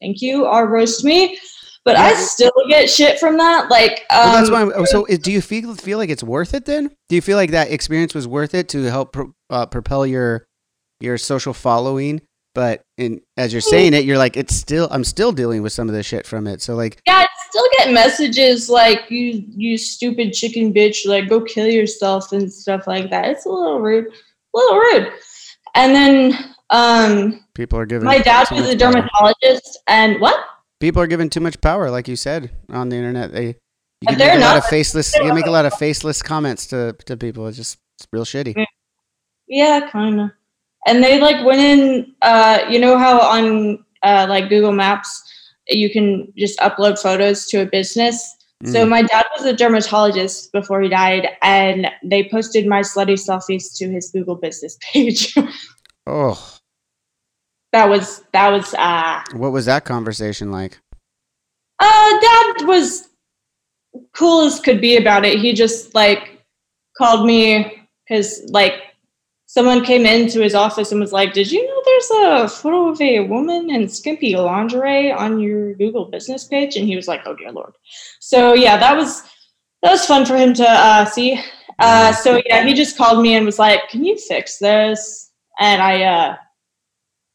thank 0.00 0.20
you, 0.20 0.46
or 0.46 0.68
roast 0.68 1.04
me. 1.04 1.38
But 1.84 1.96
I 1.96 2.14
still 2.14 2.52
get 2.68 2.88
shit 2.88 3.18
from 3.18 3.36
that. 3.36 3.70
Like, 3.70 4.04
um, 4.08 4.18
Well, 4.18 4.32
that's 4.32 4.50
why. 4.50 4.62
I'm, 4.62 4.86
so, 4.86 5.04
do 5.04 5.30
you 5.30 5.42
feel 5.42 5.74
feel 5.74 5.98
like 5.98 6.08
it's 6.08 6.22
worth 6.22 6.54
it 6.54 6.64
then? 6.64 6.90
Do 7.08 7.14
you 7.14 7.20
feel 7.20 7.36
like 7.36 7.50
that 7.50 7.70
experience 7.70 8.14
was 8.14 8.26
worth 8.26 8.54
it 8.54 8.70
to 8.70 8.84
help 8.84 9.12
pro, 9.12 9.34
uh, 9.50 9.66
propel 9.66 10.06
your 10.06 10.46
your 11.00 11.18
social 11.18 11.52
following? 11.52 12.22
But 12.54 12.82
in 12.96 13.20
as 13.36 13.52
you're 13.52 13.60
saying 13.60 13.92
it, 13.92 14.04
you're 14.04 14.16
like, 14.16 14.36
it's 14.36 14.54
still. 14.54 14.88
I'm 14.90 15.04
still 15.04 15.32
dealing 15.32 15.60
with 15.62 15.72
some 15.72 15.88
of 15.88 15.94
the 15.94 16.02
shit 16.02 16.26
from 16.26 16.46
it. 16.46 16.62
So 16.62 16.74
like, 16.74 17.02
yeah, 17.06 17.26
I 17.26 17.26
still 17.50 17.68
get 17.78 17.92
messages 17.92 18.70
like 18.70 19.10
you, 19.10 19.44
you 19.48 19.76
stupid 19.76 20.32
chicken 20.32 20.72
bitch, 20.72 21.06
like 21.06 21.28
go 21.28 21.40
kill 21.40 21.66
yourself 21.66 22.32
and 22.32 22.50
stuff 22.50 22.86
like 22.86 23.10
that. 23.10 23.28
It's 23.28 23.44
a 23.44 23.50
little 23.50 23.80
rude, 23.80 24.06
a 24.06 24.10
little 24.54 24.78
rude. 24.78 25.12
And 25.74 25.94
then 25.94 26.54
um, 26.70 27.44
people 27.54 27.78
are 27.78 27.86
giving 27.86 28.06
my 28.06 28.18
dad 28.18 28.48
was 28.50 28.68
a 28.68 28.76
dermatologist, 28.76 29.78
and 29.86 30.20
what? 30.20 30.44
People 30.84 31.00
are 31.00 31.06
given 31.06 31.30
too 31.30 31.40
much 31.40 31.58
power, 31.62 31.90
like 31.90 32.08
you 32.08 32.14
said 32.16 32.50
on 32.68 32.90
the 32.90 32.96
internet. 32.96 33.32
They 33.32 33.46
you 34.02 34.08
can 34.08 34.18
make 34.18 34.34
a 34.34 34.38
lot 34.38 34.58
of 34.58 34.66
faceless. 34.66 35.14
You 35.14 35.22
can 35.22 35.34
make 35.34 35.46
a 35.46 35.50
lot 35.50 35.64
of 35.64 35.72
faceless 35.74 36.20
comments 36.20 36.66
to 36.66 36.94
to 37.06 37.16
people. 37.16 37.46
It's 37.48 37.56
just 37.56 37.78
it's 37.96 38.06
real 38.12 38.26
shitty. 38.26 38.52
Yeah, 39.48 39.88
kind 39.90 40.20
of. 40.20 40.30
And 40.86 41.02
they 41.02 41.18
like 41.20 41.42
went 41.42 41.60
in. 41.60 42.14
Uh, 42.20 42.66
you 42.68 42.78
know 42.78 42.98
how 42.98 43.18
on 43.18 43.82
uh, 44.02 44.26
like 44.28 44.50
Google 44.50 44.72
Maps 44.72 45.22
you 45.70 45.88
can 45.90 46.30
just 46.36 46.58
upload 46.58 47.00
photos 47.00 47.46
to 47.46 47.62
a 47.62 47.66
business. 47.66 48.36
So 48.66 48.84
Mm. 48.84 48.88
my 48.90 49.02
dad 49.02 49.24
was 49.36 49.46
a 49.46 49.54
dermatologist 49.54 50.52
before 50.52 50.82
he 50.82 50.90
died, 50.90 51.28
and 51.42 51.86
they 52.02 52.28
posted 52.28 52.66
my 52.66 52.80
slutty 52.80 53.16
selfies 53.28 53.74
to 53.78 53.88
his 53.90 54.10
Google 54.10 54.36
business 54.36 54.76
page. 54.92 55.34
Oh, 56.06 56.36
that 57.74 57.88
was 57.88 58.22
that 58.32 58.50
was 58.50 58.72
uh 58.74 59.20
what 59.32 59.50
was 59.50 59.66
that 59.66 59.84
conversation 59.84 60.52
like? 60.52 60.78
uh 61.80 62.20
dad 62.20 62.66
was 62.66 63.08
cool 64.12 64.42
as 64.42 64.60
could 64.60 64.80
be 64.80 64.96
about 64.96 65.24
it. 65.24 65.40
He 65.40 65.52
just 65.52 65.94
like 65.94 66.40
called 66.96 67.26
me 67.26 67.88
because 68.06 68.48
like 68.50 68.74
someone 69.46 69.84
came 69.84 70.06
into 70.06 70.40
his 70.40 70.54
office 70.54 70.92
and 70.92 71.00
was 71.00 71.12
like, 71.12 71.32
"Did 71.32 71.50
you 71.50 71.66
know 71.66 71.82
there's 71.84 72.10
a 72.12 72.48
photo 72.48 72.90
of 72.90 73.00
a 73.00 73.20
woman 73.20 73.70
in 73.70 73.88
skimpy 73.88 74.36
lingerie 74.36 75.10
on 75.12 75.40
your 75.40 75.74
Google 75.74 76.04
business 76.04 76.44
page?" 76.44 76.76
And 76.76 76.86
he 76.86 76.94
was 76.94 77.08
like, 77.08 77.22
"Oh 77.26 77.34
dear 77.34 77.50
lord." 77.50 77.74
So 78.20 78.54
yeah, 78.54 78.76
that 78.76 78.96
was 78.96 79.22
that 79.82 79.90
was 79.90 80.06
fun 80.06 80.24
for 80.26 80.36
him 80.36 80.54
to 80.54 80.68
uh, 80.68 81.04
see. 81.06 81.42
Uh, 81.80 82.12
so 82.12 82.40
yeah, 82.46 82.64
he 82.64 82.72
just 82.72 82.96
called 82.96 83.20
me 83.20 83.34
and 83.34 83.44
was 83.44 83.58
like, 83.58 83.88
"Can 83.88 84.04
you 84.04 84.16
fix 84.16 84.58
this?" 84.58 85.32
And 85.58 85.82
I 85.82 86.02
uh, 86.02 86.36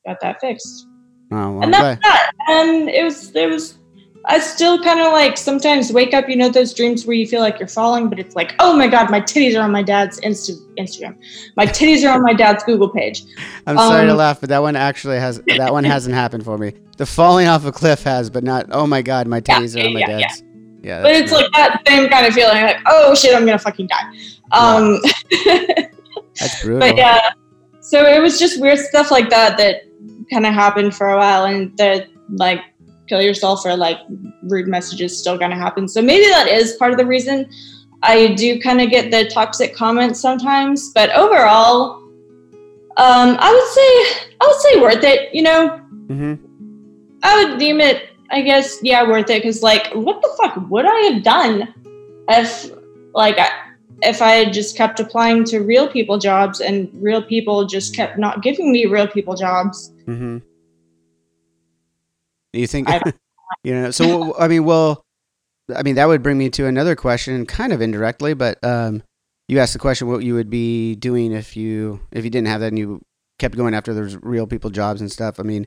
got 0.05 0.19
that 0.21 0.39
fixed 0.41 0.85
Oh, 1.31 1.51
well, 1.53 1.63
and 1.63 1.71
that's 1.73 2.01
that. 2.03 2.31
And 2.47 2.89
it 2.89 3.03
was 3.03 3.35
it 3.35 3.47
was 3.49 3.77
I 4.25 4.39
still 4.39 4.83
kind 4.83 4.99
of 4.99 5.11
like 5.13 5.37
sometimes 5.37 5.93
wake 5.93 6.13
up, 6.13 6.27
you 6.27 6.35
know, 6.35 6.49
those 6.49 6.73
dreams 6.73 7.05
where 7.05 7.15
you 7.15 7.25
feel 7.27 7.39
like 7.39 7.57
you're 7.59 7.67
falling, 7.69 8.09
but 8.09 8.19
it's 8.19 8.35
like, 8.35 8.53
oh 8.59 8.75
my 8.75 8.87
god, 8.87 9.09
my 9.11 9.21
titties 9.21 9.57
are 9.57 9.61
on 9.61 9.71
my 9.71 9.81
dad's 9.83 10.19
Insta- 10.21 10.59
Instagram. 10.77 11.15
My 11.55 11.65
titties 11.67 12.03
are 12.03 12.13
on 12.13 12.21
my 12.23 12.33
dad's 12.33 12.63
Google 12.63 12.89
page. 12.89 13.23
I'm 13.67 13.77
sorry 13.77 14.05
to 14.07 14.11
Um, 14.11 14.17
laugh, 14.17 14.39
but 14.41 14.49
that 14.49 14.61
one 14.61 14.75
actually 14.75 15.19
has 15.19 15.39
that 15.57 15.71
one 15.71 15.83
hasn't 15.83 16.15
happened 16.15 16.43
for 16.45 16.57
me. 16.57 16.73
The 16.97 17.05
falling 17.05 17.47
off 17.47 17.63
a 17.65 17.71
cliff 17.71 18.01
has, 18.03 18.29
but 18.31 18.43
not. 18.43 18.65
Oh 18.71 18.87
my 18.87 19.01
god, 19.03 19.27
my 19.27 19.37
Yeah, 19.37 19.41
titties 19.59 19.79
are 19.81 19.85
on 19.85 19.93
my 19.93 19.99
yeah, 20.01 20.09
yeah. 20.09 20.19
dad's. 20.21 20.43
Yeah, 20.81 21.01
But 21.03 21.11
it's 21.11 21.31
like 21.31 21.45
that 21.53 21.83
same 21.87 22.09
kind 22.09 22.25
of 22.25 22.33
feeling, 22.33 22.61
like, 22.63 22.77
oh 22.87 23.13
shit, 23.13 23.35
I'm 23.35 23.45
gonna 23.45 23.59
fucking 23.59 23.87
die. 23.87 24.03
Um, 24.51 24.99
that's 26.39 26.61
brutal. 26.63 26.79
but 26.79 26.97
yeah, 26.97 27.19
so 27.81 28.05
it 28.05 28.19
was 28.21 28.39
just 28.39 28.59
weird 28.59 28.79
stuff 28.79 29.11
like 29.11 29.29
that 29.29 29.57
that 29.57 29.83
kind 30.29 30.45
of 30.45 30.53
happened 30.53 30.95
for 30.95 31.09
a 31.09 31.17
while, 31.17 31.45
and 31.45 31.75
the 31.77 32.07
like 32.29 32.61
kill 33.07 33.21
yourself 33.21 33.65
or 33.65 33.75
like 33.75 33.97
rude 34.43 34.67
messages 34.67 35.17
still 35.17 35.37
gonna 35.37 35.57
happen. 35.57 35.87
So 35.87 36.01
maybe 36.01 36.25
that 36.29 36.47
is 36.47 36.73
part 36.73 36.91
of 36.91 36.97
the 36.97 37.05
reason 37.05 37.49
I 38.03 38.33
do 38.35 38.59
kind 38.59 38.81
of 38.81 38.89
get 38.89 39.11
the 39.11 39.29
toxic 39.29 39.75
comments 39.75 40.19
sometimes. 40.19 40.91
But 40.93 41.09
overall, 41.11 42.01
um, 42.97 43.37
I 43.39 43.51
would 43.51 43.69
say 43.73 44.27
I 44.41 44.47
would 44.47 44.61
say 44.61 44.81
worth 44.81 45.03
it. 45.03 45.33
You 45.33 45.43
know, 45.43 45.77
hmm 46.07 46.35
I 47.23 47.43
would 47.43 47.59
deem 47.59 47.81
it, 47.81 48.09
I 48.31 48.41
guess, 48.41 48.79
yeah, 48.81 49.07
worth 49.07 49.29
it. 49.29 49.41
Because 49.41 49.61
like, 49.61 49.91
what 49.93 50.21
the 50.21 50.29
fuck 50.37 50.69
would 50.69 50.85
I 50.85 51.11
have 51.11 51.23
done 51.23 51.73
if 52.29 52.71
like 53.13 53.37
I, 53.37 53.49
if 54.01 54.21
I 54.21 54.31
had 54.31 54.53
just 54.53 54.77
kept 54.77 54.99
applying 54.99 55.43
to 55.45 55.59
real 55.59 55.89
people 55.89 56.17
jobs 56.17 56.61
and 56.61 56.89
real 56.93 57.21
people 57.21 57.65
just 57.65 57.95
kept 57.95 58.17
not 58.17 58.41
giving 58.41 58.71
me 58.71 58.85
real 58.85 59.07
people 59.07 59.35
jobs? 59.35 59.91
Hmm 60.09 60.37
You 62.53 62.67
think? 62.67 62.89
You 63.63 63.73
know. 63.73 63.91
So 63.91 64.37
I 64.37 64.47
mean, 64.47 64.63
well, 64.63 65.03
I 65.75 65.81
mean 65.81 65.95
that 65.95 66.07
would 66.07 66.21
bring 66.23 66.37
me 66.37 66.49
to 66.51 66.67
another 66.67 66.95
question, 66.95 67.45
kind 67.47 67.73
of 67.73 67.81
indirectly, 67.81 68.33
but 68.35 68.63
um, 68.63 69.01
you 69.47 69.59
asked 69.59 69.73
the 69.73 69.79
question 69.79 70.07
what 70.07 70.23
you 70.23 70.35
would 70.35 70.49
be 70.51 70.95
doing 70.95 71.31
if 71.31 71.57
you 71.57 71.99
if 72.11 72.23
you 72.23 72.29
didn't 72.29 72.47
have 72.47 72.61
that 72.61 72.67
and 72.67 72.79
you 72.79 73.01
kept 73.39 73.57
going 73.57 73.73
after 73.73 73.93
those 73.93 74.15
real 74.21 74.45
people 74.45 74.69
jobs 74.69 75.01
and 75.01 75.11
stuff. 75.11 75.39
I 75.39 75.43
mean, 75.43 75.65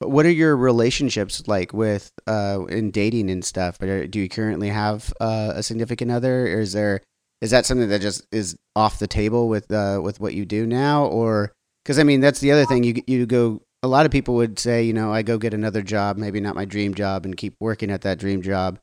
but 0.00 0.10
what 0.10 0.26
are 0.26 0.30
your 0.30 0.56
relationships 0.56 1.42
like 1.48 1.72
with 1.72 2.12
uh 2.28 2.64
in 2.68 2.92
dating 2.92 3.30
and 3.30 3.44
stuff? 3.44 3.78
But 3.78 3.88
are, 3.88 4.06
do 4.06 4.20
you 4.20 4.28
currently 4.28 4.68
have 4.68 5.12
uh, 5.20 5.54
a 5.56 5.62
significant 5.62 6.12
other, 6.12 6.46
or 6.46 6.60
is 6.60 6.72
there 6.72 7.00
is 7.40 7.50
that 7.50 7.66
something 7.66 7.88
that 7.88 8.00
just 8.00 8.26
is 8.32 8.56
off 8.76 9.00
the 9.00 9.08
table 9.08 9.48
with 9.48 9.70
uh 9.72 10.00
with 10.02 10.20
what 10.20 10.34
you 10.34 10.46
do 10.46 10.66
now, 10.66 11.06
or 11.06 11.52
because 11.84 11.98
I 11.98 12.04
mean 12.04 12.20
that's 12.20 12.40
the 12.40 12.52
other 12.52 12.64
thing 12.64 12.84
you 12.84 13.02
you 13.06 13.26
go. 13.26 13.60
A 13.84 13.86
lot 13.86 14.06
of 14.06 14.12
people 14.12 14.36
would 14.36 14.58
say, 14.58 14.82
you 14.82 14.94
know, 14.94 15.12
I 15.12 15.20
go 15.20 15.36
get 15.36 15.52
another 15.52 15.82
job, 15.82 16.16
maybe 16.16 16.40
not 16.40 16.54
my 16.54 16.64
dream 16.64 16.94
job, 16.94 17.26
and 17.26 17.36
keep 17.36 17.54
working 17.60 17.90
at 17.90 18.00
that 18.00 18.18
dream 18.18 18.40
job, 18.40 18.78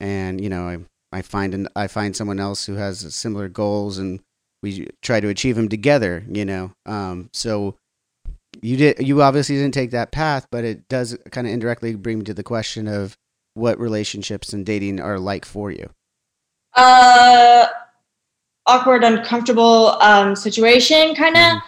and 0.00 0.40
you 0.40 0.48
know, 0.48 0.66
I 0.66 0.78
I 1.12 1.20
find 1.20 1.52
an, 1.52 1.68
I 1.76 1.88
find 1.88 2.16
someone 2.16 2.40
else 2.40 2.64
who 2.64 2.76
has 2.76 3.14
similar 3.14 3.50
goals, 3.50 3.98
and 3.98 4.20
we 4.62 4.88
try 5.02 5.20
to 5.20 5.28
achieve 5.28 5.56
them 5.56 5.68
together. 5.68 6.24
You 6.26 6.46
know, 6.46 6.72
um, 6.86 7.28
so 7.34 7.76
you 8.62 8.78
did 8.78 9.06
you 9.06 9.20
obviously 9.20 9.56
didn't 9.56 9.74
take 9.74 9.90
that 9.90 10.10
path, 10.10 10.46
but 10.50 10.64
it 10.64 10.88
does 10.88 11.18
kind 11.30 11.46
of 11.46 11.52
indirectly 11.52 11.94
bring 11.94 12.20
me 12.20 12.24
to 12.24 12.34
the 12.34 12.42
question 12.42 12.88
of 12.88 13.14
what 13.52 13.78
relationships 13.78 14.54
and 14.54 14.64
dating 14.64 15.00
are 15.00 15.18
like 15.18 15.44
for 15.44 15.70
you. 15.70 15.90
Uh, 16.74 17.66
awkward, 18.66 19.04
uncomfortable 19.04 19.98
um, 20.00 20.34
situation, 20.34 21.14
kind 21.14 21.36
of. 21.36 21.42
Mhm. 21.42 21.62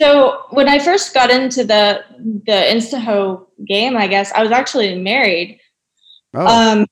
So 0.00 0.44
when 0.50 0.68
I 0.68 0.78
first 0.78 1.12
got 1.12 1.30
into 1.30 1.64
the 1.64 2.02
the 2.46 2.52
InstaHo 2.52 3.46
game, 3.66 3.96
I 3.96 4.06
guess 4.06 4.32
I 4.32 4.42
was 4.42 4.50
actually 4.52 4.98
married. 4.98 5.60
Oh, 6.34 6.46
Um, 6.46 6.86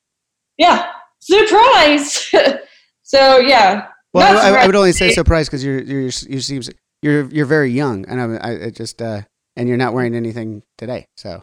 yeah, 0.59 0.90
surprise. 1.20 2.30
so 3.02 3.38
yeah, 3.38 3.88
well, 4.12 4.38
I, 4.38 4.62
I 4.62 4.66
would 4.66 4.76
only 4.76 4.92
say 4.92 5.12
surprise 5.12 5.48
because 5.48 5.64
you're 5.64 5.80
you're 5.80 6.00
you 6.02 6.40
seems 6.40 6.70
you're 7.02 7.28
you're 7.28 7.46
very 7.46 7.70
young, 7.70 8.04
and 8.06 8.20
I'm 8.20 8.38
I 8.42 8.50
it 8.52 8.74
just 8.74 9.00
uh, 9.00 9.22
and 9.56 9.68
you're 9.68 9.78
not 9.78 9.94
wearing 9.94 10.14
anything 10.14 10.62
today, 10.76 11.06
so 11.16 11.42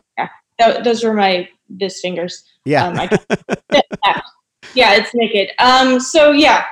Tho- 0.59 0.81
those 0.83 1.03
were 1.03 1.13
my 1.13 1.49
this 1.67 1.99
fingers. 1.99 2.43
yeah. 2.65 2.87
Um, 2.87 2.99
I, 2.99 3.09
yeah, 4.05 4.21
yeah, 4.73 4.95
it's 4.95 5.11
naked. 5.15 5.49
Um, 5.59 5.99
so 5.99 6.31
yeah, 6.31 6.63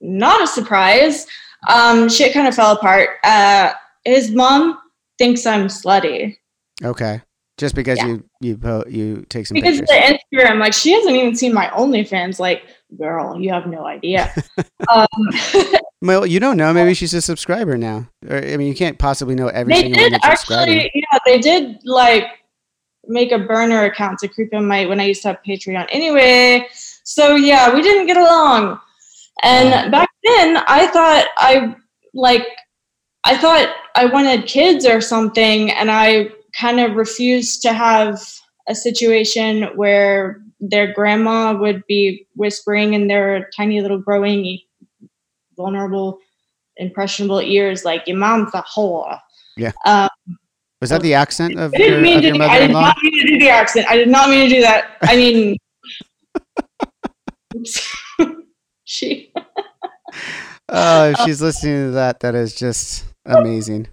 not 0.00 0.42
a 0.42 0.46
surprise. 0.46 1.26
Um, 1.68 2.08
shit 2.08 2.32
kind 2.32 2.48
of 2.48 2.54
fell 2.54 2.72
apart. 2.72 3.10
Uh, 3.24 3.72
his 4.04 4.30
mom 4.30 4.78
thinks 5.18 5.44
I'm 5.46 5.66
slutty. 5.68 6.36
okay. 6.84 7.22
Just 7.58 7.74
because 7.74 7.98
Yeah. 7.98 8.06
you 8.06 8.24
you 8.40 8.56
po- 8.56 8.84
you 8.88 9.26
take 9.28 9.46
some 9.46 9.54
because 9.54 9.78
of 9.80 9.86
pictures. 9.86 10.18
the 10.32 10.38
Instagram, 10.38 10.58
like 10.60 10.72
she 10.72 10.92
hasn't 10.92 11.14
even 11.14 11.36
seen 11.36 11.52
my 11.52 11.66
OnlyFans. 11.66 12.38
Like, 12.38 12.62
girl, 12.98 13.38
you 13.38 13.52
have 13.52 13.66
no 13.66 13.84
idea. 13.86 14.32
um, 14.92 15.06
Well, 16.02 16.24
you 16.24 16.40
don't 16.40 16.56
know. 16.56 16.72
Maybe 16.72 16.94
she's 17.00 17.12
a 17.12 17.20
subscriber 17.20 17.76
now. 17.76 18.08
Or, 18.26 18.38
I 18.38 18.56
mean, 18.56 18.68
you 18.68 18.74
can't 18.74 18.98
possibly 18.98 19.34
know 19.34 19.48
every 19.48 19.74
they 19.74 19.88
did 19.90 20.14
actually, 20.22 20.90
yeah, 20.94 21.18
they 21.26 21.38
did 21.38 21.80
like 21.84 22.24
make 23.06 23.32
a 23.32 23.38
burner 23.38 23.84
account 23.84 24.18
to 24.20 24.28
creep 24.28 24.54
in 24.54 24.64
my 24.66 24.86
when 24.86 24.98
I 24.98 25.04
used 25.04 25.20
to 25.22 25.28
have 25.28 25.38
Patreon. 25.46 25.86
Anyway, 25.90 26.66
so 27.04 27.34
yeah, 27.36 27.74
we 27.74 27.82
didn't 27.82 28.06
get 28.06 28.16
along, 28.16 28.80
and 29.42 29.92
back 29.92 30.08
then 30.30 30.56
I 30.68 30.86
thought 30.86 31.26
I 31.38 31.74
like 32.14 32.46
I 33.24 33.36
thought 33.36 33.68
I 33.94 34.06
wanted 34.06 34.46
kids 34.46 34.86
or 34.86 35.00
something, 35.00 35.70
and 35.72 35.90
I 35.90 36.30
kind 36.58 36.80
of 36.80 36.96
refused 36.96 37.62
to 37.62 37.72
have 37.72 38.20
a 38.68 38.74
situation 38.74 39.64
where 39.76 40.42
their 40.60 40.92
grandma 40.92 41.52
would 41.56 41.82
be 41.86 42.26
whispering 42.34 42.94
in 42.94 43.08
their 43.08 43.48
tiny 43.56 43.80
little 43.80 43.98
growing 43.98 44.58
vulnerable 45.56 46.18
impressionable 46.76 47.40
ears 47.40 47.84
like 47.84 48.06
your 48.06 48.16
mom's 48.16 48.52
a 48.54 48.62
whore 48.62 49.18
Yeah. 49.56 49.72
um, 49.86 50.08
Was 50.80 50.90
that 50.90 51.02
the 51.02 51.12
accent 51.14 51.58
of 51.58 51.72
I 51.74 51.78
didn't 51.78 51.92
your, 51.92 52.02
mean 52.02 52.16
of 52.16 52.22
to. 52.22 52.28
your 52.28 52.36
do- 52.38 52.42
I 52.44 52.58
did 52.58 52.70
not 52.72 52.96
mean 53.02 53.20
to 53.20 53.26
do 53.32 53.38
the 53.38 53.48
accent. 53.50 53.86
I 53.88 53.96
did 53.96 54.08
not 54.08 54.30
mean 54.30 54.48
to 54.48 54.54
do 54.54 54.60
that. 54.62 54.96
I 55.02 55.16
mean, 55.16 55.56
she. 58.84 59.32
Oh, 60.70 61.10
if 61.10 61.18
she's 61.20 61.42
listening 61.42 61.88
to 61.88 61.90
that, 61.92 62.20
that 62.20 62.34
is 62.34 62.54
just 62.54 63.04
amazing. 63.24 63.88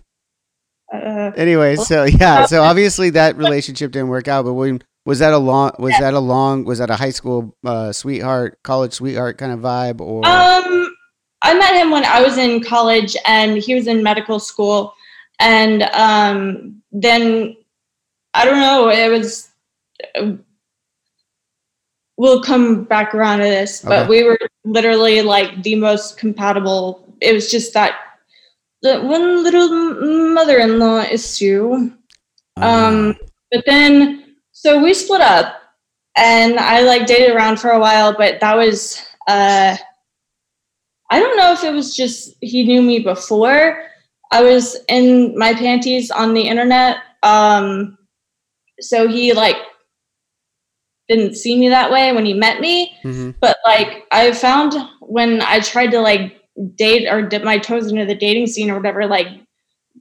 Uh, 0.94 1.32
Anyway, 1.36 1.76
so 1.76 2.04
yeah, 2.06 2.46
so 2.46 2.64
obviously 2.64 3.10
that 3.12 3.36
relationship 3.36 3.92
didn't 3.92 4.08
work 4.08 4.28
out. 4.28 4.46
But 4.46 4.54
when 4.54 4.82
was 5.06 5.20
that 5.20 5.34
a 5.34 5.38
long? 5.38 5.72
Was 5.80 5.94
that 6.00 6.14
a 6.14 6.20
long? 6.20 6.64
Was 6.66 6.80
that 6.80 6.90
a 6.90 6.96
high 6.96 7.10
school 7.10 7.56
uh, 7.66 7.92
sweetheart, 7.92 8.60
college 8.64 8.94
sweetheart 8.94 9.38
kind 9.38 9.52
of 9.52 9.60
vibe, 9.60 10.00
or 10.02 10.26
um, 10.26 10.96
I 11.42 11.54
met 11.54 11.76
him 11.76 11.92
when 11.92 12.06
I 12.06 12.22
was 12.22 12.38
in 12.38 12.64
college, 12.64 13.16
and 13.26 13.58
he 13.58 13.76
was 13.76 13.88
in 13.88 14.02
medical 14.04 14.40
school, 14.40 14.94
and 15.40 15.84
um, 15.84 16.82
then 16.92 17.56
I 18.34 18.46
don't 18.46 18.60
know. 18.60 18.90
It 18.90 19.10
was. 19.10 19.50
We'll 22.18 22.42
come 22.42 22.84
back 22.84 23.14
around 23.14 23.40
to 23.40 23.46
this, 23.46 23.82
but 23.82 24.02
Okay. 24.02 24.10
we 24.10 24.24
were 24.24 24.40
literally 24.66 25.22
like 25.22 25.62
the 25.64 25.76
most 25.76 26.18
compatible. 26.18 27.16
It 27.22 27.34
was 27.34 27.52
just 27.52 27.74
that 27.74 27.94
the 28.82 29.02
one 29.02 29.44
little 29.44 29.70
mother-in-law 30.34 31.04
issue. 31.12 31.92
Um, 32.58 33.16
but 33.52 33.64
then, 33.66 34.36
so 34.52 34.82
we 34.82 34.94
split 34.94 35.22
up, 35.22 35.62
and 36.16 36.60
I 36.60 36.82
like 36.82 37.06
dated 37.06 37.36
around 37.36 37.60
for 37.60 37.70
a 37.72 37.80
while, 37.80 38.16
but 38.18 38.40
that 38.40 38.58
was, 38.58 39.00
uh, 39.28 39.78
I 41.12 41.20
don't 41.20 41.38
know 41.38 41.54
if 41.54 41.64
it 41.64 41.72
was 41.72 41.96
just 41.96 42.36
he 42.42 42.64
knew 42.64 42.82
me 42.82 43.00
before. 43.00 43.84
I 44.32 44.42
was 44.42 44.76
in 44.90 45.38
my 45.38 45.54
panties 45.54 46.12
on 46.12 46.34
the 46.34 46.42
internet, 46.42 46.98
um, 47.24 47.98
so 48.80 49.08
he 49.08 49.34
like 49.34 49.58
didn't 51.10 51.36
see 51.36 51.58
me 51.58 51.70
that 51.70 51.92
way 51.92 52.12
when 52.14 52.26
he 52.26 52.34
met 52.34 52.60
me. 52.62 52.96
Mhm. 53.04 53.36
But 53.40 53.58
like, 53.66 54.06
I 54.12 54.32
found 54.34 54.74
when 55.02 55.42
I 55.42 55.60
tried 55.62 55.92
to 55.92 56.00
like 56.02 56.42
date 56.76 57.08
or 57.08 57.22
dip 57.22 57.44
my 57.44 57.58
toes 57.58 57.92
into 57.92 58.06
the 58.06 58.16
dating 58.16 58.48
scene 58.48 58.70
or 58.70 58.76
whatever, 58.76 59.06
like 59.08 59.28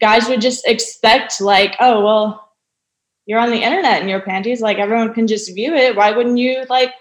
guys 0.01 0.29
would 0.29 0.41
just 0.41 0.67
expect 0.67 1.41
like, 1.41 1.77
oh 1.81 2.05
well, 2.05 2.51
you're 3.27 3.39
on 3.41 3.51
the 3.51 3.63
internet 3.63 4.03
in 4.03 4.09
your 4.09 4.21
panties, 4.21 4.61
like 4.61 4.79
everyone 4.79 5.13
can 5.15 5.27
just 5.27 5.55
view 5.55 5.75
it. 5.75 5.97
Why 5.97 6.11
wouldn't 6.13 6.39
you 6.39 6.65
like 6.69 6.93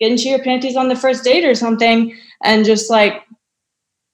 get 0.00 0.10
into 0.10 0.28
your 0.28 0.42
panties 0.42 0.76
on 0.76 0.88
the 0.88 0.96
first 0.96 1.22
date 1.24 1.44
or 1.44 1.54
something 1.54 2.16
and 2.42 2.64
just 2.64 2.90
like 2.90 3.22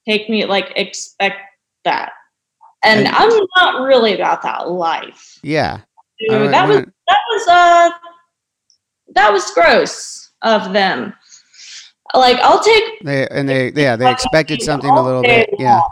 take 0.07 0.29
me 0.29 0.45
like 0.45 0.71
expect 0.75 1.37
that? 1.85 2.11
And 2.83 3.07
And- 3.07 3.15
I'm 3.15 3.29
not 3.57 3.81
really 3.87 4.13
about 4.13 4.41
that 4.43 4.69
life. 4.69 5.39
yeah, 5.43 5.81
Dude, 6.29 6.51
that 6.51 6.67
was 6.67 6.77
that 7.07 7.19
was 7.31 7.47
uh 7.47 7.89
that 9.15 9.31
was 9.31 9.49
gross 9.51 10.31
of 10.41 10.73
them. 10.73 11.13
Like 12.13 12.37
I'll 12.37 12.61
take 12.61 12.83
they 13.03 13.27
and 13.29 13.47
they 13.47 13.71
yeah 13.71 13.95
they 13.95 14.11
expected 14.11 14.61
something 14.61 14.89
a 14.89 15.01
little 15.01 15.21
bit 15.21 15.49
yeah 15.59 15.75
long 15.75 15.89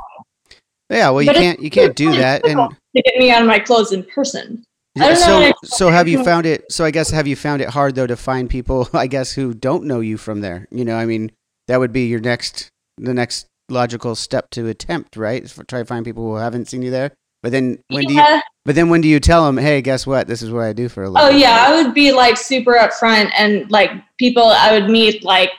yeah. 0.89 1.09
Well, 1.11 1.22
you 1.22 1.28
But 1.28 1.36
can't 1.36 1.59
you 1.61 1.70
can't 1.70 1.95
do 1.95 2.11
that 2.13 2.45
and. 2.45 2.57
to 2.57 3.01
get 3.03 3.15
me 3.17 3.32
out 3.32 3.41
of 3.41 3.47
my 3.47 3.59
clothes 3.59 3.91
in 3.91 4.03
person. 4.03 4.63
I 4.97 5.13
don't 5.13 5.17
so 5.17 5.53
so 5.63 5.89
have 5.89 6.07
you 6.07 6.24
found 6.24 6.45
it 6.45 6.70
so 6.72 6.84
i 6.84 6.91
guess 6.91 7.09
have 7.11 7.28
you 7.28 7.36
found 7.36 7.61
it 7.61 7.70
hard 7.70 7.95
though 7.95 8.07
to 8.07 8.17
find 8.17 8.49
people 8.49 8.89
i 8.93 9.07
guess 9.07 9.32
who 9.32 9.53
don't 9.53 9.86
know 9.86 9.99
you 10.01 10.17
from 10.17 10.41
there 10.41 10.67
you 10.72 10.84
know 10.84 10.97
i 10.97 11.05
mean 11.05 11.32
that 11.67 11.80
would 11.80 11.93
be 11.93 12.07
your 12.07 12.20
next 12.20 12.67
the 12.97 13.13
next 13.13 13.45
logical 13.70 14.15
step 14.15 14.49
to 14.49 14.67
attempt 14.67 15.15
right 15.15 15.47
try 15.70 15.80
to 15.80 15.86
find 15.86 16.03
people 16.03 16.24
who 16.24 16.36
haven't 16.36 16.67
seen 16.67 16.82
you 16.82 16.89
there 16.91 17.11
but 17.43 17.51
then 17.51 17.80
when 17.89 18.05
do 18.05 18.13
you 18.13 18.20
Yeah. 18.20 18.41
But 18.70 18.76
then 18.76 18.89
when 18.89 19.01
do 19.01 19.07
you 19.07 19.20
tell 19.20 19.47
them 19.47 19.57
hey 19.57 19.82
guess 19.82 20.05
what 20.05 20.28
this 20.28 20.43
is 20.43 20.51
what 20.51 20.65
i 20.65 20.74
do 20.74 20.88
for 20.88 21.01
a 21.01 21.07
oh, 21.07 21.13
living? 21.13 21.34
Oh 21.34 21.36
yeah, 21.36 21.65
I 21.67 21.82
would 21.82 21.95
be 21.95 22.11
like 22.11 22.38
super 22.38 22.74
upfront 22.74 23.32
and 23.36 23.70
like 23.72 23.89
people 24.20 24.43
I 24.43 24.78
would 24.78 24.88
meet 24.88 25.24
like 25.24 25.49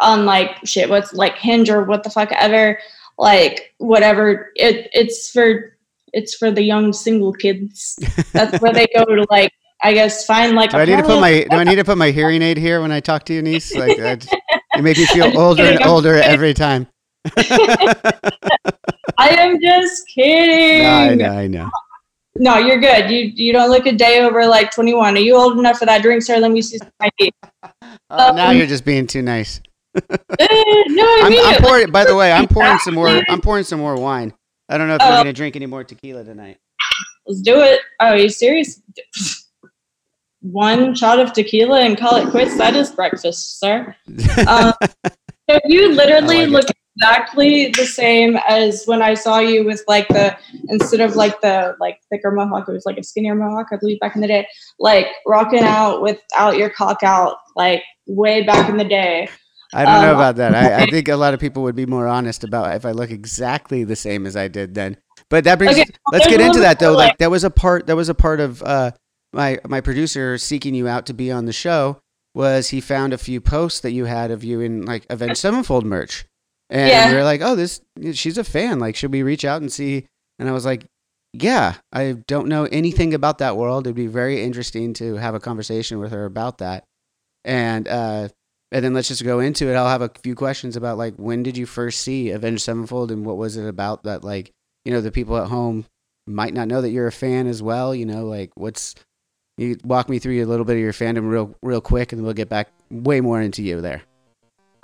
on 0.00 0.26
like 0.26 0.58
shit, 0.66 0.90
what's 0.90 1.14
like 1.14 1.36
Hinge 1.36 1.70
or 1.70 1.84
what 1.84 2.02
the 2.02 2.10
fuck 2.10 2.30
ever, 2.32 2.78
like 3.16 3.72
whatever. 3.78 4.52
It 4.56 4.90
it's 4.92 5.30
for 5.30 5.76
it's 6.12 6.34
for 6.34 6.50
the 6.50 6.62
young 6.62 6.92
single 6.92 7.32
kids. 7.32 7.98
That's 8.32 8.60
where 8.60 8.74
they 8.74 8.86
go 8.94 9.04
to 9.06 9.26
like 9.30 9.50
I 9.82 9.94
guess 9.94 10.26
find 10.26 10.54
like 10.54 10.72
do 10.72 10.76
a 10.76 10.80
I 10.80 10.84
need 10.84 10.96
to 10.96 11.04
put 11.04 11.20
my 11.20 11.46
do 11.50 11.56
I 11.56 11.64
need 11.64 11.76
to 11.76 11.84
put 11.84 11.96
my 11.96 12.10
hearing 12.10 12.42
aid 12.42 12.58
here 12.58 12.82
when 12.82 12.92
I 12.92 13.00
talk 13.00 13.24
to 13.24 13.32
you, 13.32 13.40
niece? 13.40 13.74
Like 13.74 13.96
that, 13.96 14.30
you 14.74 14.82
make 14.82 14.98
me 14.98 15.06
feel 15.12 15.38
older 15.38 15.64
and 15.64 15.82
older 15.84 16.16
every 16.16 16.52
time. 16.52 16.86
I 19.18 19.30
am 19.30 19.60
just 19.60 20.02
kidding. 20.14 20.82
No, 20.82 20.92
I 20.92 21.14
know, 21.14 21.30
I 21.30 21.46
know. 21.46 21.70
No, 22.38 22.58
you're 22.58 22.80
good. 22.80 23.10
You 23.10 23.32
you 23.34 23.52
don't 23.52 23.70
look 23.70 23.86
a 23.86 23.92
day 23.92 24.20
over 24.20 24.46
like 24.46 24.70
21. 24.72 25.16
Are 25.16 25.20
you 25.20 25.36
old 25.36 25.58
enough 25.58 25.78
for 25.78 25.86
that 25.86 26.02
drink, 26.02 26.22
sir? 26.22 26.38
Let 26.38 26.50
me 26.50 26.62
see 26.62 26.78
some 26.78 26.90
ID. 27.00 27.32
Uh, 27.62 27.68
now 28.10 28.50
Um, 28.50 28.56
you're 28.56 28.66
just 28.66 28.84
being 28.84 29.06
too 29.06 29.22
nice. 29.22 29.60
Eh, 29.96 30.00
no, 30.40 31.02
I 31.04 31.20
I'm, 31.24 31.32
I'm 31.32 31.54
it. 31.54 31.62
pouring. 31.62 31.90
By 31.90 32.04
the 32.04 32.14
way, 32.16 32.30
I'm 32.32 32.46
pouring 32.48 32.78
some 32.78 32.94
more. 32.94 33.08
I'm 33.08 33.40
pouring 33.40 33.64
some 33.64 33.80
more 33.80 33.96
wine. 33.96 34.32
I 34.68 34.78
don't 34.78 34.88
know 34.88 34.96
if 34.96 35.02
you're 35.02 35.12
Oh. 35.12 35.16
gonna 35.16 35.32
drink 35.32 35.56
any 35.56 35.66
more 35.66 35.84
tequila 35.84 36.24
tonight. 36.24 36.58
Let's 37.26 37.40
do 37.40 37.60
it. 37.62 37.80
Oh, 38.00 38.06
are 38.08 38.16
you 38.16 38.28
serious? 38.28 38.80
One 40.42 40.94
shot 40.94 41.18
of 41.18 41.32
tequila 41.32 41.80
and 41.80 41.96
call 41.98 42.16
it 42.16 42.30
quits. 42.30 42.56
That 42.56 42.76
is 42.76 42.90
breakfast, 42.92 43.58
sir. 43.58 43.96
Um, 44.46 44.72
so 45.50 45.58
you 45.64 45.88
literally 45.92 46.46
like 46.46 46.68
it. 46.70 46.76
Exactly 46.96 47.70
the 47.70 47.86
same 47.86 48.36
as 48.48 48.84
when 48.86 49.02
I 49.02 49.14
saw 49.14 49.38
you 49.38 49.64
with 49.64 49.82
like 49.86 50.08
the 50.08 50.36
instead 50.68 51.00
of 51.00 51.16
like 51.16 51.40
the 51.40 51.76
like 51.80 52.00
thicker 52.10 52.30
mohawk, 52.30 52.68
it 52.68 52.72
was 52.72 52.86
like 52.86 52.98
a 52.98 53.02
skinnier 53.02 53.34
mohawk, 53.34 53.68
I 53.72 53.76
believe 53.76 54.00
back 54.00 54.14
in 54.14 54.20
the 54.22 54.28
day. 54.28 54.46
Like 54.78 55.06
rocking 55.26 55.62
out 55.62 56.02
without 56.02 56.56
your 56.56 56.70
cock 56.70 57.02
out, 57.02 57.36
like 57.54 57.82
way 58.06 58.42
back 58.42 58.68
in 58.68 58.76
the 58.76 58.84
day. 58.84 59.28
I 59.74 59.84
don't 59.84 60.02
know 60.02 60.10
Um, 60.12 60.16
about 60.16 60.36
that. 60.36 60.54
I, 60.54 60.84
I 60.84 60.86
think 60.90 61.08
a 61.08 61.16
lot 61.16 61.34
of 61.34 61.40
people 61.40 61.64
would 61.64 61.74
be 61.74 61.86
more 61.86 62.06
honest 62.06 62.44
about 62.44 62.74
if 62.76 62.86
I 62.86 62.92
look 62.92 63.10
exactly 63.10 63.84
the 63.84 63.96
same 63.96 64.24
as 64.24 64.36
I 64.36 64.48
did 64.48 64.74
then. 64.74 64.96
But 65.28 65.44
that 65.44 65.58
brings. 65.58 65.76
Okay, 65.76 65.90
let's 66.12 66.26
get 66.26 66.40
into 66.40 66.60
that 66.60 66.78
though. 66.78 66.92
Like 66.92 67.10
like- 67.10 67.18
that 67.18 67.30
was 67.30 67.44
a 67.44 67.50
part. 67.50 67.86
That 67.88 67.96
was 67.96 68.08
a 68.08 68.14
part 68.14 68.40
of 68.40 68.62
uh, 68.62 68.92
my 69.32 69.58
my 69.66 69.80
producer 69.80 70.38
seeking 70.38 70.74
you 70.74 70.86
out 70.88 71.06
to 71.06 71.14
be 71.14 71.32
on 71.32 71.46
the 71.46 71.52
show. 71.52 71.98
Was 72.34 72.68
he 72.68 72.80
found 72.80 73.12
a 73.12 73.18
few 73.18 73.40
posts 73.40 73.80
that 73.80 73.92
you 73.92 74.04
had 74.04 74.30
of 74.30 74.44
you 74.44 74.60
in 74.60 74.84
like 74.84 75.06
Avenged 75.08 75.38
Sevenfold 75.38 75.84
merch, 75.86 76.26
and 76.70 76.88
Yeah. 76.88 77.10
we 77.10 77.16
are 77.18 77.24
like, 77.24 77.40
oh, 77.42 77.54
this 77.56 77.80
she's 78.12 78.38
a 78.38 78.44
fan. 78.44 78.78
Like, 78.78 78.96
should 78.96 79.12
we 79.12 79.22
reach 79.22 79.44
out 79.44 79.60
and 79.60 79.72
see? 79.72 80.06
And 80.38 80.48
I 80.48 80.52
was 80.52 80.64
like, 80.64 80.84
yeah, 81.32 81.74
I 81.92 82.12
don't 82.26 82.48
know 82.48 82.64
anything 82.64 83.12
about 83.14 83.38
that 83.38 83.56
world. 83.56 83.86
It'd 83.86 83.94
be 83.96 84.06
very 84.06 84.42
interesting 84.42 84.94
to 84.94 85.14
have 85.16 85.34
a 85.34 85.40
conversation 85.40 85.98
with 85.98 86.12
her 86.12 86.24
about 86.24 86.58
that. 86.58 86.84
And 87.44 87.86
uh, 87.88 88.28
and 88.72 88.84
then 88.84 88.94
let's 88.94 89.08
just 89.08 89.24
go 89.24 89.40
into 89.40 89.68
it. 89.70 89.74
I'll 89.74 89.88
have 89.88 90.02
a 90.02 90.10
few 90.22 90.34
questions 90.34 90.76
about 90.76 90.98
like 90.98 91.14
when 91.16 91.42
did 91.42 91.56
you 91.56 91.66
first 91.66 92.00
see 92.00 92.30
Avenged 92.30 92.62
Sevenfold 92.62 93.10
and 93.10 93.24
what 93.24 93.36
was 93.36 93.56
it 93.56 93.66
about 93.68 94.02
that 94.04 94.24
like 94.24 94.50
you 94.84 94.92
know 94.92 95.00
the 95.00 95.12
people 95.12 95.36
at 95.36 95.48
home 95.48 95.84
might 96.26 96.54
not 96.54 96.66
know 96.68 96.80
that 96.80 96.90
you're 96.90 97.06
a 97.06 97.12
fan 97.12 97.46
as 97.46 97.62
well. 97.62 97.94
You 97.94 98.06
know, 98.06 98.24
like 98.26 98.50
what's 98.56 98.94
you 99.58 99.78
walk 99.84 100.08
me 100.08 100.18
through 100.18 100.42
a 100.42 100.46
little 100.46 100.64
bit 100.64 100.74
of 100.74 100.80
your 100.80 100.92
fandom 100.92 101.30
real 101.30 101.54
real 101.62 101.80
quick, 101.80 102.12
and 102.12 102.22
we'll 102.22 102.32
get 102.34 102.48
back 102.48 102.68
way 102.90 103.20
more 103.20 103.40
into 103.40 103.62
you 103.62 103.80
there. 103.80 104.02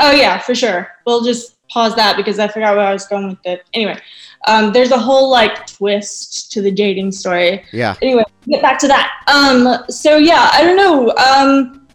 Oh 0.00 0.12
yeah, 0.12 0.38
for 0.38 0.54
sure. 0.54 0.88
We'll 1.06 1.22
just 1.24 1.56
pause 1.72 1.94
that 1.96 2.16
because 2.16 2.38
I 2.38 2.48
forgot 2.48 2.76
where 2.76 2.86
I 2.86 2.92
was 2.92 3.06
going 3.06 3.28
with 3.28 3.38
it. 3.44 3.64
Anyway, 3.72 3.98
um, 4.46 4.72
there's 4.72 4.90
a 4.90 4.98
whole 4.98 5.30
like 5.30 5.66
twist 5.66 6.52
to 6.52 6.60
the 6.60 6.70
dating 6.70 7.12
story. 7.12 7.64
Yeah, 7.72 7.96
Anyway, 8.02 8.24
get 8.46 8.60
back 8.60 8.78
to 8.80 8.88
that. 8.88 9.10
Um, 9.32 9.84
so 9.88 10.16
yeah, 10.16 10.50
I 10.52 10.62
don't 10.62 10.76
know. 10.76 11.10
Um, 11.16 11.86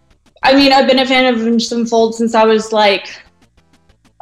I 0.43 0.55
mean, 0.55 0.73
I've 0.73 0.87
been 0.87 0.99
a 0.99 1.05
fan 1.05 1.33
of 1.33 1.61
Sevenfold 1.61 2.15
since 2.15 2.33
I 2.33 2.43
was 2.43 2.71
like 2.71 3.21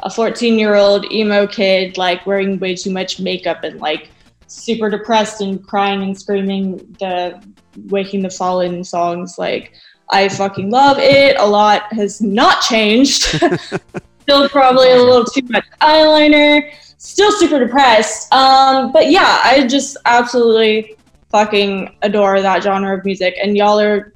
a 0.00 0.10
14 0.10 0.58
year 0.58 0.74
old 0.74 1.10
emo 1.10 1.46
kid, 1.46 1.96
like 1.96 2.26
wearing 2.26 2.58
way 2.58 2.74
too 2.74 2.90
much 2.90 3.18
makeup 3.18 3.64
and 3.64 3.80
like 3.80 4.10
super 4.46 4.90
depressed 4.90 5.40
and 5.40 5.64
crying 5.66 6.02
and 6.02 6.18
screaming 6.18 6.76
the 7.00 7.42
Waking 7.88 8.22
the 8.22 8.30
Fallen 8.30 8.84
songs. 8.84 9.38
Like 9.38 9.72
I 10.10 10.28
fucking 10.28 10.70
love 10.70 10.98
it. 10.98 11.36
A 11.38 11.46
lot 11.46 11.92
has 11.92 12.20
not 12.20 12.60
changed. 12.62 13.42
Still 14.26 14.48
probably 14.48 14.90
a 14.90 14.96
little 14.96 15.24
too 15.24 15.46
much 15.48 15.64
eyeliner. 15.80 16.72
Still 16.98 17.30
super 17.30 17.60
depressed. 17.60 18.32
Um, 18.32 18.90
but 18.90 19.10
yeah, 19.10 19.40
I 19.44 19.66
just 19.68 19.96
absolutely 20.04 20.96
fucking 21.30 21.96
adore 22.02 22.40
that 22.42 22.62
genre 22.62 22.98
of 22.98 23.04
music, 23.04 23.36
and 23.40 23.56
y'all 23.56 23.78
are 23.78 24.12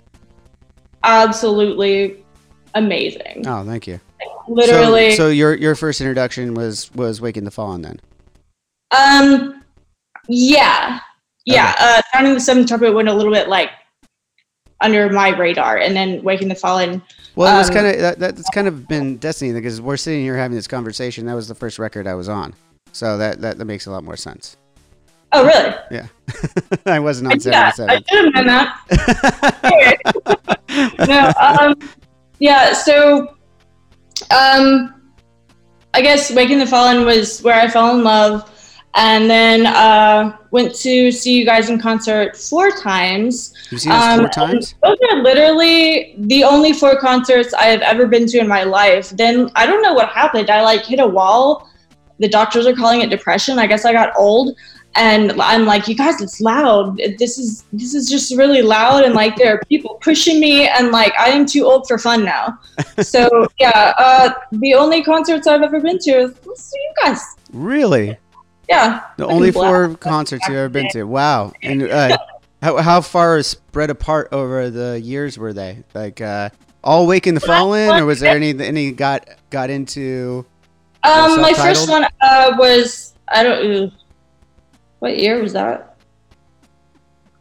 absolutely 1.04 2.24
amazing. 2.74 3.44
Oh, 3.46 3.64
thank 3.64 3.86
you. 3.86 4.00
Literally. 4.48 5.12
So, 5.12 5.16
so 5.16 5.28
your 5.28 5.54
your 5.54 5.76
first 5.76 6.00
introduction 6.00 6.54
was 6.54 6.92
was 6.94 7.20
Waking 7.20 7.44
the 7.44 7.52
Fallen 7.52 7.82
then. 7.82 8.00
Um, 8.90 9.62
yeah, 10.28 10.98
yeah. 11.44 11.74
Uh, 11.78 12.02
Sounding 12.12 12.34
the 12.34 12.40
Seventh 12.40 12.66
Trumpet 12.66 12.92
went 12.92 13.08
a 13.08 13.14
little 13.14 13.32
bit 13.32 13.48
like 13.48 13.70
under 14.80 15.10
my 15.10 15.28
radar, 15.36 15.78
and 15.78 15.94
then 15.94 16.22
Waking 16.22 16.48
the 16.48 16.54
Fallen. 16.54 17.02
Well, 17.36 17.54
it 17.54 17.58
was 17.58 17.68
Um, 17.68 17.74
kind 17.74 17.86
of 17.86 18.00
that, 18.00 18.18
that's 18.18 18.48
kind 18.50 18.66
of 18.66 18.88
been 18.88 19.16
destiny 19.18 19.52
because 19.52 19.80
we're 19.80 19.96
sitting 19.96 20.22
here 20.22 20.36
having 20.36 20.56
this 20.56 20.66
conversation. 20.66 21.26
That 21.26 21.34
was 21.34 21.48
the 21.48 21.54
first 21.54 21.78
record 21.78 22.06
I 22.06 22.14
was 22.14 22.28
on, 22.28 22.54
so 22.92 23.18
that 23.18 23.40
that, 23.40 23.58
that 23.58 23.64
makes 23.64 23.86
a 23.86 23.90
lot 23.90 24.04
more 24.04 24.16
sense. 24.16 24.56
Oh, 25.32 25.44
really? 25.46 25.74
Yeah, 25.90 26.06
I 26.86 26.98
wasn't 26.98 27.32
on 27.32 27.38
yeah, 27.40 27.70
seventy 27.70 28.04
I 28.04 28.14
should 28.14 28.34
have 28.34 28.34
known 28.34 28.46
that. 28.46 29.96
no, 31.08 31.32
um, 31.38 31.74
yeah. 32.40 32.72
So, 32.72 33.36
um, 34.30 34.94
I 35.94 36.02
guess 36.02 36.32
Waking 36.34 36.58
the 36.58 36.66
Fallen 36.66 37.04
was 37.04 37.40
where 37.42 37.54
I 37.60 37.68
fell 37.68 37.94
in 37.96 38.02
love, 38.02 38.50
and 38.94 39.30
then 39.30 39.66
uh, 39.66 40.36
went 40.50 40.74
to 40.74 41.12
see 41.12 41.38
you 41.38 41.44
guys 41.44 41.70
in 41.70 41.78
concert 41.78 42.36
four 42.36 42.70
times. 42.72 43.54
You've 43.70 43.82
seen 43.82 43.92
us 43.92 44.04
Um, 44.04 44.20
four 44.20 44.28
times. 44.28 44.74
Those 44.82 44.98
are 45.10 45.22
literally 45.22 46.14
the 46.18 46.42
only 46.44 46.72
four 46.72 46.98
concerts 46.98 47.54
I 47.54 47.64
have 47.66 47.82
ever 47.82 48.06
been 48.06 48.26
to 48.26 48.38
in 48.38 48.48
my 48.48 48.64
life. 48.64 49.10
Then 49.10 49.50
I 49.54 49.66
don't 49.66 49.82
know 49.82 49.94
what 49.94 50.08
happened. 50.08 50.50
I 50.50 50.62
like 50.62 50.84
hit 50.84 50.98
a 50.98 51.06
wall. 51.06 51.68
The 52.18 52.28
doctors 52.28 52.66
are 52.66 52.74
calling 52.74 53.00
it 53.00 53.10
depression. 53.10 53.58
I 53.58 53.66
guess 53.66 53.84
I 53.84 53.92
got 53.92 54.12
old. 54.16 54.56
And 54.96 55.40
I'm 55.40 55.66
like, 55.66 55.86
you 55.86 55.94
guys, 55.94 56.20
it's 56.20 56.40
loud. 56.40 56.98
This 57.16 57.38
is 57.38 57.62
this 57.72 57.94
is 57.94 58.10
just 58.10 58.36
really 58.36 58.60
loud, 58.60 59.04
and 59.04 59.14
like 59.14 59.36
there 59.36 59.54
are 59.54 59.60
people 59.68 60.00
pushing 60.02 60.40
me, 60.40 60.66
and 60.66 60.90
like 60.90 61.12
I 61.16 61.28
am 61.28 61.46
too 61.46 61.64
old 61.64 61.86
for 61.86 61.96
fun 61.96 62.24
now. 62.24 62.58
So 63.02 63.46
yeah, 63.60 63.94
uh, 63.98 64.30
the 64.50 64.74
only 64.74 65.04
concerts 65.04 65.46
I've 65.46 65.62
ever 65.62 65.80
been 65.80 65.98
to 66.00 66.10
is 66.10 66.72
you 66.74 66.92
guys. 67.04 67.22
Really, 67.52 68.18
Yeah, 68.70 69.00
the 69.16 69.26
only 69.26 69.50
blast. 69.50 69.68
four 69.68 69.96
concerts 69.96 70.46
you've 70.46 70.56
ever 70.56 70.68
been 70.68 70.88
to. 70.92 71.02
Wow, 71.02 71.52
and 71.60 71.82
uh, 71.82 72.16
how 72.62 72.76
how 72.76 73.00
far 73.00 73.42
spread 73.42 73.90
apart 73.90 74.28
over 74.30 74.70
the 74.70 75.00
years 75.00 75.36
were 75.36 75.52
they? 75.52 75.82
Like 75.92 76.20
uh, 76.20 76.50
all 76.84 77.06
Waking 77.08 77.34
the 77.34 77.40
Fallen, 77.40 77.90
or 78.00 78.06
was 78.06 78.20
there 78.20 78.36
any 78.36 78.50
any 78.64 78.92
got 78.92 79.28
got 79.50 79.70
into? 79.70 80.46
Um, 81.02 81.40
my 81.40 81.52
first 81.52 81.88
one 81.88 82.04
uh, 82.20 82.54
was 82.58 83.14
I 83.28 83.42
don't. 83.42 83.86
uh, 83.86 83.90
What 85.00 85.18
year 85.18 85.42
was 85.42 85.52
that? 85.54 85.96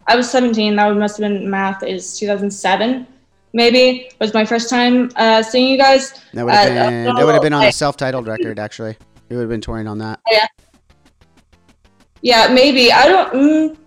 I 0.07 0.15
was 0.15 0.27
17. 0.31 0.75
That 0.77 0.95
must 0.95 1.17
have 1.19 1.29
been 1.31 1.47
math. 1.47 1.83
Is 1.83 2.17
2007, 2.17 3.05
maybe 3.53 4.09
was 4.19 4.33
my 4.33 4.45
first 4.45 4.67
time 4.69 5.11
uh, 5.15 5.43
seeing 5.43 5.67
you 5.69 5.77
guys. 5.77 6.13
That 6.33 6.45
would 6.45 6.55
have 6.55 6.71
Uh, 6.71 6.89
been 6.89 7.07
uh, 7.07 7.13
that 7.13 7.25
would 7.25 7.33
have 7.35 7.43
been 7.43 7.53
on 7.53 7.65
a 7.65 7.71
self-titled 7.71 8.25
record 8.25 8.57
actually. 8.57 8.97
We 9.29 9.35
would 9.35 9.43
have 9.43 9.49
been 9.49 9.61
touring 9.61 9.87
on 9.87 9.99
that. 9.99 10.19
Yeah, 10.31 10.47
maybe 12.23 12.91
I 12.91 13.07
don't. 13.07 13.33
Mm, 13.33 13.77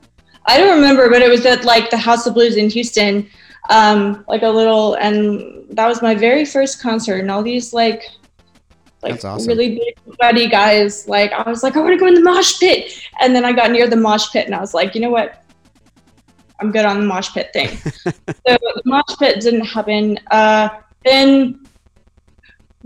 I 0.46 0.58
don't 0.58 0.74
remember, 0.74 1.08
but 1.08 1.22
it 1.22 1.30
was 1.30 1.46
at 1.46 1.64
like 1.64 1.90
the 1.90 1.96
House 1.96 2.26
of 2.26 2.34
Blues 2.34 2.56
in 2.56 2.68
Houston, 2.70 3.28
um, 3.70 4.24
like 4.26 4.42
a 4.42 4.48
little, 4.48 4.94
and 4.94 5.64
that 5.70 5.86
was 5.86 6.02
my 6.02 6.14
very 6.14 6.44
first 6.44 6.82
concert. 6.82 7.18
And 7.18 7.30
all 7.30 7.42
these 7.42 7.72
like, 7.72 8.02
like 9.02 9.24
awesome. 9.24 9.46
really 9.46 9.76
big, 9.76 10.14
sweaty 10.14 10.48
guys. 10.48 11.06
Like 11.06 11.32
I 11.32 11.48
was 11.48 11.62
like, 11.62 11.76
I 11.76 11.80
want 11.80 11.92
to 11.92 11.98
go 11.98 12.06
in 12.06 12.14
the 12.14 12.22
mosh 12.22 12.58
pit, 12.58 12.92
and 13.20 13.34
then 13.34 13.44
I 13.44 13.52
got 13.52 13.70
near 13.70 13.86
the 13.86 13.96
mosh 13.96 14.32
pit, 14.32 14.46
and 14.46 14.54
I 14.54 14.60
was 14.60 14.74
like, 14.74 14.94
you 14.94 15.00
know 15.00 15.10
what? 15.10 15.44
I'm 16.60 16.70
good 16.70 16.84
on 16.84 17.00
the 17.00 17.06
mosh 17.06 17.32
pit 17.32 17.50
thing. 17.52 17.76
so 17.78 18.12
the 18.44 18.82
mosh 18.84 19.16
pit 19.18 19.40
didn't 19.40 19.64
happen. 19.64 20.18
Uh, 20.30 20.68
then 21.04 21.64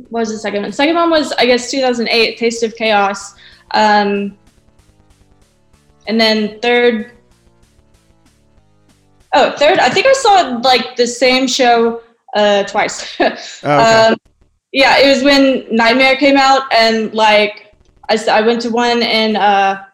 what 0.08 0.20
was 0.20 0.30
the 0.30 0.38
second 0.38 0.62
one? 0.62 0.72
Second 0.72 0.94
one 0.94 1.10
was 1.10 1.32
I 1.32 1.46
guess 1.46 1.70
2008, 1.70 2.38
Taste 2.38 2.62
of 2.62 2.74
Chaos. 2.76 3.34
Um, 3.72 4.36
and 6.06 6.20
then 6.20 6.60
third, 6.60 7.12
oh, 9.32 9.52
third, 9.52 9.78
I 9.78 9.88
think 9.88 10.06
I 10.06 10.12
saw 10.14 10.60
like 10.62 10.96
the 10.96 11.06
same 11.06 11.46
show 11.46 12.02
uh, 12.34 12.64
twice. 12.64 13.16
Oh, 13.20 13.26
okay. 13.62 14.12
um, 14.12 14.16
yeah, 14.72 14.98
it 14.98 15.08
was 15.08 15.24
when 15.24 15.66
Nightmare 15.74 16.16
came 16.16 16.36
out, 16.36 16.62
and 16.72 17.12
like 17.14 17.74
I, 18.08 18.18
I 18.30 18.40
went 18.42 18.60
to 18.62 18.70
one 18.70 19.02
in 19.02 19.36
uh, 19.36 19.84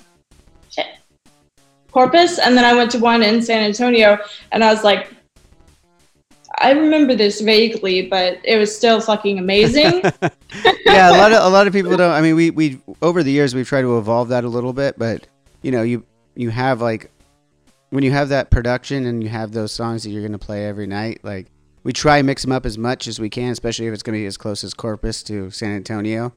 Corpus, 1.92 2.38
and 2.38 2.56
then 2.56 2.64
I 2.64 2.74
went 2.74 2.90
to 2.92 2.98
one 2.98 3.22
in 3.22 3.42
San 3.42 3.62
Antonio, 3.62 4.18
and 4.50 4.64
I 4.64 4.72
was 4.72 4.82
like, 4.82 5.08
I 6.58 6.72
remember 6.72 7.14
this 7.14 7.40
vaguely, 7.40 8.08
but 8.08 8.38
it 8.44 8.56
was 8.56 8.74
still 8.74 9.00
fucking 9.00 9.38
amazing. 9.38 10.02
yeah, 10.86 11.10
a 11.10 11.16
lot 11.16 11.32
of 11.32 11.44
a 11.44 11.48
lot 11.48 11.66
of 11.66 11.72
people 11.72 11.96
don't. 11.96 12.12
I 12.12 12.20
mean, 12.20 12.34
we 12.34 12.50
we 12.50 12.80
over 13.00 13.22
the 13.22 13.32
years 13.32 13.54
we've 13.54 13.68
tried 13.68 13.82
to 13.82 13.98
evolve 13.98 14.28
that 14.28 14.44
a 14.44 14.48
little 14.48 14.72
bit, 14.72 14.98
but 14.98 15.26
you 15.62 15.70
know, 15.70 15.82
you 15.82 16.04
you 16.34 16.50
have 16.50 16.80
like 16.80 17.10
when 17.90 18.04
you 18.04 18.10
have 18.10 18.30
that 18.30 18.50
production 18.50 19.06
and 19.06 19.22
you 19.22 19.28
have 19.28 19.52
those 19.52 19.72
songs 19.72 20.02
that 20.02 20.10
you're 20.10 20.22
gonna 20.22 20.38
play 20.38 20.66
every 20.66 20.86
night, 20.86 21.20
like 21.22 21.48
we 21.84 21.92
try 21.92 22.18
and 22.18 22.26
mix 22.26 22.42
them 22.42 22.52
up 22.52 22.66
as 22.66 22.78
much 22.78 23.06
as 23.06 23.18
we 23.18 23.28
can, 23.28 23.50
especially 23.50 23.86
if 23.86 23.94
it's 23.94 24.02
gonna 24.02 24.18
be 24.18 24.26
as 24.26 24.36
close 24.36 24.64
as 24.64 24.74
Corpus 24.74 25.22
to 25.24 25.50
San 25.50 25.72
Antonio. 25.72 26.32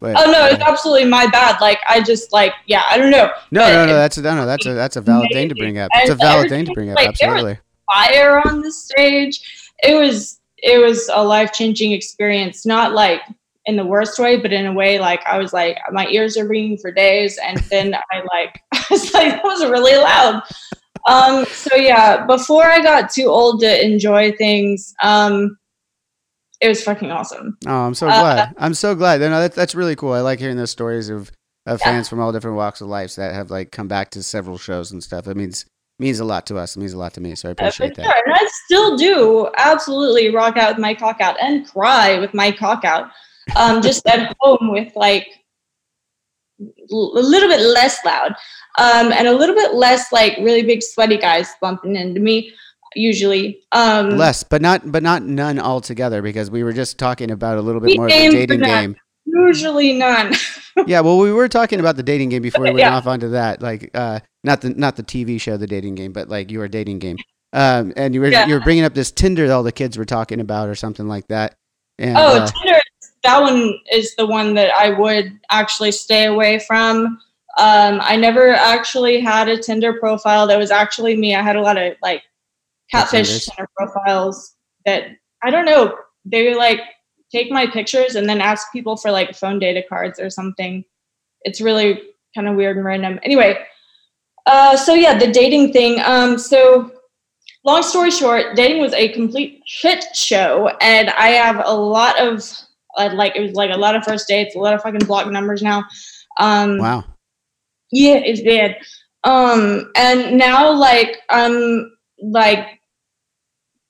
But 0.00 0.16
oh 0.18 0.30
no, 0.30 0.44
uh, 0.44 0.48
it's 0.52 0.62
absolutely 0.62 1.04
my 1.04 1.26
bad. 1.26 1.60
Like 1.60 1.78
I 1.88 2.00
just 2.00 2.32
like 2.32 2.54
yeah, 2.66 2.82
I 2.88 2.96
don't 2.96 3.10
know. 3.10 3.30
no, 3.50 3.60
but 3.60 3.72
no, 3.72 3.86
no, 3.86 3.94
that's 3.94 4.16
a 4.16 4.22
no, 4.22 4.34
no, 4.34 4.46
that's 4.46 4.66
a 4.66 4.72
that's 4.72 4.96
a 4.96 5.00
valid 5.00 5.28
thing 5.32 5.48
to 5.50 5.54
bring 5.54 5.78
up. 5.78 5.90
It's 5.94 6.10
a 6.10 6.14
valid 6.14 6.48
thing 6.48 6.64
to 6.64 6.72
bring 6.72 6.90
up, 6.90 6.96
like, 6.96 7.08
absolutely. 7.08 7.58
fire 7.92 8.40
on 8.46 8.62
the 8.62 8.72
stage. 8.72 9.72
It 9.82 9.94
was 9.94 10.40
it 10.58 10.78
was 10.78 11.10
a 11.12 11.22
life 11.22 11.52
changing 11.52 11.92
experience. 11.92 12.64
Not 12.64 12.92
like 12.92 13.20
in 13.66 13.76
the 13.76 13.84
worst 13.84 14.18
way, 14.18 14.36
but 14.38 14.52
in 14.52 14.66
a 14.66 14.72
way 14.72 14.98
like 14.98 15.24
I 15.26 15.38
was 15.38 15.52
like 15.52 15.76
my 15.92 16.06
ears 16.08 16.36
are 16.36 16.46
ringing 16.48 16.78
for 16.78 16.90
days, 16.90 17.38
and 17.44 17.58
then 17.70 17.94
I 18.12 18.18
like 18.34 18.60
I 18.74 18.84
was 18.90 19.12
like 19.14 19.32
that 19.32 19.44
was 19.44 19.64
really 19.70 19.96
loud. 19.96 20.42
Um, 21.08 21.44
so 21.46 21.76
yeah, 21.76 22.26
before 22.26 22.64
I 22.64 22.80
got 22.82 23.10
too 23.10 23.26
old 23.26 23.60
to 23.60 23.84
enjoy 23.84 24.32
things, 24.32 24.92
um, 25.02 25.56
it 26.60 26.68
was 26.68 26.82
fucking 26.82 27.10
awesome. 27.10 27.56
Oh, 27.66 27.70
I'm 27.86 27.94
so 27.94 28.08
Uh, 28.08 28.20
glad. 28.20 28.54
I'm 28.58 28.74
so 28.74 28.94
glad. 28.94 29.20
No, 29.20 29.40
that, 29.40 29.54
that's 29.54 29.74
really 29.74 29.96
cool. 29.96 30.12
I 30.12 30.20
like 30.20 30.38
hearing 30.40 30.58
those 30.58 30.70
stories 30.70 31.08
of, 31.08 31.30
of 31.66 31.80
Yeah. 31.80 31.86
fans 31.86 32.08
from 32.10 32.20
all 32.20 32.32
different 32.32 32.58
walks 32.58 32.82
of 32.82 32.88
life 32.88 33.14
that 33.16 33.34
have 33.34 33.50
like 33.50 33.72
come 33.72 33.88
back 33.88 34.10
to 34.10 34.22
several 34.22 34.58
shows 34.58 34.92
and 34.92 35.02
stuff. 35.02 35.26
It 35.26 35.36
means 35.38 35.64
means 35.98 36.18
a 36.20 36.24
lot 36.24 36.46
to 36.46 36.56
us. 36.58 36.76
It 36.76 36.80
means 36.80 36.92
a 36.92 36.98
lot 36.98 37.14
to 37.14 37.20
me. 37.22 37.34
So 37.34 37.48
I 37.48 37.50
Uh, 37.50 37.52
appreciate 37.52 37.94
sure. 37.96 38.04
that. 38.04 38.22
And 38.26 38.34
I 38.34 38.46
still 38.66 38.96
do 38.96 39.48
absolutely 39.56 40.34
rock 40.34 40.56
out 40.58 40.70
with 40.74 40.78
my 40.80 40.94
cock 40.94 41.20
out 41.22 41.36
and 41.40 41.66
cry 41.66 42.18
with 42.18 42.34
my 42.34 42.52
cock 42.52 42.84
out. 42.84 43.10
Um, 43.56 43.82
just 43.82 44.06
at 44.06 44.34
home 44.40 44.70
with 44.72 44.92
like 44.96 45.26
l- 46.92 47.12
a 47.16 47.20
little 47.22 47.48
bit 47.48 47.60
less 47.60 48.04
loud 48.04 48.34
um, 48.78 49.12
and 49.12 49.26
a 49.28 49.32
little 49.32 49.54
bit 49.54 49.74
less 49.74 50.12
like 50.12 50.36
really 50.38 50.62
big 50.62 50.82
sweaty 50.82 51.16
guys 51.16 51.48
bumping 51.60 51.96
into 51.96 52.20
me 52.20 52.52
usually. 52.94 53.60
Um, 53.72 54.10
Less, 54.16 54.42
but 54.42 54.60
not 54.60 54.90
but 54.90 55.02
not 55.02 55.22
none 55.22 55.58
altogether 55.58 56.22
because 56.22 56.50
we 56.50 56.62
were 56.64 56.72
just 56.72 56.98
talking 56.98 57.30
about 57.30 57.56
a 57.58 57.60
little 57.60 57.80
bit 57.80 57.96
more 57.96 58.06
of 58.06 58.12
the 58.12 58.30
dating 58.30 58.60
game. 58.60 58.96
Usually 59.26 59.92
none. 59.94 60.34
Yeah, 60.86 61.00
well, 61.00 61.18
we 61.18 61.32
were 61.32 61.48
talking 61.48 61.80
about 61.80 61.96
the 61.96 62.02
dating 62.02 62.28
game 62.28 62.42
before 62.42 62.62
we 62.62 62.70
went 62.70 62.78
Yeah. 62.78 62.96
off 62.96 63.06
onto 63.08 63.30
that. 63.30 63.60
Like, 63.60 63.90
uh, 63.92 64.20
not 64.44 64.60
the 64.60 64.70
not 64.70 64.94
the 64.96 65.02
TV 65.02 65.38
show, 65.40 65.56
the 65.56 65.66
dating 65.66 65.96
game, 65.96 66.12
but 66.12 66.28
like 66.28 66.50
your 66.50 66.68
dating 66.68 67.00
game. 67.00 67.16
Um, 67.52 67.92
and 67.96 68.14
you 68.14 68.20
were 68.20 68.28
Yeah. 68.28 68.46
you 68.46 68.54
were 68.54 68.60
bringing 68.60 68.84
up 68.84 68.94
this 68.94 69.10
Tinder 69.10 69.48
that 69.48 69.52
all 69.52 69.64
the 69.64 69.72
kids 69.72 69.98
were 69.98 70.04
talking 70.04 70.40
about 70.40 70.68
or 70.68 70.76
something 70.76 71.08
like 71.08 71.26
that. 71.26 71.56
And, 71.98 72.16
Oh, 72.16 72.20
uh, 72.44 72.46
Tinder. 72.46 72.80
That 73.22 73.40
one 73.40 73.78
is 73.92 74.14
the 74.16 74.26
one 74.26 74.54
that 74.54 74.70
I 74.74 74.90
would 74.90 75.38
actually 75.50 75.92
stay 75.92 76.26
away 76.26 76.58
from. 76.58 77.18
Um, 77.58 78.00
I 78.02 78.16
never 78.16 78.50
actually 78.50 79.20
had 79.20 79.48
a 79.48 79.60
Tinder 79.60 79.94
profile 79.94 80.46
that 80.46 80.58
was 80.58 80.70
actually 80.70 81.16
me. 81.16 81.34
I 81.34 81.42
had 81.42 81.56
a 81.56 81.62
lot 81.62 81.76
of 81.76 81.94
like 82.02 82.22
catfish 82.90 83.46
Tinder 83.46 83.68
profiles 83.76 84.54
that 84.86 85.08
I 85.42 85.50
don't 85.50 85.64
know. 85.64 85.96
They 86.24 86.54
like 86.54 86.80
take 87.30 87.50
my 87.50 87.66
pictures 87.66 88.14
and 88.14 88.28
then 88.28 88.40
ask 88.40 88.72
people 88.72 88.96
for 88.96 89.10
like 89.10 89.34
phone 89.34 89.58
data 89.58 89.82
cards 89.88 90.18
or 90.18 90.30
something. 90.30 90.84
It's 91.42 91.60
really 91.60 92.02
kind 92.34 92.48
of 92.48 92.56
weird 92.56 92.76
and 92.76 92.84
random. 92.84 93.20
Anyway, 93.22 93.58
uh, 94.46 94.76
so 94.76 94.94
yeah, 94.94 95.18
the 95.18 95.30
dating 95.30 95.72
thing. 95.72 96.00
Um, 96.04 96.38
so 96.38 96.92
long 97.64 97.82
story 97.82 98.10
short, 98.10 98.56
dating 98.56 98.80
was 98.80 98.92
a 98.94 99.08
complete 99.10 99.62
shit 99.66 100.04
show, 100.14 100.72
and 100.80 101.10
I 101.10 101.28
have 101.28 101.62
a 101.64 101.74
lot 101.74 102.18
of 102.18 102.42
uh, 103.00 103.14
like 103.14 103.36
it 103.36 103.40
was 103.40 103.52
like 103.52 103.70
a 103.72 103.78
lot 103.78 103.94
of 103.94 104.04
first 104.04 104.28
dates, 104.28 104.54
a 104.54 104.58
lot 104.58 104.74
of 104.74 104.82
fucking 104.82 105.06
block 105.06 105.30
numbers 105.30 105.62
now. 105.62 105.84
Um, 106.38 106.78
wow. 106.78 107.04
yeah, 107.90 108.16
it's 108.16 108.42
bad. 108.42 108.76
Um, 109.24 109.90
and 109.96 110.38
now 110.38 110.72
like 110.72 111.18
I'm 111.28 111.92
like 112.22 112.80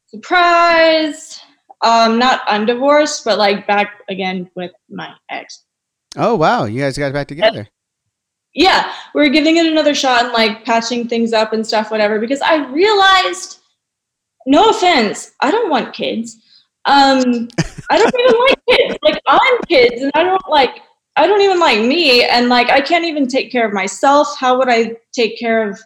surprised. 0.08 1.40
Um, 1.82 2.18
not 2.18 2.46
undivorced, 2.46 3.24
but 3.24 3.38
like 3.38 3.66
back 3.66 4.02
again 4.10 4.50
with 4.54 4.70
my 4.90 5.14
ex. 5.30 5.64
Oh 6.16 6.34
wow, 6.34 6.64
you 6.64 6.80
guys 6.80 6.98
got 6.98 7.12
back 7.12 7.28
together. 7.28 7.68
Yeah, 8.52 8.92
we 9.14 9.24
are 9.24 9.30
giving 9.30 9.56
it 9.56 9.66
another 9.66 9.94
shot 9.94 10.24
and 10.24 10.32
like 10.32 10.64
patching 10.64 11.08
things 11.08 11.32
up 11.32 11.52
and 11.52 11.66
stuff, 11.66 11.90
whatever. 11.90 12.18
Because 12.18 12.42
I 12.42 12.66
realized, 12.70 13.60
no 14.46 14.70
offense, 14.70 15.32
I 15.40 15.50
don't 15.50 15.70
want 15.70 15.94
kids. 15.94 16.36
Um, 16.86 17.48
I 17.90 17.98
don't 17.98 18.14
even 18.18 18.40
like 18.48 18.58
kids. 18.68 18.98
Like 19.02 19.22
I'm 19.28 19.58
kids, 19.68 20.02
and 20.02 20.10
I 20.14 20.22
don't 20.22 20.42
like. 20.48 20.80
I 21.16 21.26
don't 21.26 21.40
even 21.42 21.58
like 21.58 21.80
me, 21.80 22.24
and 22.24 22.48
like 22.48 22.70
I 22.70 22.80
can't 22.80 23.04
even 23.04 23.26
take 23.26 23.50
care 23.52 23.66
of 23.66 23.72
myself. 23.72 24.38
How 24.38 24.58
would 24.58 24.68
I 24.68 24.96
take 25.12 25.38
care 25.38 25.68
of 25.68 25.80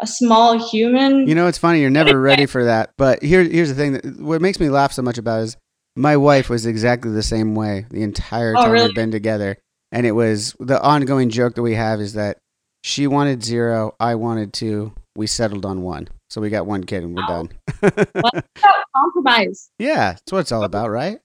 a 0.00 0.06
small 0.06 0.58
human. 0.70 1.28
You 1.28 1.34
know, 1.34 1.46
it's 1.46 1.58
funny. 1.58 1.80
You're 1.80 1.90
never 1.90 2.20
ready 2.20 2.46
for 2.46 2.64
that. 2.64 2.92
But 2.96 3.22
here, 3.22 3.42
here's 3.42 3.68
the 3.68 3.74
thing. 3.74 3.92
That, 3.92 4.20
what 4.20 4.42
makes 4.42 4.58
me 4.58 4.68
laugh 4.68 4.92
so 4.92 5.02
much 5.02 5.18
about 5.18 5.42
is 5.42 5.56
my 5.96 6.16
wife 6.16 6.48
was 6.48 6.66
exactly 6.66 7.12
the 7.12 7.22
same 7.22 7.54
way 7.54 7.86
the 7.90 8.02
entire 8.02 8.56
Oh, 8.56 8.62
time 8.62 8.72
really? 8.72 8.86
we've 8.86 8.94
been 8.94 9.10
together. 9.10 9.56
And 9.92 10.06
it 10.06 10.12
was 10.12 10.56
the 10.58 10.80
ongoing 10.80 11.30
joke 11.30 11.54
that 11.54 11.62
we 11.62 11.74
have 11.74 12.00
is 12.00 12.14
that 12.14 12.38
she 12.82 13.06
wanted 13.06 13.44
zero, 13.44 13.94
I 14.00 14.14
wanted 14.14 14.52
two. 14.52 14.94
We 15.16 15.26
settled 15.26 15.66
on 15.66 15.82
one. 15.82 16.08
So 16.30 16.40
we 16.40 16.48
got 16.48 16.64
one 16.64 16.84
kid 16.84 17.02
and 17.02 17.14
we're 17.16 17.26
done. 17.26 17.50
What 17.80 17.92
about 18.14 18.84
compromise? 18.94 19.70
yeah, 19.78 20.12
that's 20.12 20.30
what 20.32 20.38
it's 20.38 20.52
all 20.52 20.62
about, 20.62 20.90
right? 20.90 21.18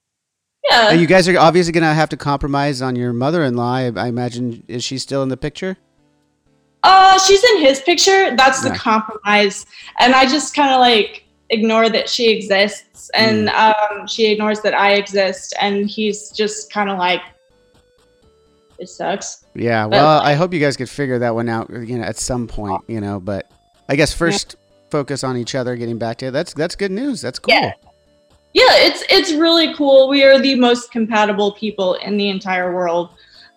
Yeah. 0.69 0.89
And 0.91 0.99
you 0.99 1.05
guys 1.05 1.27
are 1.29 1.37
obviously 1.37 1.71
going 1.73 1.83
to 1.83 1.93
have 1.93 2.09
to 2.09 2.17
compromise 2.17 2.81
on 2.81 2.95
your 2.95 3.13
mother 3.13 3.43
in 3.43 3.55
law. 3.55 3.75
I, 3.75 3.91
I 3.95 4.07
imagine. 4.07 4.63
Is 4.67 4.83
she 4.83 4.97
still 4.97 5.21
in 5.21 5.29
the 5.29 5.37
picture? 5.37 5.77
Uh, 6.81 7.19
she's 7.19 7.43
in 7.43 7.59
his 7.61 7.81
picture. 7.81 8.35
That's 8.35 8.61
the 8.61 8.69
Yeah. 8.69 8.77
compromise, 8.77 9.67
and 9.99 10.13
I 10.15 10.25
just 10.25 10.55
kind 10.55 10.71
of 10.73 10.79
like 10.79 11.25
ignore 11.51 11.87
that 11.89 12.09
she 12.09 12.31
exists, 12.31 13.11
and 13.13 13.47
Mm. 13.49 13.75
um, 13.99 14.07
she 14.07 14.31
ignores 14.31 14.61
that 14.61 14.73
I 14.73 14.93
exist, 14.93 15.53
and 15.61 15.87
he's 15.87 16.31
just 16.31 16.71
kind 16.73 16.89
of 16.89 16.97
like, 16.97 17.21
it 18.79 18.89
sucks. 18.89 19.45
Yeah, 19.53 19.85
well, 19.85 20.19
I 20.19 20.33
hope 20.33 20.51
you 20.53 20.59
guys 20.59 20.75
could 20.75 20.89
figure 20.89 21.19
that 21.19 21.35
one 21.35 21.47
out, 21.47 21.69
you 21.69 21.97
know, 21.99 22.03
at 22.03 22.17
some 22.17 22.47
point, 22.47 22.83
you 22.87 22.99
know. 23.01 23.19
But 23.19 23.51
I 23.87 23.95
guess 23.95 24.13
first 24.13 24.55
focus 24.89 25.23
on 25.23 25.37
each 25.37 25.55
other, 25.55 25.75
getting 25.75 25.97
back 25.97 26.17
to 26.17 26.27
it. 26.27 26.31
That's 26.31 26.53
that's 26.53 26.75
good 26.75 26.91
news. 26.91 27.21
That's 27.21 27.39
cool. 27.39 27.53
Yeah. 27.53 27.73
Yeah, 28.53 28.63
it's 28.69 29.03
it's 29.09 29.33
really 29.33 29.73
cool. 29.75 30.07
We 30.07 30.23
are 30.23 30.39
the 30.39 30.55
most 30.55 30.89
compatible 30.89 31.51
people 31.51 31.95
in 31.95 32.15
the 32.15 32.29
entire 32.29 32.73
world, 32.73 33.09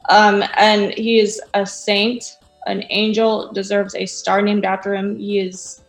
um, 0.09 0.43
and 0.55 0.93
he 0.95 1.20
is 1.20 1.41
a 1.55 1.64
saint, 1.64 2.37
an 2.66 2.83
angel, 2.91 3.53
deserves 3.53 3.95
a 3.95 4.07
star 4.07 4.43
named 4.43 4.64
after 4.64 4.97
him. 4.97 5.16
He 5.16 5.39
is 5.39 5.83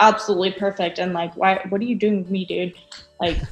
absolutely 0.00 0.50
perfect, 0.50 0.98
and 0.98 1.12
like, 1.12 1.32
why? 1.36 1.64
What 1.68 1.80
are 1.80 1.84
you 1.84 1.94
doing 1.94 2.18
with 2.18 2.30
me, 2.30 2.44
dude? 2.44 2.74
Like. 3.20 3.38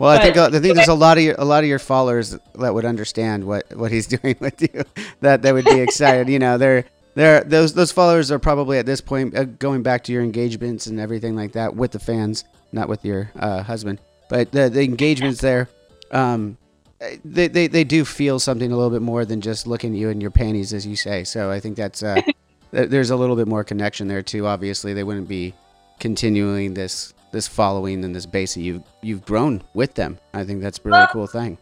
Well, 0.00 0.10
I 0.10 0.22
think 0.22 0.36
I 0.36 0.48
think 0.48 0.76
there's 0.76 0.86
a 0.86 0.94
lot 0.94 1.18
of 1.18 1.24
your, 1.24 1.34
a 1.38 1.44
lot 1.44 1.64
of 1.64 1.68
your 1.68 1.80
followers 1.80 2.38
that 2.54 2.72
would 2.72 2.84
understand 2.84 3.42
what, 3.44 3.64
what 3.74 3.90
he's 3.90 4.06
doing 4.16 4.36
with 4.38 4.62
you. 4.62 4.84
That 5.22 5.42
they 5.42 5.52
would 5.52 5.64
be 5.64 5.80
excited. 5.80 6.28
you 6.28 6.38
know, 6.38 6.56
they're 6.56 6.84
they're 7.18 7.42
those 7.42 7.74
those 7.74 7.90
followers 7.90 8.30
are 8.30 8.38
probably 8.38 8.78
at 8.78 8.86
this 8.86 9.00
point 9.00 9.36
uh, 9.36 9.42
going 9.42 9.82
back 9.82 10.04
to 10.04 10.12
your 10.12 10.22
engagements 10.22 10.86
and 10.86 11.00
everything 11.00 11.34
like 11.34 11.52
that 11.52 11.74
with 11.74 11.90
the 11.90 11.98
fans, 11.98 12.44
not 12.70 12.88
with 12.88 13.04
your 13.04 13.32
uh, 13.36 13.64
husband, 13.64 13.98
but 14.30 14.52
the 14.52 14.70
the 14.70 14.84
engagements 14.84 15.40
there. 15.40 15.68
Um, 16.12 16.56
they, 17.24 17.48
they 17.48 17.66
they 17.66 17.82
do 17.82 18.04
feel 18.04 18.38
something 18.38 18.70
a 18.70 18.76
little 18.76 18.90
bit 18.90 19.02
more 19.02 19.24
than 19.24 19.40
just 19.40 19.66
looking 19.66 19.94
at 19.94 19.98
you 19.98 20.10
in 20.10 20.20
your 20.20 20.30
panties, 20.30 20.72
as 20.72 20.86
you 20.86 20.94
say. 20.94 21.24
So 21.24 21.50
I 21.50 21.58
think 21.58 21.76
that's 21.76 22.04
uh, 22.04 22.20
th- 22.72 22.88
there's 22.88 23.10
a 23.10 23.16
little 23.16 23.34
bit 23.34 23.48
more 23.48 23.64
connection 23.64 24.06
there 24.06 24.22
too. 24.22 24.46
Obviously, 24.46 24.94
they 24.94 25.02
wouldn't 25.02 25.28
be 25.28 25.54
continuing 25.98 26.74
this 26.74 27.14
this 27.32 27.48
following 27.48 28.04
and 28.04 28.14
this 28.14 28.26
base 28.26 28.54
that 28.54 28.60
you've 28.60 28.84
you've 29.02 29.24
grown 29.24 29.64
with 29.74 29.94
them. 29.94 30.18
I 30.34 30.44
think 30.44 30.62
that's 30.62 30.78
a 30.78 30.82
really 30.88 31.06
cool 31.10 31.26
thing. 31.26 31.58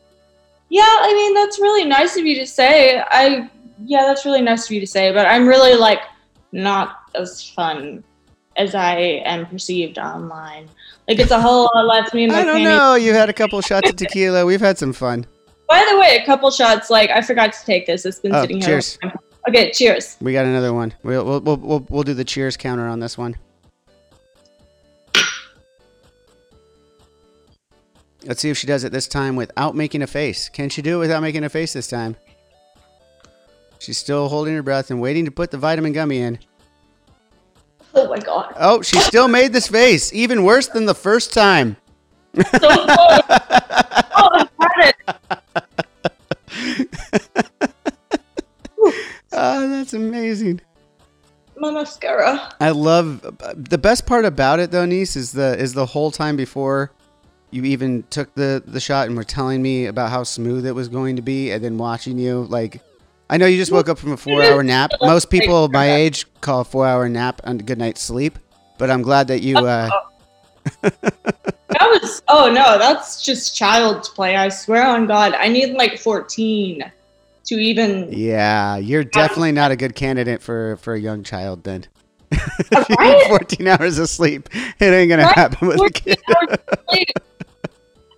Yeah, 0.69 0.83
I 0.83 1.15
mean 1.15 1.33
that's 1.33 1.59
really 1.59 1.87
nice 1.87 2.15
of 2.19 2.27
you 2.27 2.35
to 2.41 2.47
say. 2.47 3.01
I 3.01 3.49
yeah, 3.85 4.03
that's 4.07 4.25
really 4.25 4.43
nice 4.43 4.67
of 4.67 4.71
you 4.73 4.81
to 4.81 4.87
say, 4.87 5.13
but 5.13 5.27
I'm 5.27 5.47
really 5.47 5.75
like 5.75 6.01
not 6.53 6.97
as 7.15 7.43
fun 7.51 8.03
as 8.57 8.75
I 8.75 8.97
am 9.25 9.47
perceived 9.47 9.99
online. 9.99 10.69
Like 11.09 11.19
it's 11.19 11.31
a 11.31 11.41
whole 11.41 11.71
lot 11.75 11.87
less 11.87 12.15
me 12.15 12.25
and 12.25 12.33
my 12.33 12.41
I 12.41 12.45
don't 12.45 12.63
know. 12.65 12.95
You 12.95 13.13
had 13.13 13.29
a 13.29 13.33
couple 13.33 13.61
shots 13.61 13.89
of 13.91 13.97
tequila. 13.97 14.47
We've 14.47 14.61
had 14.61 14.79
some 14.79 14.93
fun. 14.93 15.27
By 15.69 15.87
the 15.91 15.99
way, 15.99 16.19
a 16.23 16.25
couple 16.25 16.51
shots. 16.51 16.91
Like 16.91 17.11
I 17.11 17.21
forgot 17.21 17.53
to 17.53 17.65
take 17.65 17.87
this. 17.87 18.07
It's 18.07 18.19
been 18.19 18.35
Oh, 18.35 18.43
sitting 18.43 18.59
here. 18.61 18.67
cheers. 18.67 18.99
Okay, 19.49 19.71
cheers. 19.73 20.17
We 20.21 20.33
got 20.33 20.47
another 20.47 20.73
one. 20.73 20.95
We'll 21.03 21.25
we'll 21.25 21.41
we'll 21.41 21.57
we'll, 21.57 21.87
we'll 21.89 22.03
do 22.03 22.15
the 22.15 22.25
cheers 22.25 22.57
counter 22.57 22.87
on 22.89 22.99
this 23.01 23.17
one. 23.19 23.37
Let's 28.25 28.41
see 28.41 28.51
if 28.51 28.59
she 28.59 28.67
does 28.67 28.83
it 28.83 28.91
this 28.91 29.07
time 29.07 29.37
without 29.37 29.77
making 29.77 30.03
a 30.03 30.07
face. 30.07 30.49
Can 30.49 30.69
she 30.69 30.83
do 30.83 30.97
it 30.97 30.99
without 30.99 31.23
making 31.23 31.45
a 31.45 31.49
face 31.49 31.73
this 31.73 31.87
time? 31.87 32.17
She's 33.79 33.99
still 33.99 34.29
holding 34.29 34.55
her 34.55 34.63
breath 34.63 34.91
and 34.91 35.01
waiting 35.01 35.25
to 35.25 35.31
put 35.31 35.51
the 35.51 35.59
vitamin 35.59 35.93
gummy 35.93 36.19
in. 36.19 36.39
Oh 37.95 38.09
my 38.09 38.19
god. 38.19 38.55
Oh, 38.59 38.83
she 38.83 38.99
still 39.01 39.29
made 39.29 39.53
this 39.53 39.69
face. 39.69 40.13
Even 40.13 40.45
worse 40.45 40.69
than 40.69 40.87
the 40.87 40.95
first 40.95 41.33
time. 41.33 41.77
So 42.35 42.43
close. 42.43 42.59
oh, 44.19 44.49
I 44.61 44.69
had 44.75 44.95
it. 44.95 45.17
Oh, 49.39 49.69
that's 49.69 49.93
amazing. 49.93 50.63
My 51.59 51.71
mascara. 51.71 52.55
I 52.61 52.71
love 52.71 53.21
the 53.55 53.79
best 53.79 54.07
part 54.07 54.25
about 54.25 54.61
it 54.61 54.71
though, 54.71 54.87
niece, 54.87 55.17
is 55.17 55.33
the 55.33 55.59
is 55.59 55.75
the 55.75 55.87
whole 55.87 56.11
time 56.11 56.37
before 56.37 56.91
you 57.51 57.65
even 57.65 58.03
took 58.11 58.35
the 58.35 58.63
the 58.67 58.81
shot 58.81 59.09
and 59.09 59.17
were 59.17 59.25
telling 59.25 59.63
me 59.63 59.87
about 59.87 60.11
how 60.11 60.23
smooth 60.23 60.67
it 60.67 60.73
was 60.73 60.89
going 60.89 61.17
to 61.17 61.23
be, 61.23 61.51
and 61.51 61.63
then 61.63 61.79
watching 61.79 62.19
you 62.19 62.45
like. 62.45 62.81
I 63.29 63.37
know 63.37 63.47
you 63.47 63.57
just 63.57 63.73
woke 63.73 63.89
up 63.89 63.99
from 63.99 64.13
a 64.13 64.17
four 64.17 64.43
hour 64.43 64.63
nap. 64.63 64.93
Most 65.01 65.31
people 65.31 65.69
my 65.69 65.93
age 65.93 66.27
call 66.41 66.61
a 66.61 66.65
four 66.65 66.87
hour 66.87 67.09
nap 67.09 67.41
a 67.45 67.55
good 67.55 67.79
night's 67.79 68.01
sleep, 68.01 68.39
but 68.79 68.91
I'm 68.91 69.03
glad 69.03 69.29
that 69.29 69.43
you. 69.43 69.57
Uh, 69.59 69.91
That 71.79 72.01
was 72.01 72.23
oh 72.29 72.51
no, 72.51 72.79
that's 72.79 73.23
just 73.23 73.57
child's 73.57 74.09
play. 74.09 74.37
I 74.37 74.49
swear 74.49 74.87
on 74.87 75.07
God, 75.07 75.35
I 75.35 75.49
need 75.49 75.75
like 75.75 75.99
14 75.99 76.91
to 77.47 77.55
even. 77.55 78.13
yeah, 78.13 78.77
you're 78.77 79.05
definitely 79.05 79.53
not 79.53 79.71
a 79.73 79.77
good 79.77 79.95
candidate 79.95 80.43
for 80.43 80.77
for 80.79 80.95
a 80.95 81.01
young 81.01 81.23
child 81.23 81.65
then. 81.65 81.87
if 82.31 82.89
you 82.89 82.97
need 82.99 83.27
14 83.29 83.67
hours 83.69 83.99
of 83.99 84.09
sleep, 84.09 84.49
it 84.55 84.85
ain't 84.85 85.11
gonna 85.11 85.27
happen 85.27 85.69
with 85.69 85.81
a 85.81 85.91
kid. 85.91 86.19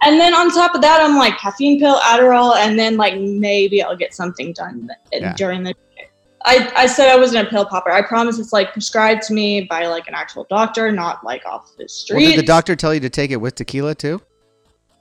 Hours 0.02 0.12
of 0.12 0.12
sleep. 0.12 0.12
And 0.12 0.20
then 0.20 0.34
on 0.34 0.50
top 0.54 0.74
of 0.74 0.80
that, 0.82 1.00
I'm 1.00 1.16
like 1.16 1.38
caffeine 1.38 1.78
pill, 1.78 1.98
Adderall, 2.00 2.56
and 2.56 2.78
then 2.78 2.96
like 2.96 3.18
maybe 3.18 3.82
I'll 3.82 3.96
get 3.96 4.14
something 4.14 4.52
done 4.52 4.88
Yeah. 5.12 5.34
during 5.34 5.62
the 5.64 5.72
day. 5.74 6.08
I, 6.44 6.72
I 6.76 6.86
said 6.86 7.08
I 7.08 7.16
wasn't 7.16 7.46
a 7.46 7.50
pill 7.50 7.66
popper. 7.66 7.90
I 7.90 8.00
promise 8.00 8.38
it's 8.38 8.52
like 8.52 8.72
prescribed 8.72 9.22
to 9.22 9.34
me 9.34 9.62
by 9.62 9.86
like 9.86 10.06
an 10.08 10.14
actual 10.14 10.46
doctor, 10.48 10.90
not 10.92 11.24
like 11.24 11.44
off 11.44 11.76
the 11.76 11.88
street. 11.88 12.16
Well, 12.22 12.30
did 12.30 12.38
the 12.38 12.46
doctor 12.46 12.76
tell 12.76 12.94
you 12.94 13.00
to 13.00 13.10
take 13.10 13.30
it 13.32 13.36
with 13.36 13.54
tequila 13.56 13.94
too? 13.94 14.20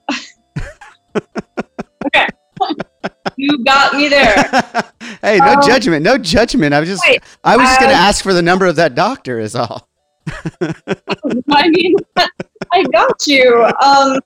Okay. 2.05 2.27
you 3.35 3.63
got 3.65 3.95
me 3.95 4.07
there. 4.07 4.33
hey, 5.21 5.37
no 5.39 5.53
Um, 5.53 5.61
judgment, 5.61 6.03
no 6.03 6.17
judgment. 6.17 6.73
I 6.73 6.79
was 6.79 6.89
just, 6.89 7.03
wait, 7.07 7.21
I 7.43 7.57
was 7.57 7.67
just 7.67 7.79
gonna 7.79 7.93
uh, 7.93 7.97
ask 7.97 8.23
for 8.23 8.33
the 8.33 8.41
number 8.41 8.65
of 8.65 8.75
that 8.77 8.95
doctor. 8.95 9.39
Is 9.39 9.55
all. 9.55 9.87
I 10.61 11.69
mean, 11.69 11.95
I 12.71 12.83
got 12.91 13.27
you. 13.27 13.63
Um, 13.81 14.19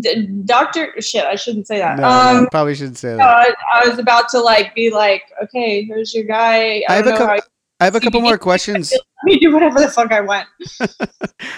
d- 0.00 0.26
doctor, 0.44 1.00
shit, 1.00 1.24
I 1.24 1.36
shouldn't 1.36 1.66
say 1.66 1.78
that. 1.78 1.98
No, 1.98 2.08
um, 2.08 2.36
no, 2.44 2.48
probably 2.50 2.74
shouldn't 2.74 2.98
say 2.98 3.16
that. 3.16 3.20
I, 3.20 3.54
I 3.74 3.88
was 3.88 3.98
about 3.98 4.28
to 4.30 4.40
like 4.40 4.74
be 4.74 4.90
like, 4.90 5.22
okay, 5.44 5.84
here's 5.84 6.14
your 6.14 6.24
guy. 6.24 6.78
I, 6.80 6.84
I 6.88 6.94
have 6.96 7.06
a 7.06 7.16
couple. 7.16 7.40
I 7.78 7.84
have 7.84 7.94
a 7.94 8.00
couple 8.00 8.20
more 8.20 8.38
questions. 8.50 8.92
let 9.24 9.34
me 9.34 9.38
do 9.38 9.52
whatever 9.52 9.80
the 9.80 9.88
fuck 9.88 10.12
I 10.12 10.20
want. 10.20 10.48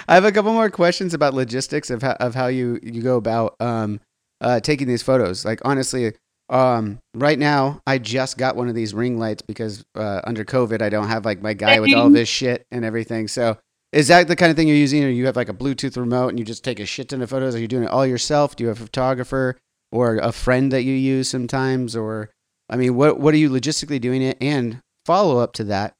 I 0.08 0.14
have 0.14 0.24
a 0.24 0.32
couple 0.32 0.52
more 0.52 0.70
questions 0.70 1.14
about 1.14 1.34
logistics 1.34 1.90
of 1.90 2.02
how, 2.02 2.12
of 2.12 2.34
how 2.34 2.46
you, 2.48 2.80
you 2.82 3.02
go 3.02 3.16
about 3.16 3.54
um, 3.60 4.00
uh, 4.40 4.60
taking 4.60 4.88
these 4.88 5.02
photos. 5.02 5.44
Like 5.44 5.60
honestly, 5.64 6.12
um, 6.48 6.98
right 7.14 7.38
now 7.38 7.80
I 7.86 7.98
just 7.98 8.38
got 8.38 8.56
one 8.56 8.68
of 8.68 8.74
these 8.74 8.94
ring 8.94 9.18
lights 9.18 9.42
because 9.42 9.84
uh, 9.94 10.20
under 10.24 10.44
COVID 10.44 10.82
I 10.82 10.88
don't 10.88 11.08
have 11.08 11.24
like 11.24 11.42
my 11.42 11.52
guy 11.52 11.78
with 11.80 11.94
all 11.94 12.10
this 12.10 12.28
shit 12.28 12.66
and 12.70 12.84
everything. 12.84 13.28
So 13.28 13.58
is 13.92 14.08
that 14.08 14.28
the 14.28 14.36
kind 14.36 14.50
of 14.50 14.56
thing 14.56 14.68
you're 14.68 14.76
using, 14.76 15.02
or 15.04 15.08
you 15.08 15.26
have 15.26 15.36
like 15.36 15.48
a 15.48 15.54
Bluetooth 15.54 15.96
remote 15.96 16.28
and 16.28 16.38
you 16.38 16.44
just 16.44 16.64
take 16.64 16.80
a 16.80 16.86
shit 16.86 17.08
ton 17.08 17.22
of 17.22 17.30
photos? 17.30 17.54
Are 17.54 17.60
you 17.60 17.68
doing 17.68 17.84
it 17.84 17.90
all 17.90 18.06
yourself? 18.06 18.56
Do 18.56 18.64
you 18.64 18.68
have 18.68 18.80
a 18.80 18.84
photographer 18.84 19.56
or 19.90 20.16
a 20.16 20.32
friend 20.32 20.70
that 20.72 20.82
you 20.82 20.92
use 20.92 21.28
sometimes? 21.28 21.96
Or 21.96 22.30
I 22.68 22.76
mean, 22.76 22.96
what 22.96 23.18
what 23.18 23.32
are 23.34 23.38
you 23.38 23.48
logistically 23.50 24.00
doing 24.00 24.22
it? 24.22 24.36
And 24.40 24.80
follow 25.06 25.38
up 25.38 25.54
to 25.54 25.64
that, 25.64 25.94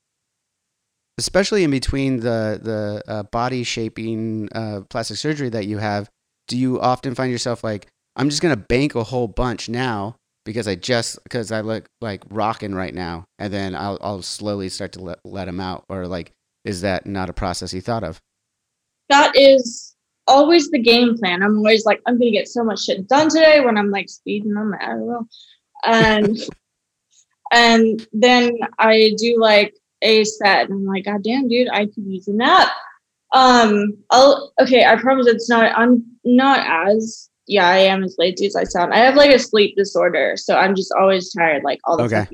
especially 1.17 1.65
in 1.65 1.71
between 1.71 2.21
the 2.21 2.61
the 2.63 3.03
uh, 3.09 3.23
body 3.25 3.65
shaping 3.65 4.49
uh, 4.53 4.83
plastic 4.91 5.17
surgery 5.17 5.49
that 5.49 5.67
you 5.67 5.79
have, 5.79 6.11
do 6.47 6.59
you 6.59 6.81
often 6.81 7.15
find 7.15 7.33
yourself 7.33 7.65
like, 7.65 7.87
I'm 8.17 8.29
just 8.29 8.43
gonna 8.43 8.57
bank 8.57 8.95
a 8.95 9.05
whole 9.05 9.29
bunch 9.29 9.69
now 9.71 10.17
because 10.45 10.69
I 10.69 10.75
just 10.75 11.23
because 11.25 11.53
I 11.53 11.63
look 11.63 11.87
like 12.01 12.23
rocking 12.29 12.75
right 12.75 12.95
now, 12.95 13.25
and 13.39 13.51
then 13.53 13.75
I'll 13.75 13.99
I'll 14.03 14.23
slowly 14.23 14.69
start 14.69 14.93
to 14.93 15.01
let 15.01 15.19
let 15.25 15.47
them 15.47 15.61
out, 15.61 15.85
or 15.89 16.07
like 16.07 16.33
is 16.69 16.83
that 16.83 17.07
not 17.07 17.31
a 17.31 17.33
process 17.33 17.73
you 17.73 17.81
thought 17.81 18.05
of? 18.05 18.21
That 19.09 19.33
is 19.35 19.97
always 20.27 20.71
the 20.71 20.79
game 20.79 21.17
plan. 21.17 21.43
I'm 21.43 21.57
always 21.57 21.87
like, 21.87 22.03
I'm 22.07 22.19
gonna 22.19 22.31
get 22.31 22.47
so 22.47 22.63
much 22.63 22.85
shit 22.85 23.09
done 23.09 23.31
today 23.31 23.61
when 23.61 23.79
I'm 23.79 23.91
like 23.91 24.11
speeding 24.11 24.55
on 24.57 24.71
my 24.71 24.77
Adderall, 24.77 25.27
and 25.85 26.39
and 27.53 28.07
then 28.13 28.59
I 28.79 29.15
do 29.17 29.41
like 29.41 29.75
a 30.03 30.25
set, 30.25 30.69
and 30.69 30.75
I'm 30.75 30.85
like, 30.85 31.07
God 31.07 31.25
damn, 31.25 31.49
dude, 31.49 31.71
I 31.71 31.87
could 31.87 32.05
use 32.07 32.29
a 32.29 32.35
nap. 32.35 32.69
Um, 33.33 33.97
I'll 34.11 34.53
okay. 34.61 34.85
I 34.85 34.97
promise 34.97 35.27
it's 35.27 35.49
not. 35.49 35.73
I'm 35.77 36.05
not 36.25 36.67
as 36.91 37.31
yeah. 37.47 37.67
I 37.67 37.79
am 37.79 38.05
as 38.05 38.15
lazy 38.19 38.47
as 38.47 38.57
I 38.57 38.65
sound. 38.65 38.93
I 38.93 38.99
have 38.99 39.17
like 39.17 39.35
a 39.35 39.39
sleep 39.39 39.75
disorder, 39.75 40.35
so 40.37 40.55
I'm 40.55 40.75
just 40.75 40.93
always 41.01 41.33
tired, 41.33 41.63
like 41.65 41.81
all 41.85 41.97
the 41.97 42.05
Okay. 42.05 42.27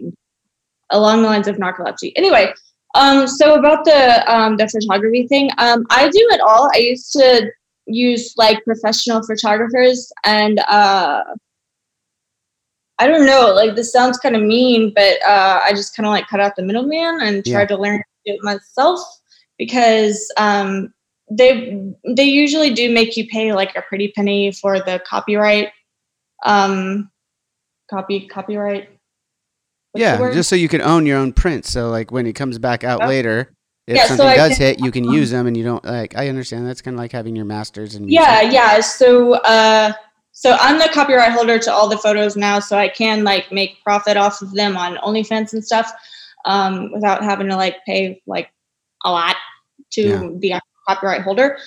along 0.91 1.22
the 1.22 1.28
lines 1.28 1.47
of 1.47 1.57
narcolepsy. 1.57 2.12
Anyway, 2.16 2.53
um, 2.95 3.26
so 3.26 3.55
about 3.55 3.84
the 3.84 4.24
um 4.32 4.57
the 4.57 4.68
photography 4.68 5.26
thing, 5.26 5.51
um, 5.59 5.84
I 5.90 6.09
do 6.09 6.28
it 6.30 6.40
all. 6.40 6.70
I 6.74 6.78
used 6.78 7.12
to 7.12 7.51
use 7.86 8.34
like 8.36 8.64
professional 8.64 9.22
photographers, 9.22 10.12
and 10.24 10.61
uh, 10.61 11.22
I 12.99 13.07
don't 13.09 13.26
know, 13.26 13.53
like 13.55 13.74
this 13.74 13.92
sounds 13.92 14.18
kind 14.18 14.36
of 14.36 14.42
mean, 14.42 14.92
but 14.95 15.22
uh, 15.26 15.61
I 15.64 15.72
just 15.72 15.97
kind 15.97 16.07
of 16.07 16.12
like 16.12 16.28
cut 16.28 16.40
out 16.40 16.55
the 16.57 16.62
middleman 16.62 17.20
and 17.20 17.42
Yeah. 17.45 17.55
tried 17.55 17.68
to 17.68 17.76
learn 17.76 17.99
to 17.99 18.05
do 18.26 18.34
it 18.34 18.45
myself 18.45 19.01
because 19.59 20.32
um, 20.36 20.95
they 21.30 21.82
they 22.14 22.24
usually 22.24 22.72
do 22.72 22.92
make 22.92 23.16
you 23.16 23.26
pay 23.26 23.53
like 23.53 23.74
a 23.76 23.82
pretty 23.82 24.12
penny 24.14 24.53
for 24.53 24.78
the 24.78 25.03
copyright, 25.07 25.70
um, 26.45 27.11
copy 27.90 28.26
copyright. 28.28 28.93
Yeah, 29.95 30.32
just 30.32 30.49
so 30.49 30.57
you 30.57 30.68
can 30.68 30.80
own 30.80 31.07
your 31.07 31.18
own 31.18 31.32
prints. 31.32 31.70
So 31.70 31.90
like 31.90 32.11
when 32.11 32.26
it 32.26 32.32
comes 32.34 32.59
back 32.59 32.84
out 32.84 33.01
Yeah. 33.01 33.09
later, 33.09 33.55
if 33.86 33.97
Yeah, 33.97 34.07
something 34.07 34.26
I 34.26 34.34
does 34.36 34.57
hit, 34.57 34.80
you 34.80 34.90
can 34.90 35.05
use 35.05 35.30
them, 35.30 35.47
and 35.47 35.57
you 35.57 35.62
don't 35.64 35.84
like. 35.84 36.16
I 36.16 36.28
understand 36.28 36.66
that's 36.66 36.80
kind 36.80 36.95
of 36.95 36.99
like 36.99 37.12
having 37.12 37.36
your 37.36 37.45
masters 37.45 37.95
and. 37.95 38.11
Yeah, 38.11 38.40
yeah. 38.40 38.80
So, 38.80 39.34
uh, 39.34 39.92
so 40.32 40.57
I'm 40.59 40.78
the 40.78 40.88
copyright 40.92 41.32
holder 41.32 41.59
to 41.59 41.72
all 41.72 41.88
the 41.88 41.99
photos 41.99 42.34
now, 42.34 42.59
so 42.61 42.78
I 42.78 42.88
can 42.88 43.24
like 43.24 43.53
make 43.53 43.82
profit 43.84 44.16
off 44.16 44.40
of 44.42 44.53
them 44.55 44.76
on 44.76 44.97
OnlyFans 44.97 45.53
and 45.53 45.64
stuff, 45.64 45.92
um, 46.47 46.92
without 46.92 47.22
having 47.22 47.47
to 47.49 47.57
like 47.57 47.84
pay 47.84 48.22
like 48.26 48.51
a 49.05 49.11
lot 49.11 49.36
to 49.92 50.03
Yeah. 50.03 50.28
the 50.38 50.61
copyright 50.88 51.22
holder. 51.22 51.59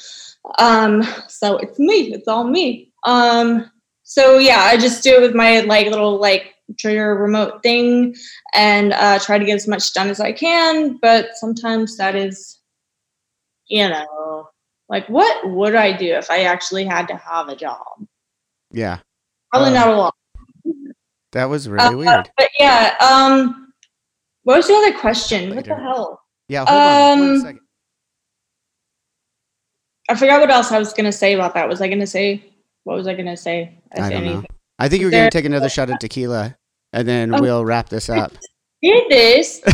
Um, 0.60 1.04
so 1.28 1.58
it's 1.58 1.78
me. 1.78 2.14
It's 2.14 2.28
all 2.28 2.46
me. 2.46 2.92
Um, 3.06 3.72
so 4.04 4.38
yeah, 4.40 4.62
I 4.62 4.78
just 4.78 5.04
do 5.04 5.16
it 5.16 5.22
with 5.22 5.36
my 5.36 5.60
like 5.62 5.88
little 5.88 6.20
like 6.20 6.56
trigger 6.78 7.12
a 7.12 7.16
remote 7.16 7.64
thing 7.64 8.16
and 8.54 8.94
uh, 8.94 9.20
try 9.20 9.38
to 9.38 9.46
get 9.46 9.56
as 9.56 9.68
much 9.68 9.94
done 9.94 10.10
as 10.10 10.20
I 10.20 10.32
can. 10.32 10.98
But 11.02 11.30
sometimes 11.36 11.98
that 11.98 12.16
is, 12.16 12.60
you 13.68 13.88
know, 13.88 14.50
like 14.90 15.08
what 15.10 15.50
would 15.50 15.76
I 15.76 15.96
do 15.96 16.14
if 16.14 16.30
I 16.32 16.44
actually 16.44 16.86
had 16.86 17.08
to 17.08 17.16
have 17.16 17.50
a 17.50 17.56
job? 17.56 17.82
yeah, 18.72 19.00
Probably 19.52 19.70
Uh, 19.70 19.74
not 19.74 19.88
a 19.88 19.96
lot. 19.96 20.16
that 21.32 21.46
was 21.46 21.70
really 21.70 21.94
Uh, 21.94 21.98
weird. 21.98 22.30
But 22.38 22.50
yeah, 22.60 22.96
um, 23.00 23.74
what 24.44 24.58
was 24.58 24.68
the 24.68 24.76
other 24.76 24.98
question? 24.98 25.56
What 25.56 25.66
the 25.66 25.76
hell? 25.76 26.22
Yeah, 26.50 26.66
hold 26.66 26.82
on 26.82 27.20
um, 27.20 27.42
second. 27.42 27.60
I 30.10 30.16
forgot 30.16 30.40
what 30.40 30.50
else 30.50 30.72
I 30.72 30.80
was 30.80 30.94
gonna 30.94 31.12
say 31.12 31.34
about 31.34 31.54
that. 31.56 31.68
Was 31.68 31.82
I 31.82 31.90
gonna 31.90 32.08
say 32.08 32.54
what 32.86 32.96
was 32.96 33.08
I 33.08 33.14
gonna 33.14 33.36
say? 33.36 33.78
I 33.92 34.10
don't 34.10 34.26
know. 34.26 34.44
I 34.80 34.90
think 34.90 35.04
we're 35.04 35.12
gonna 35.12 35.32
take 35.32 35.46
another 35.46 35.70
shot 35.70 35.90
of 35.90 36.00
tequila, 36.00 36.58
and 36.94 37.08
then 37.08 37.34
Oh. 37.34 37.42
we'll 37.42 37.66
wrap 37.66 37.90
this 37.90 38.10
up. 38.10 38.34
Did 38.84 39.04
this? 39.10 39.62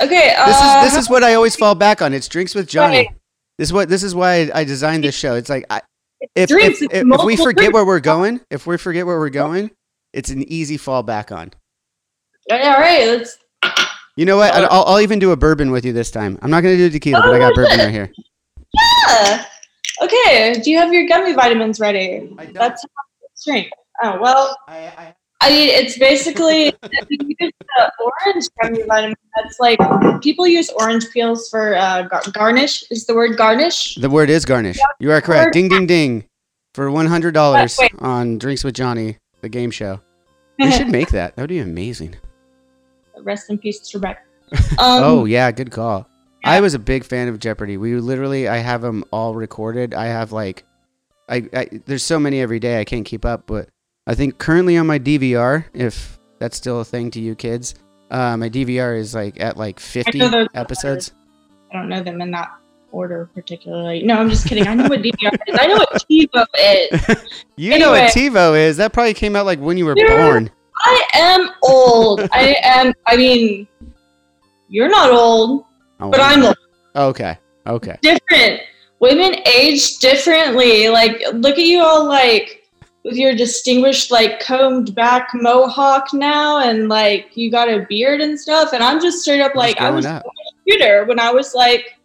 Okay. 0.00 0.34
Uh, 0.36 0.46
this 0.46 0.56
is 0.56 0.92
this 0.94 1.04
is 1.04 1.10
what 1.10 1.22
I 1.22 1.34
always 1.34 1.54
fall 1.56 1.74
back 1.74 2.02
on. 2.02 2.12
It's 2.12 2.26
drinks 2.28 2.54
with 2.54 2.68
Johnny. 2.68 2.98
Right. 2.98 3.08
This 3.58 3.68
is 3.68 3.72
what 3.72 3.88
this 3.88 4.02
is 4.02 4.14
why 4.14 4.50
I 4.52 4.64
designed 4.64 5.04
this 5.04 5.14
show. 5.14 5.34
It's 5.36 5.48
like 5.48 5.64
I, 5.70 5.82
if, 6.34 6.48
drinks, 6.48 6.82
if, 6.82 6.92
if, 6.92 7.06
if 7.06 7.24
we 7.24 7.36
forget 7.36 7.72
where 7.72 7.84
we're 7.84 8.00
going, 8.00 8.40
if 8.50 8.66
we 8.66 8.76
forget 8.76 9.06
where 9.06 9.18
we're 9.18 9.30
going, 9.30 9.70
it's 10.12 10.30
an 10.30 10.42
easy 10.50 10.76
fall 10.76 11.02
back 11.02 11.30
on. 11.30 11.52
all 12.50 12.58
right. 12.58 13.06
Let's. 13.06 13.38
You 14.16 14.26
know 14.26 14.36
what? 14.36 14.52
Uh, 14.54 14.68
I'll, 14.70 14.84
I'll 14.84 15.00
even 15.00 15.18
do 15.18 15.30
a 15.32 15.36
bourbon 15.36 15.70
with 15.70 15.84
you 15.84 15.92
this 15.92 16.10
time. 16.10 16.38
I'm 16.42 16.50
not 16.50 16.62
gonna 16.62 16.76
do 16.76 16.90
tequila, 16.90 17.20
but 17.22 17.34
I 17.34 17.38
got 17.38 17.54
bourbon 17.54 17.78
right 17.78 17.90
here. 17.90 18.12
Yeah. 19.08 19.44
Okay. 20.02 20.60
Do 20.62 20.70
you 20.70 20.78
have 20.78 20.92
your 20.92 21.06
gummy 21.06 21.32
vitamins 21.34 21.80
ready? 21.80 22.32
I 22.38 22.44
don't. 22.46 22.54
That's 22.54 22.82
how 22.82 23.02
it's 23.32 23.44
drink. 23.44 23.68
Oh 24.02 24.18
well. 24.20 24.56
I, 24.68 24.76
I, 24.78 25.14
I 25.40 25.50
mean, 25.50 25.68
it's 25.68 25.98
basically 25.98 26.64
use 27.10 27.52
the 27.76 27.92
orange 28.00 28.44
gummy 28.62 28.82
vitamin. 28.88 29.14
That's 29.36 29.60
like 29.60 29.78
people 30.22 30.46
use 30.46 30.70
orange 30.70 31.10
peels 31.12 31.48
for 31.50 31.74
uh, 31.76 32.02
gar- 32.02 32.22
garnish. 32.32 32.84
Is 32.90 33.04
the 33.06 33.14
word 33.14 33.36
garnish? 33.36 33.96
the 33.96 34.08
word 34.10 34.30
is 34.30 34.44
garnish. 34.44 34.78
You 35.00 35.12
are 35.12 35.20
correct. 35.20 35.46
word- 35.46 35.52
Ding 35.52 35.68
ding 35.68 35.86
ding, 35.86 36.24
for 36.72 36.90
one 36.90 37.06
hundred 37.06 37.34
dollars 37.34 37.78
on 37.98 38.38
Drinks 38.38 38.64
with 38.64 38.74
Johnny, 38.74 39.18
the 39.42 39.48
game 39.48 39.70
show. 39.70 40.00
We 40.58 40.70
should 40.72 40.88
make 40.98 41.10
that. 41.10 41.36
That 41.36 41.42
would 41.42 41.50
be 41.50 41.58
amazing. 41.58 42.16
Rest 43.20 43.50
in 43.50 43.58
peace, 43.58 43.80
Trebek. 43.80 44.16
Um, 44.78 45.02
oh 45.04 45.24
yeah, 45.24 45.50
good 45.50 45.70
call. 45.72 46.08
I 46.44 46.60
was 46.60 46.74
a 46.74 46.78
big 46.78 47.04
fan 47.04 47.28
of 47.28 47.38
Jeopardy. 47.38 47.76
We 47.76 47.94
literally, 47.96 48.48
I 48.48 48.58
have 48.58 48.82
them 48.82 49.04
all 49.10 49.34
recorded. 49.34 49.94
I 49.94 50.06
have 50.06 50.32
like, 50.32 50.64
I, 51.28 51.48
I 51.52 51.68
there's 51.86 52.02
so 52.02 52.18
many 52.18 52.40
every 52.40 52.60
day 52.60 52.80
I 52.80 52.84
can't 52.84 53.06
keep 53.06 53.24
up. 53.24 53.44
But 53.46 53.68
I 54.06 54.14
think 54.14 54.38
currently 54.38 54.76
on 54.76 54.86
my 54.86 54.98
DVR, 54.98 55.64
if 55.72 56.18
that's 56.38 56.56
still 56.56 56.80
a 56.80 56.84
thing 56.84 57.10
to 57.12 57.20
you 57.20 57.34
kids, 57.34 57.74
uh, 58.10 58.36
my 58.36 58.50
DVR 58.50 58.98
is 58.98 59.14
like 59.14 59.40
at 59.40 59.56
like 59.56 59.80
50 59.80 60.18
know 60.18 60.28
those- 60.28 60.48
episodes. 60.54 61.12
I 61.72 61.78
don't 61.78 61.88
know 61.88 62.02
them 62.02 62.20
in 62.20 62.30
that 62.32 62.50
order 62.92 63.28
particularly. 63.34 64.02
No, 64.04 64.18
I'm 64.18 64.30
just 64.30 64.46
kidding. 64.46 64.68
I 64.68 64.74
know 64.74 64.88
what 64.88 65.00
DVR 65.00 65.32
is. 65.48 65.58
I 65.58 65.66
know 65.66 65.76
what 65.76 66.04
TiVo 66.08 66.46
is. 66.58 67.24
You 67.56 67.78
know 67.78 67.92
what 67.92 68.12
TiVo 68.12 68.58
is? 68.58 68.78
That 68.78 68.92
probably 68.92 69.14
came 69.14 69.36
out 69.36 69.46
like 69.46 69.60
when 69.60 69.78
you 69.78 69.86
were 69.86 69.94
born. 69.94 70.50
I 70.76 71.02
am 71.14 71.50
old. 71.62 72.20
I 72.32 72.56
am. 72.64 72.92
I 73.06 73.16
mean, 73.16 73.68
you're 74.68 74.88
not 74.90 75.12
old, 75.12 75.64
Oh, 76.00 76.10
but 76.10 76.20
I'm 76.20 76.44
old. 76.44 76.56
okay. 76.96 77.38
Okay. 77.66 77.96
different. 78.02 78.60
Women 79.00 79.36
age 79.46 79.98
differently. 79.98 80.88
Like, 80.88 81.22
look 81.32 81.58
at 81.58 81.64
you 81.64 81.80
all 81.80 82.06
like 82.06 82.62
with 83.04 83.16
your 83.16 83.34
distinguished, 83.34 84.10
like 84.10 84.40
combed 84.40 84.94
back 84.94 85.28
mohawk 85.34 86.08
now, 86.12 86.58
and 86.58 86.88
like 86.88 87.36
you 87.36 87.50
got 87.50 87.68
a 87.68 87.86
beard 87.88 88.20
and 88.20 88.38
stuff. 88.38 88.72
And 88.72 88.82
I'm 88.82 89.00
just 89.00 89.22
straight 89.22 89.40
up 89.40 89.54
like 89.54 89.80
I 89.80 89.90
was 89.90 90.06
up. 90.06 90.24
computer 90.56 91.04
when 91.04 91.20
I 91.20 91.30
was 91.30 91.54
like, 91.54 91.98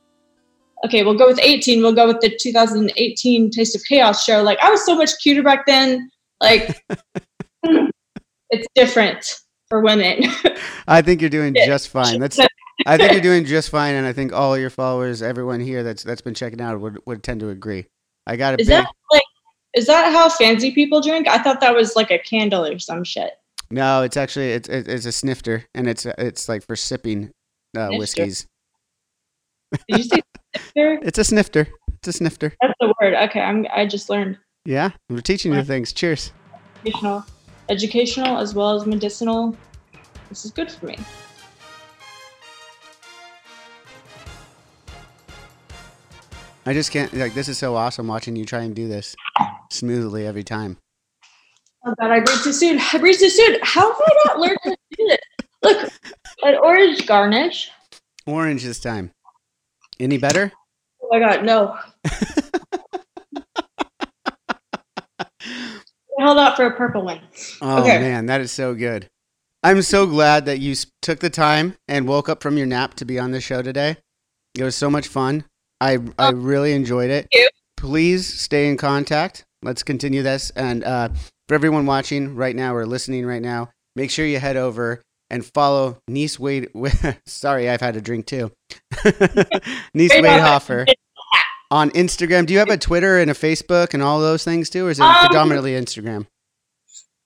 okay, 0.86 1.04
we'll 1.04 1.18
go 1.18 1.28
with 1.28 1.40
18. 1.42 1.82
We'll 1.82 1.94
go 1.94 2.08
with 2.08 2.22
the 2.22 2.36
2018 2.40 3.52
Taste 3.52 3.76
of 3.76 3.84
Chaos 3.88 4.24
show. 4.24 4.42
Like, 4.42 4.60
I 4.60 4.70
was 4.70 4.86
so 4.86 4.96
much 4.96 5.12
cuter 5.22 5.44
back 5.44 5.66
then. 5.66 6.10
Like, 6.42 6.84
it's 7.64 8.68
different 8.76 9.42
for 9.68 9.82
women. 9.82 10.24
I 10.88 11.02
think 11.02 11.22
you're 11.22 11.30
doing 11.30 11.56
just 11.66 11.90
fine. 11.90 12.20
That's. 12.20 12.40
I 12.86 12.98
think 12.98 13.12
you're 13.12 13.22
doing 13.22 13.46
just 13.46 13.70
fine, 13.70 13.96
and 13.96 14.06
I 14.08 14.14
think 14.14 14.32
all 14.34 14.58
your 14.58 14.70
followers, 14.70 15.22
everyone 15.22 15.60
here 15.60 15.84
that's 15.84 16.04
that's 16.04 16.22
been 16.22 16.34
checking 16.34 16.62
out, 16.62 16.80
would 16.80 17.00
would 17.06 17.24
tend 17.24 17.40
to 17.42 17.50
agree. 17.50 17.88
I 18.28 18.36
got 18.36 18.54
a 18.54 18.62
Is 18.62 18.68
big. 18.68 18.84
that 18.84 18.92
like, 19.12 19.24
is 19.76 19.88
that 19.88 20.12
how 20.14 20.30
fancy 20.30 20.72
people 20.72 21.02
drink? 21.02 21.28
I 21.28 21.42
thought 21.42 21.62
that 21.62 21.76
was 21.76 21.96
like 21.96 22.12
a 22.12 22.20
candle 22.20 22.66
or 22.66 22.80
some 22.80 23.04
shit. 23.04 23.32
No, 23.72 24.02
it's 24.04 24.18
actually 24.18 24.52
it's 24.52 24.70
it's 24.70 24.88
it's 24.88 25.06
a 25.06 25.12
snifter, 25.12 25.66
and 25.76 25.88
it's 25.88 26.06
it's 26.06 26.48
like 26.50 26.66
for 26.66 26.76
sipping 26.76 27.32
uh, 27.78 27.90
whiskeys. 27.92 28.48
Did 29.88 29.98
you 29.98 30.04
say 30.04 30.22
snifter? 30.56 31.00
It's 31.04 31.20
a 31.20 31.24
snifter. 31.24 31.68
It's 32.00 32.08
a 32.08 32.14
snifter. 32.14 32.56
That's 32.62 32.74
the 32.80 32.94
word. 33.02 33.14
Okay, 33.14 33.42
I'm. 33.42 33.68
I 33.72 33.86
just 33.86 34.10
learned 34.10 34.38
Yeah, 34.66 34.92
we're 35.10 35.22
teaching 35.22 35.54
you 35.54 35.64
things. 35.64 35.94
Cheers. 35.94 36.32
educational, 36.86 37.26
educational 37.70 38.38
as 38.38 38.56
well 38.56 38.74
as 38.76 38.88
medicinal. 38.88 39.56
This 40.30 40.46
is 40.46 40.52
good 40.52 40.72
for 40.72 40.86
me. 40.88 40.98
I 46.70 46.74
just 46.74 46.92
can't 46.92 47.12
like 47.16 47.34
this 47.34 47.48
is 47.48 47.58
so 47.58 47.76
awesome 47.76 48.08
watching 48.08 48.36
you 48.36 48.46
try 48.46 48.62
and 48.62 48.76
do 48.76 48.88
this 48.88 49.16
smoothly 49.72 50.28
every 50.28 50.44
time. 50.44 50.78
Oh 51.84 51.96
God, 52.00 52.12
I 52.12 52.20
breathed 52.20 52.44
too 52.44 52.54
soon. 52.54 52.80
I 52.94 52.98
breathed 53.00 53.18
too 53.22 53.30
soon. 53.32 53.58
How 53.64 53.92
have 53.92 54.00
I 54.00 54.14
not 54.28 54.40
learned 54.40 54.60
to 54.66 54.78
do 54.96 55.08
this? 55.08 55.18
Look, 55.64 55.92
an 56.44 56.58
orange 56.62 57.08
garnish. 57.08 57.72
Orange 58.28 58.64
this 58.64 58.80
time. 58.80 59.10
Any 60.00 60.20
better? 60.20 60.52
Oh 61.02 61.08
my 61.10 61.18
God, 61.20 61.44
no. 61.44 61.76
Held 66.20 66.38
out 66.38 66.56
for 66.56 66.68
a 66.68 66.78
purple 66.78 67.04
one. 67.04 67.20
Oh 67.64 67.82
Okay. 67.82 67.98
man, 67.98 68.28
that 68.28 68.42
is 68.42 68.52
so 68.52 68.76
good. 68.76 69.10
I'm 69.64 69.82
so 69.82 70.06
glad 70.06 70.46
that 70.46 70.60
you 70.60 70.76
took 71.02 71.20
the 71.20 71.32
time 71.32 71.78
and 71.88 72.08
woke 72.08 72.30
up 72.30 72.44
from 72.44 72.58
your 72.58 72.68
nap 72.68 72.94
to 72.98 73.06
be 73.06 73.18
on 73.18 73.32
the 73.32 73.42
show 73.42 73.64
today. 73.64 73.98
It 74.54 74.64
was 74.64 74.76
so 74.76 74.92
much 74.92 75.08
fun. 75.08 75.46
I 75.82 76.00
I 76.18 76.32
really 76.32 76.74
enjoyed 76.74 77.10
it. 77.10 77.28
Please 77.78 78.28
stay 78.28 78.70
in 78.70 78.78
contact. 78.78 79.46
Let's 79.62 79.84
continue 79.84 80.22
this. 80.24 80.50
And 80.52 80.84
uh, 80.84 81.10
for 81.48 81.56
everyone 81.56 81.86
watching 81.86 82.36
right 82.36 82.56
now 82.56 82.76
or 82.76 82.86
listening 82.86 83.26
right 83.26 83.42
now, 83.42 83.70
make 83.96 84.12
sure 84.12 84.26
you 84.26 84.40
head 84.40 84.58
over 84.58 85.02
and 85.30 85.46
follow 85.46 85.98
Niece 86.08 86.40
Wade. 86.40 86.70
Sorry, 87.26 87.70
I've 87.70 87.82
had 87.82 87.96
a 87.96 88.02
drink 88.02 88.26
too. 88.26 88.52
Niece 89.94 90.14
Waidhofer 90.14 90.88
on 91.72 91.92
Instagram. 91.92 92.46
Do 92.46 92.54
you 92.54 92.60
have 92.60 92.70
a 92.70 92.78
Twitter 92.78 93.20
and 93.20 93.30
a 93.32 93.34
Facebook 93.34 93.94
and 93.94 94.02
all 94.04 94.20
those 94.20 94.44
things 94.44 94.70
too, 94.70 94.88
or 94.88 94.90
is 94.90 95.00
it 95.00 95.04
Um, 95.04 95.16
predominantly 95.28 95.72
Instagram? 95.74 96.26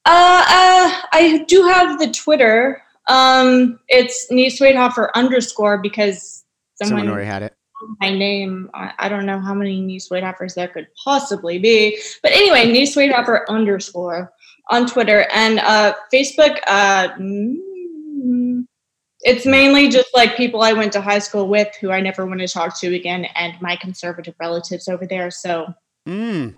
Uh, 0.05 0.43
uh, 0.47 1.01
I 1.13 1.45
do 1.47 1.63
have 1.63 1.97
the 1.99 2.11
Twitter. 2.11 2.81
Um, 3.07 3.79
it's 3.87 4.29
Niece 4.31 4.59
Waidhofer 4.59 5.09
underscore 5.15 5.77
because 5.77 6.43
Someone 6.81 6.99
someone, 7.01 7.09
already 7.13 7.27
had 7.27 7.43
it. 7.43 7.53
My 7.99 8.09
name. 8.09 8.69
I, 8.73 8.91
I 8.99 9.09
don't 9.09 9.25
know 9.25 9.39
how 9.39 9.53
many 9.53 9.81
Niece 9.81 10.09
Waidhofers 10.09 10.53
there 10.55 10.67
could 10.67 10.87
possibly 11.03 11.57
be, 11.59 11.99
but 12.21 12.31
anyway, 12.31 12.71
Niece 12.71 12.95
Waidhofer 12.95 13.47
underscore 13.47 14.31
on 14.69 14.87
Twitter 14.87 15.27
and 15.33 15.59
uh, 15.59 15.93
Facebook. 16.13 16.59
Uh, 16.67 17.09
mm, 17.19 18.65
it's 19.21 19.45
mainly 19.45 19.89
just 19.89 20.09
like 20.15 20.35
people 20.35 20.61
I 20.63 20.73
went 20.73 20.91
to 20.93 21.01
high 21.01 21.19
school 21.19 21.47
with 21.47 21.69
who 21.79 21.91
I 21.91 22.01
never 22.01 22.25
want 22.25 22.39
to 22.41 22.47
talk 22.47 22.79
to 22.81 22.93
again, 22.95 23.25
and 23.35 23.53
my 23.61 23.75
conservative 23.77 24.35
relatives 24.39 24.87
over 24.87 25.05
there. 25.05 25.31
So 25.31 25.73
Mm. 26.07 26.53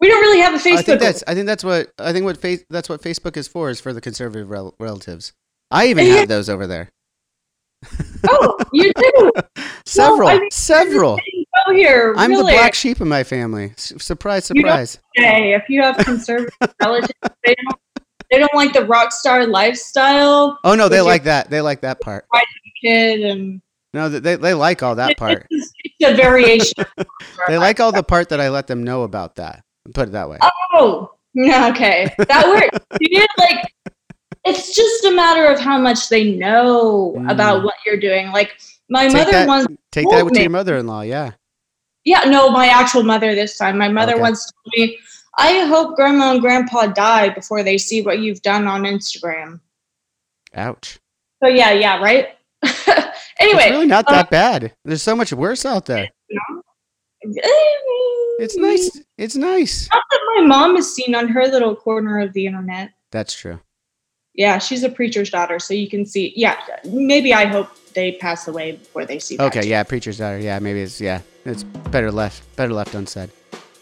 we 0.00 0.08
don't 0.08 0.20
really 0.20 0.40
have 0.40 0.52
a 0.54 0.58
Facebook. 0.58 0.78
I 0.78 0.82
think 0.82 1.00
that's 1.00 1.24
I 1.26 1.34
think 1.34 1.46
that's 1.46 1.64
what 1.64 1.92
I 1.98 2.12
think 2.12 2.24
what 2.26 2.36
face 2.36 2.62
that's 2.68 2.88
what 2.88 3.00
Facebook 3.02 3.36
is 3.38 3.48
for 3.48 3.70
is 3.70 3.80
for 3.80 3.92
the 3.94 4.00
conservative 4.02 4.50
rel- 4.50 4.74
relatives. 4.78 5.32
I 5.70 5.86
even 5.86 6.06
have 6.10 6.28
those 6.28 6.48
over 6.50 6.66
there. 6.66 6.90
oh, 8.28 8.58
you 8.72 8.92
do. 8.94 9.32
Several, 9.86 10.28
I 10.28 10.38
mean, 10.38 10.50
several. 10.50 11.18
Here. 11.72 12.14
I'm 12.16 12.32
the 12.32 12.40
black 12.42 12.74
sheep 12.74 13.00
in 13.00 13.08
my 13.08 13.22
family. 13.22 13.72
S- 13.76 13.92
surprise, 13.98 14.44
surprise. 14.44 14.98
Okay, 15.18 15.54
if 15.54 15.62
you 15.68 15.82
have 15.82 15.96
conservative 15.98 16.52
relatives, 16.82 17.12
they 17.44 17.54
don't 17.54 17.80
they 18.30 18.38
don't 18.38 18.54
like 18.54 18.72
the 18.72 18.84
rock 18.86 19.12
star 19.12 19.46
lifestyle, 19.46 20.58
Oh 20.64 20.74
no, 20.74 20.88
they 20.88 21.00
like 21.00 21.24
that. 21.24 21.50
They 21.50 21.60
like 21.60 21.80
that 21.82 22.00
part. 22.00 22.26
kid, 22.82 23.20
and 23.20 23.60
No, 23.92 24.08
they 24.08 24.36
they, 24.36 24.54
like 24.54 24.82
all 24.82 24.94
that 24.96 25.16
part. 25.16 25.46
It's, 25.50 25.72
it's 25.84 26.12
a 26.12 26.14
variation. 26.16 26.84
They 27.48 27.58
like 27.58 27.78
all 27.80 27.92
the 27.92 28.02
part 28.02 28.30
that 28.30 28.40
I 28.40 28.48
let 28.48 28.66
them 28.66 28.82
know 28.84 29.02
about 29.02 29.36
that. 29.36 29.64
Put 29.92 30.08
it 30.08 30.12
that 30.12 30.28
way. 30.30 30.38
Oh, 30.74 31.12
yeah, 31.34 31.68
okay, 31.68 32.10
that 32.18 32.46
works. 32.46 32.84
you 33.00 33.18
know, 33.18 33.26
like 33.38 33.64
it's 34.46 34.74
just 34.74 35.04
a 35.04 35.10
matter 35.12 35.44
of 35.46 35.58
how 35.60 35.78
much 35.78 36.08
they 36.08 36.32
know 36.36 37.14
Mm. 37.18 37.30
about 37.30 37.62
what 37.64 37.74
you're 37.86 38.00
doing. 38.00 38.32
Like 38.32 38.58
my 38.90 39.04
Take 39.08 39.16
mother 39.16 39.30
that- 39.32 39.48
once, 39.48 39.66
Take 39.92 40.08
that 40.10 40.18
to 40.24 40.30
me. 40.30 40.40
your 40.42 40.50
mother-in-law. 40.50 41.02
Yeah. 41.02 41.32
yeah, 42.04 42.24
no, 42.26 42.50
my 42.50 42.66
actual 42.68 43.02
mother 43.02 43.34
this 43.34 43.56
time. 43.56 43.78
My 43.78 43.88
mother 43.88 44.12
Okay. 44.14 44.20
once 44.22 44.44
told 44.50 44.72
me, 44.76 44.98
"I 45.38 45.60
hope 45.66 45.96
grandma 45.96 46.32
and 46.32 46.40
grandpa 46.40 46.86
die 46.86 47.28
before 47.30 47.62
they 47.62 47.78
see 47.78 48.02
what 48.02 48.18
you've 48.20 48.42
done 48.42 48.66
on 48.66 48.82
Instagram." 48.82 49.60
Ouch. 50.54 50.98
So 51.42 51.48
yeah, 51.48 51.72
yeah, 51.72 51.98
right. 52.00 52.28
anyway, 53.40 53.62
It's 53.64 53.70
really 53.70 53.86
not 53.86 54.06
uh, 54.08 54.12
that 54.12 54.30
bad. 54.30 54.74
There's 54.84 55.02
so 55.02 55.14
much 55.16 55.32
worse 55.32 55.64
out 55.64 55.86
there. 55.86 56.08
It's 58.38 58.56
nice. 58.56 59.00
It's 59.16 59.36
nice. 59.36 59.88
Not 59.92 60.02
that 60.10 60.20
my 60.36 60.46
mom 60.46 60.76
is 60.76 60.92
seen 60.94 61.14
on 61.14 61.28
her 61.28 61.46
little 61.46 61.74
corner 61.74 62.18
of 62.20 62.32
the 62.32 62.46
internet. 62.46 62.90
That's 63.12 63.32
true. 63.32 63.60
Yeah, 64.34 64.58
she's 64.58 64.82
a 64.82 64.88
preacher's 64.88 65.30
daughter, 65.30 65.58
so 65.60 65.74
you 65.74 65.88
can 65.88 66.04
see. 66.04 66.32
Yeah, 66.36 66.56
maybe 66.84 67.32
I 67.32 67.44
hope 67.46 67.68
they 67.94 68.12
pass 68.12 68.48
away 68.48 68.72
before 68.72 69.04
they 69.06 69.18
see. 69.20 69.36
Okay, 69.38 69.62
too. 69.62 69.68
yeah, 69.68 69.82
preacher's 69.84 70.18
daughter. 70.18 70.38
Yeah, 70.38 70.58
maybe 70.58 70.80
it's 70.80 71.00
yeah. 71.00 71.20
It's 71.44 71.62
better 71.62 72.10
left 72.10 72.42
better 72.56 72.72
left 72.72 72.94
unsaid. 72.94 73.30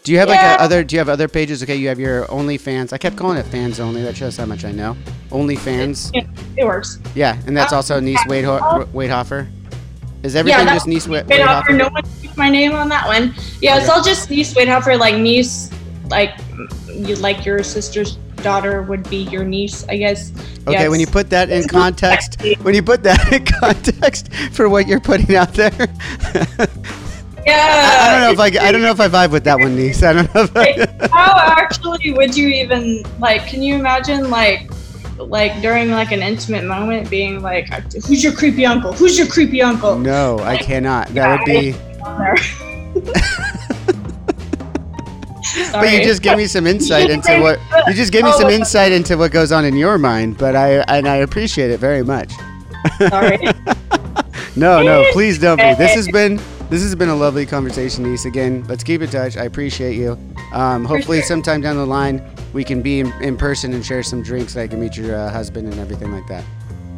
Do 0.03 0.11
you 0.11 0.19
have 0.19 0.27
like 0.29 0.37
Yeah. 0.39 0.55
a 0.55 0.63
other? 0.65 0.83
Do 0.83 0.95
you 0.95 0.99
have 0.99 1.09
other 1.09 1.27
pages? 1.27 1.63
Okay, 1.63 1.75
you 1.77 1.87
have 1.87 1.99
your 1.99 2.25
OnlyFans. 2.27 2.93
I 2.93 2.97
kept 2.99 3.15
calling 3.15 3.37
it 3.37 3.45
fans 3.47 3.79
only. 3.79 4.03
That 4.03 4.15
shows 4.15 4.37
how 4.37 4.45
much 4.45 4.63
I 4.65 4.71
know. 4.71 4.95
OnlyFans. 5.31 6.11
Yeah, 6.13 6.25
it 6.57 6.65
works. 6.65 6.99
Yeah, 7.15 7.37
and 7.47 7.57
that's 7.57 7.73
Uh, 7.73 7.77
also 7.77 7.99
Niece 7.99 8.19
Wadeho- 8.27 8.85
Waidhofer. 8.93 9.47
Is 10.21 10.35
everything 10.35 10.65
that's 10.65 10.75
just 10.85 10.87
Niece 10.87 11.07
Wa- 11.07 11.23
Wait, 11.27 11.41
Hoffer, 11.41 11.71
Waidhofer? 11.71 11.77
no 11.77 11.89
one 11.89 12.03
took 12.21 12.37
my 12.37 12.49
name 12.49 12.73
on 12.73 12.89
that 12.89 13.07
one. 13.07 13.33
Yeah, 13.61 13.77
it's 13.77 13.89
Okay. 13.89 13.97
all 13.97 14.03
just 14.03 14.29
niece. 14.29 14.55
Wait, 14.55 14.67
Hoffer, 14.69 14.95
like 14.97 15.15
niece, 15.15 15.69
like 16.09 16.31
you 16.93 17.15
like 17.15 17.43
your 17.45 17.63
sister's 17.63 18.17
daughter 18.43 18.81
would 18.83 19.09
be 19.09 19.23
your 19.23 19.43
niece, 19.43 19.85
I 19.87 19.97
guess. 19.97 20.31
Okay, 20.67 20.89
when 20.89 20.99
you 20.99 21.07
put 21.07 21.29
that 21.31 21.49
in 21.49 21.67
context, 21.79 22.41
when 22.61 22.75
you 22.75 22.83
put 22.83 23.03
that 23.03 23.31
in 23.31 23.45
context 23.45 24.33
for 24.51 24.69
what 24.69 24.87
you're 24.87 24.99
putting 24.99 25.35
out 25.35 25.53
there, 25.53 25.71
yeah, 27.45 27.89
I, 27.89 28.07
I 28.07 28.11
don't 28.11 28.21
know 28.21 28.31
if 28.31 28.39
I, 28.39 28.67
I 28.67 28.71
don't 28.71 28.81
know 28.81 28.91
if 28.91 28.99
I 28.99 29.07
vibe 29.07 29.31
with 29.31 29.43
that 29.45 29.59
one, 29.59 29.75
niece. 29.75 30.03
I 30.03 30.13
don't 30.13 30.35
know. 30.35 30.43
If 30.43 30.55
I, 30.55 31.07
how 31.07 31.39
actually 31.57 32.13
would 32.13 32.35
you 32.35 32.47
even 32.49 33.03
like? 33.19 33.47
Can 33.47 33.63
you 33.63 33.75
imagine 33.75 34.29
like? 34.29 34.69
Like 35.19 35.61
during 35.61 35.91
like 35.91 36.11
an 36.11 36.23
intimate 36.23 36.65
moment, 36.65 37.07
being 37.07 37.41
like, 37.41 37.69
"Who's 37.93 38.23
your 38.23 38.33
creepy 38.33 38.65
uncle? 38.65 38.93
Who's 38.93 39.17
your 39.17 39.27
creepy 39.27 39.61
uncle?" 39.61 39.97
no, 39.97 40.39
I 40.39 40.57
cannot. 40.57 41.09
That 41.09 41.39
would 41.39 41.45
be. 41.45 41.75
But 45.71 45.91
you 45.91 46.03
just 46.03 46.21
gave 46.21 46.37
me 46.37 46.47
some 46.47 46.65
insight 46.67 47.09
into 47.09 47.39
what 47.41 47.59
you 47.87 47.93
just 47.93 48.11
gave 48.11 48.23
me 48.23 48.31
Oh, 48.33 48.39
some 48.39 48.49
insight 48.49 48.91
into 48.91 49.17
what 49.17 49.31
goes 49.31 49.51
on 49.51 49.65
in 49.65 49.75
your 49.75 49.97
mind. 49.97 50.37
But 50.37 50.55
I 50.55 50.83
and 50.87 51.07
I 51.07 51.17
appreciate 51.17 51.71
it 51.71 51.79
very 51.79 52.03
much. 52.03 52.31
sorry. 53.09 53.39
No, 54.55 54.83
no, 54.83 55.05
please 55.13 55.39
don't 55.39 55.57
be. 55.57 55.73
This 55.75 55.93
has 55.95 56.07
been 56.07 56.39
this 56.69 56.81
has 56.81 56.95
been 56.95 57.09
a 57.09 57.15
lovely 57.15 57.45
conversation, 57.45 58.03
niece. 58.03 58.25
Again, 58.25 58.63
let's 58.67 58.83
keep 58.83 59.01
in 59.01 59.09
touch. 59.09 59.37
I 59.37 59.43
appreciate 59.45 59.95
you. 59.95 60.17
Um, 60.53 60.85
hopefully, 60.85 61.19
sure. 61.19 61.27
sometime 61.27 61.61
down 61.61 61.75
the 61.75 61.85
line, 61.85 62.21
we 62.53 62.63
can 62.63 62.81
be 62.81 62.99
in, 62.99 63.11
in 63.21 63.37
person 63.37 63.73
and 63.73 63.85
share 63.85 64.03
some 64.03 64.21
drinks. 64.21 64.55
I 64.55 64.67
can 64.67 64.79
meet 64.79 64.95
your 64.95 65.15
uh, 65.15 65.29
husband 65.31 65.67
and 65.67 65.79
everything 65.79 66.11
like 66.11 66.27
that. 66.27 66.43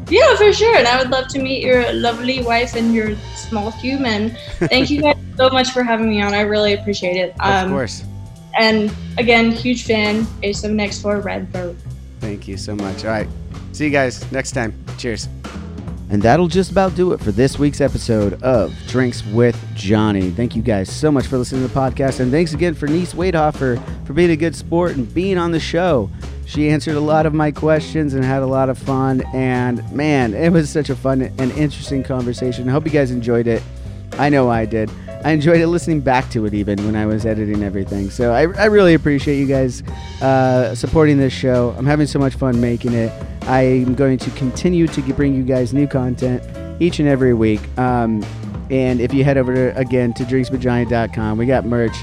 Yeah, 0.10 0.36
for 0.36 0.53
sure. 0.53 0.76
And 0.76 0.88
I 0.88 0.97
would 0.99 1.10
love 1.10 1.28
to 1.30 1.39
meet 1.41 1.64
your 1.64 1.91
lovely 1.93 2.43
wife 2.43 2.76
and 2.76 2.93
your 2.93 3.16
small 3.36 3.72
human. 3.72 4.32
Thank 4.60 4.89
you 4.89 5.01
guys 5.01 5.18
so 5.36 5.49
much 5.49 5.72
for 5.72 5.82
having 5.82 6.10
me 6.10 6.22
on. 6.22 6.34
I 6.34 6.41
really 6.41 6.74
appreciate 6.74 7.16
it. 7.18 7.36
of 7.39 7.70
course. 7.70 8.03
And 8.58 8.93
again, 9.18 9.51
huge 9.51 9.86
fan. 9.86 10.24
A7X4 10.43 11.24
Redbird. 11.24 11.78
Thank 12.20 12.47
you 12.47 12.58
so 12.58 12.76
much. 12.76 13.03
All 13.06 13.12
right. 13.12 13.28
See 13.72 13.86
you 13.86 13.91
guys 13.91 14.30
next 14.32 14.51
time. 14.51 14.74
Cheers. 14.97 15.28
And 16.10 16.22
that'll 16.22 16.47
just 16.47 16.72
about 16.72 16.95
do 16.95 17.14
it 17.14 17.20
for 17.20 17.32
this 17.32 17.58
week's 17.58 17.82
episode 17.82 18.41
of 18.43 18.74
Drinks 18.88 19.26
with 19.26 19.60
Johnny. 19.74 20.30
Thank 20.30 20.56
you 20.56 20.62
guys 20.62 20.89
so 20.89 21.12
much 21.12 21.26
for 21.26 21.38
listening 21.38 21.68
to 21.68 21.68
the 21.68 21.80
podcast. 21.80 22.20
And 22.20 22.32
thanks 22.32 22.53
again 22.53 22.76
for 22.76 22.88
Niece 22.88 23.14
Waidhofer 23.14 24.06
for 24.06 24.14
being 24.14 24.30
a 24.30 24.36
good 24.36 24.56
sport 24.56 24.95
and 24.95 25.12
being 25.14 25.38
on 25.38 25.51
the 25.51 25.60
show. 25.60 26.10
She 26.45 26.70
answered 26.70 26.95
a 26.95 26.99
lot 26.99 27.26
of 27.26 27.34
my 27.34 27.51
questions 27.51 28.14
and 28.14 28.24
had 28.24 28.43
a 28.43 28.47
lot 28.47 28.70
of 28.70 28.78
fun. 28.78 29.24
And 29.34 29.91
man, 29.91 30.36
it 30.36 30.51
was 30.51 30.70
such 30.70 30.91
a 30.91 30.95
fun 30.95 31.24
and 31.24 31.51
interesting 31.53 32.03
conversation. 32.03 32.70
I 32.70 32.72
hope 32.72 32.86
you 32.86 32.91
guys 32.91 33.10
enjoyed 33.10 33.47
it. 33.47 33.64
I 34.14 34.30
know 34.30 34.49
I 34.49 34.66
did. 34.66 34.91
I 35.26 35.32
enjoyed 35.32 35.59
it 35.59 35.65
listening 35.65 36.01
back 36.01 36.30
to 36.30 36.45
it 36.45 36.53
even 36.53 36.78
when 36.86 36.95
I 36.95 37.07
was 37.07 37.26
editing 37.26 37.63
everything. 37.63 38.11
So 38.11 38.32
I, 38.32 38.41
I 38.41 38.65
really 38.65 38.93
appreciate 38.93 39.39
you 39.39 39.47
guys 39.47 39.82
uh, 40.21 40.76
supporting 40.76 41.17
this 41.17 41.34
show. 41.34 41.73
I'm 41.80 41.86
having 41.88 42.05
so 42.05 42.19
much 42.19 42.36
fun 42.36 42.61
making 42.61 42.93
it. 42.93 43.11
I'm 43.47 43.95
going 43.95 44.19
to 44.19 44.30
continue 44.32 44.86
to 44.86 45.01
bring 45.13 45.34
you 45.34 45.41
guys 45.41 45.73
new 45.73 45.88
content 45.88 46.43
each 46.80 46.99
and 46.99 47.09
every 47.09 47.34
week. 47.34 47.59
Um, 47.80 48.23
and 48.69 49.01
if 49.01 49.15
you 49.15 49.23
head 49.23 49.38
over 49.39 49.55
to, 49.55 49.76
again 49.76 50.13
to 50.13 50.23
drinkswithjohnny.com, 50.26 51.39
we 51.39 51.47
got 51.47 51.65
merch, 51.65 51.97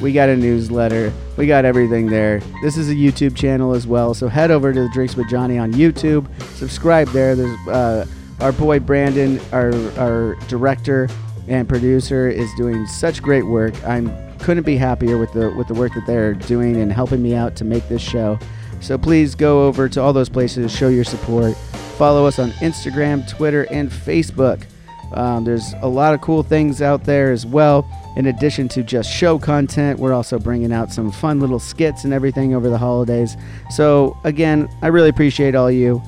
we 0.00 0.12
got 0.12 0.28
a 0.28 0.36
newsletter, 0.36 1.12
we 1.36 1.48
got 1.48 1.64
everything 1.64 2.06
there. 2.06 2.40
This 2.62 2.76
is 2.76 2.88
a 2.90 2.94
YouTube 2.94 3.36
channel 3.36 3.74
as 3.74 3.88
well, 3.88 4.14
so 4.14 4.28
head 4.28 4.52
over 4.52 4.72
to 4.72 4.88
Drinks 4.90 5.16
with 5.16 5.28
Johnny 5.28 5.58
on 5.58 5.72
YouTube, 5.72 6.28
subscribe 6.54 7.08
there. 7.08 7.34
There's 7.34 7.68
uh, 7.68 8.06
our 8.40 8.52
boy 8.52 8.78
Brandon, 8.78 9.40
our 9.50 9.72
our 9.98 10.36
director 10.46 11.08
and 11.48 11.68
producer, 11.68 12.28
is 12.28 12.52
doing 12.56 12.86
such 12.86 13.22
great 13.22 13.44
work. 13.44 13.74
I'm 13.84 14.12
couldn't 14.38 14.64
be 14.64 14.76
happier 14.76 15.18
with 15.18 15.32
the 15.32 15.50
with 15.50 15.68
the 15.68 15.74
work 15.74 15.94
that 15.94 16.06
they're 16.06 16.34
doing 16.34 16.76
and 16.76 16.92
helping 16.92 17.22
me 17.22 17.34
out 17.34 17.56
to 17.56 17.64
make 17.64 17.88
this 17.88 18.02
show. 18.02 18.38
So 18.80 18.96
please 18.96 19.34
go 19.34 19.66
over 19.66 19.88
to 19.88 20.00
all 20.00 20.12
those 20.12 20.28
places, 20.28 20.74
show 20.74 20.88
your 20.88 21.04
support. 21.04 21.56
Follow 21.96 22.26
us 22.26 22.38
on 22.38 22.50
Instagram, 22.52 23.28
Twitter, 23.28 23.64
and 23.72 23.90
Facebook. 23.90 24.64
Um, 25.12 25.44
there's 25.44 25.74
a 25.80 25.88
lot 25.88 26.14
of 26.14 26.20
cool 26.20 26.42
things 26.42 26.80
out 26.82 27.04
there 27.04 27.32
as 27.32 27.44
well. 27.44 27.88
In 28.16 28.26
addition 28.26 28.68
to 28.68 28.82
just 28.82 29.10
show 29.10 29.38
content, 29.38 29.98
we're 29.98 30.12
also 30.12 30.38
bringing 30.38 30.72
out 30.72 30.92
some 30.92 31.10
fun 31.10 31.40
little 31.40 31.58
skits 31.58 32.04
and 32.04 32.12
everything 32.12 32.54
over 32.54 32.68
the 32.68 32.78
holidays. 32.78 33.36
So, 33.70 34.16
again, 34.24 34.68
I 34.82 34.88
really 34.88 35.08
appreciate 35.08 35.54
all 35.54 35.70
you 35.70 36.02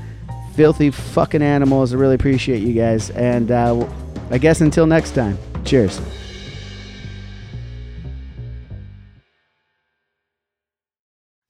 filthy 0.55 0.91
fucking 0.91 1.43
animals. 1.43 1.95
I 1.95 1.97
really 1.97 2.17
appreciate 2.17 2.63
you 2.63 2.75
guys. 2.75 3.11
And 3.11 3.51
uh, 3.51 3.89
I 4.31 4.39
guess 4.39 4.61
until 4.61 4.87
next 4.87 5.15
time, 5.15 5.37
cheers. 5.65 6.01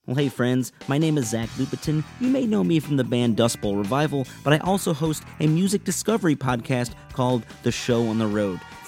Well, 0.06 0.16
hey 0.16 0.28
friends, 0.28 0.72
my 0.88 0.98
name 0.98 1.18
is 1.18 1.28
Zach 1.28 1.48
Lupetin. 1.50 2.02
You 2.20 2.28
may 2.30 2.46
know 2.46 2.64
me 2.64 2.80
from 2.80 2.96
the 2.96 3.04
band 3.04 3.36
Dustbowl 3.36 3.76
Revival, 3.76 4.26
but 4.42 4.52
I 4.52 4.58
also 4.58 4.92
host 4.92 5.22
a 5.38 5.46
music 5.46 5.84
discovery 5.84 6.34
podcast 6.34 6.94
called 7.12 7.44
The 7.62 7.70
Show 7.70 8.08
on 8.08 8.18
the 8.18 8.26
Road. 8.26 8.60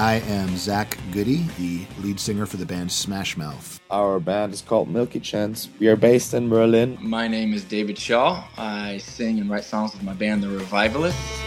I 0.00 0.14
am 0.28 0.56
Zach 0.56 0.96
Goody, 1.12 1.44
the 1.58 1.84
lead 2.00 2.18
singer 2.18 2.46
for 2.46 2.56
the 2.56 2.64
band 2.64 2.90
Smash 2.90 3.36
Mouth. 3.36 3.78
Our 3.90 4.18
band 4.18 4.54
is 4.54 4.62
called 4.62 4.88
Milky 4.88 5.20
Chance. 5.20 5.68
We 5.78 5.88
are 5.88 5.96
based 5.96 6.32
in 6.32 6.48
Berlin. 6.48 6.96
My 7.02 7.28
name 7.28 7.52
is 7.52 7.64
David 7.64 7.98
Shaw. 7.98 8.42
I 8.56 8.96
sing 8.96 9.40
and 9.40 9.50
write 9.50 9.64
songs 9.64 9.92
with 9.92 10.02
my 10.02 10.14
band, 10.14 10.42
The 10.42 10.48
Revivalists. 10.48 11.42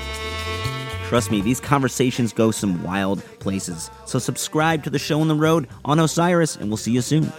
Trust 1.08 1.32
me, 1.32 1.41
these 1.41 1.60
conversations 1.60 2.32
go 2.32 2.51
some 2.51 2.84
wild 2.84 3.26
places. 3.39 3.89
So 4.06 4.20
subscribe 4.20 4.84
to 4.84 4.91
the 4.91 4.99
show 4.99 5.20
on 5.20 5.30
the 5.30 5.36
road 5.36 5.68
on 5.84 5.97
Osiris, 5.97 6.56
and 6.56 6.68
we'll 6.70 6.78
see 6.78 6.91
you 6.91 7.01
soon. 7.01 7.34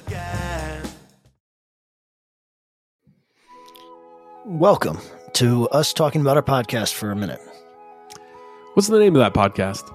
Welcome 4.45 4.99
to 5.35 5.69
us 5.69 5.93
talking 5.93 6.23
about 6.23 6.37
our 6.37 6.43
podcast 6.43 6.95
for 6.95 7.13
a 7.13 7.17
minute. 7.17 7.41
What's 8.73 8.89
the 8.89 8.99
name 8.99 9.15
of 9.15 9.21
that 9.21 9.33
podcast? 9.33 9.95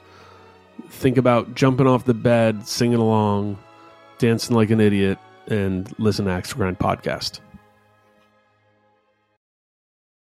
Think 0.89 1.17
about 1.17 1.55
jumping 1.55 1.87
off 1.87 2.05
the 2.05 2.13
bed, 2.13 2.67
singing 2.67 2.99
along, 2.99 3.57
dancing 4.17 4.55
like 4.55 4.69
an 4.69 4.79
idiot, 4.79 5.17
and 5.47 5.91
listen 5.99 6.25
to 6.25 6.31
Axe 6.31 6.53
Grind 6.53 6.79
podcast. 6.79 7.39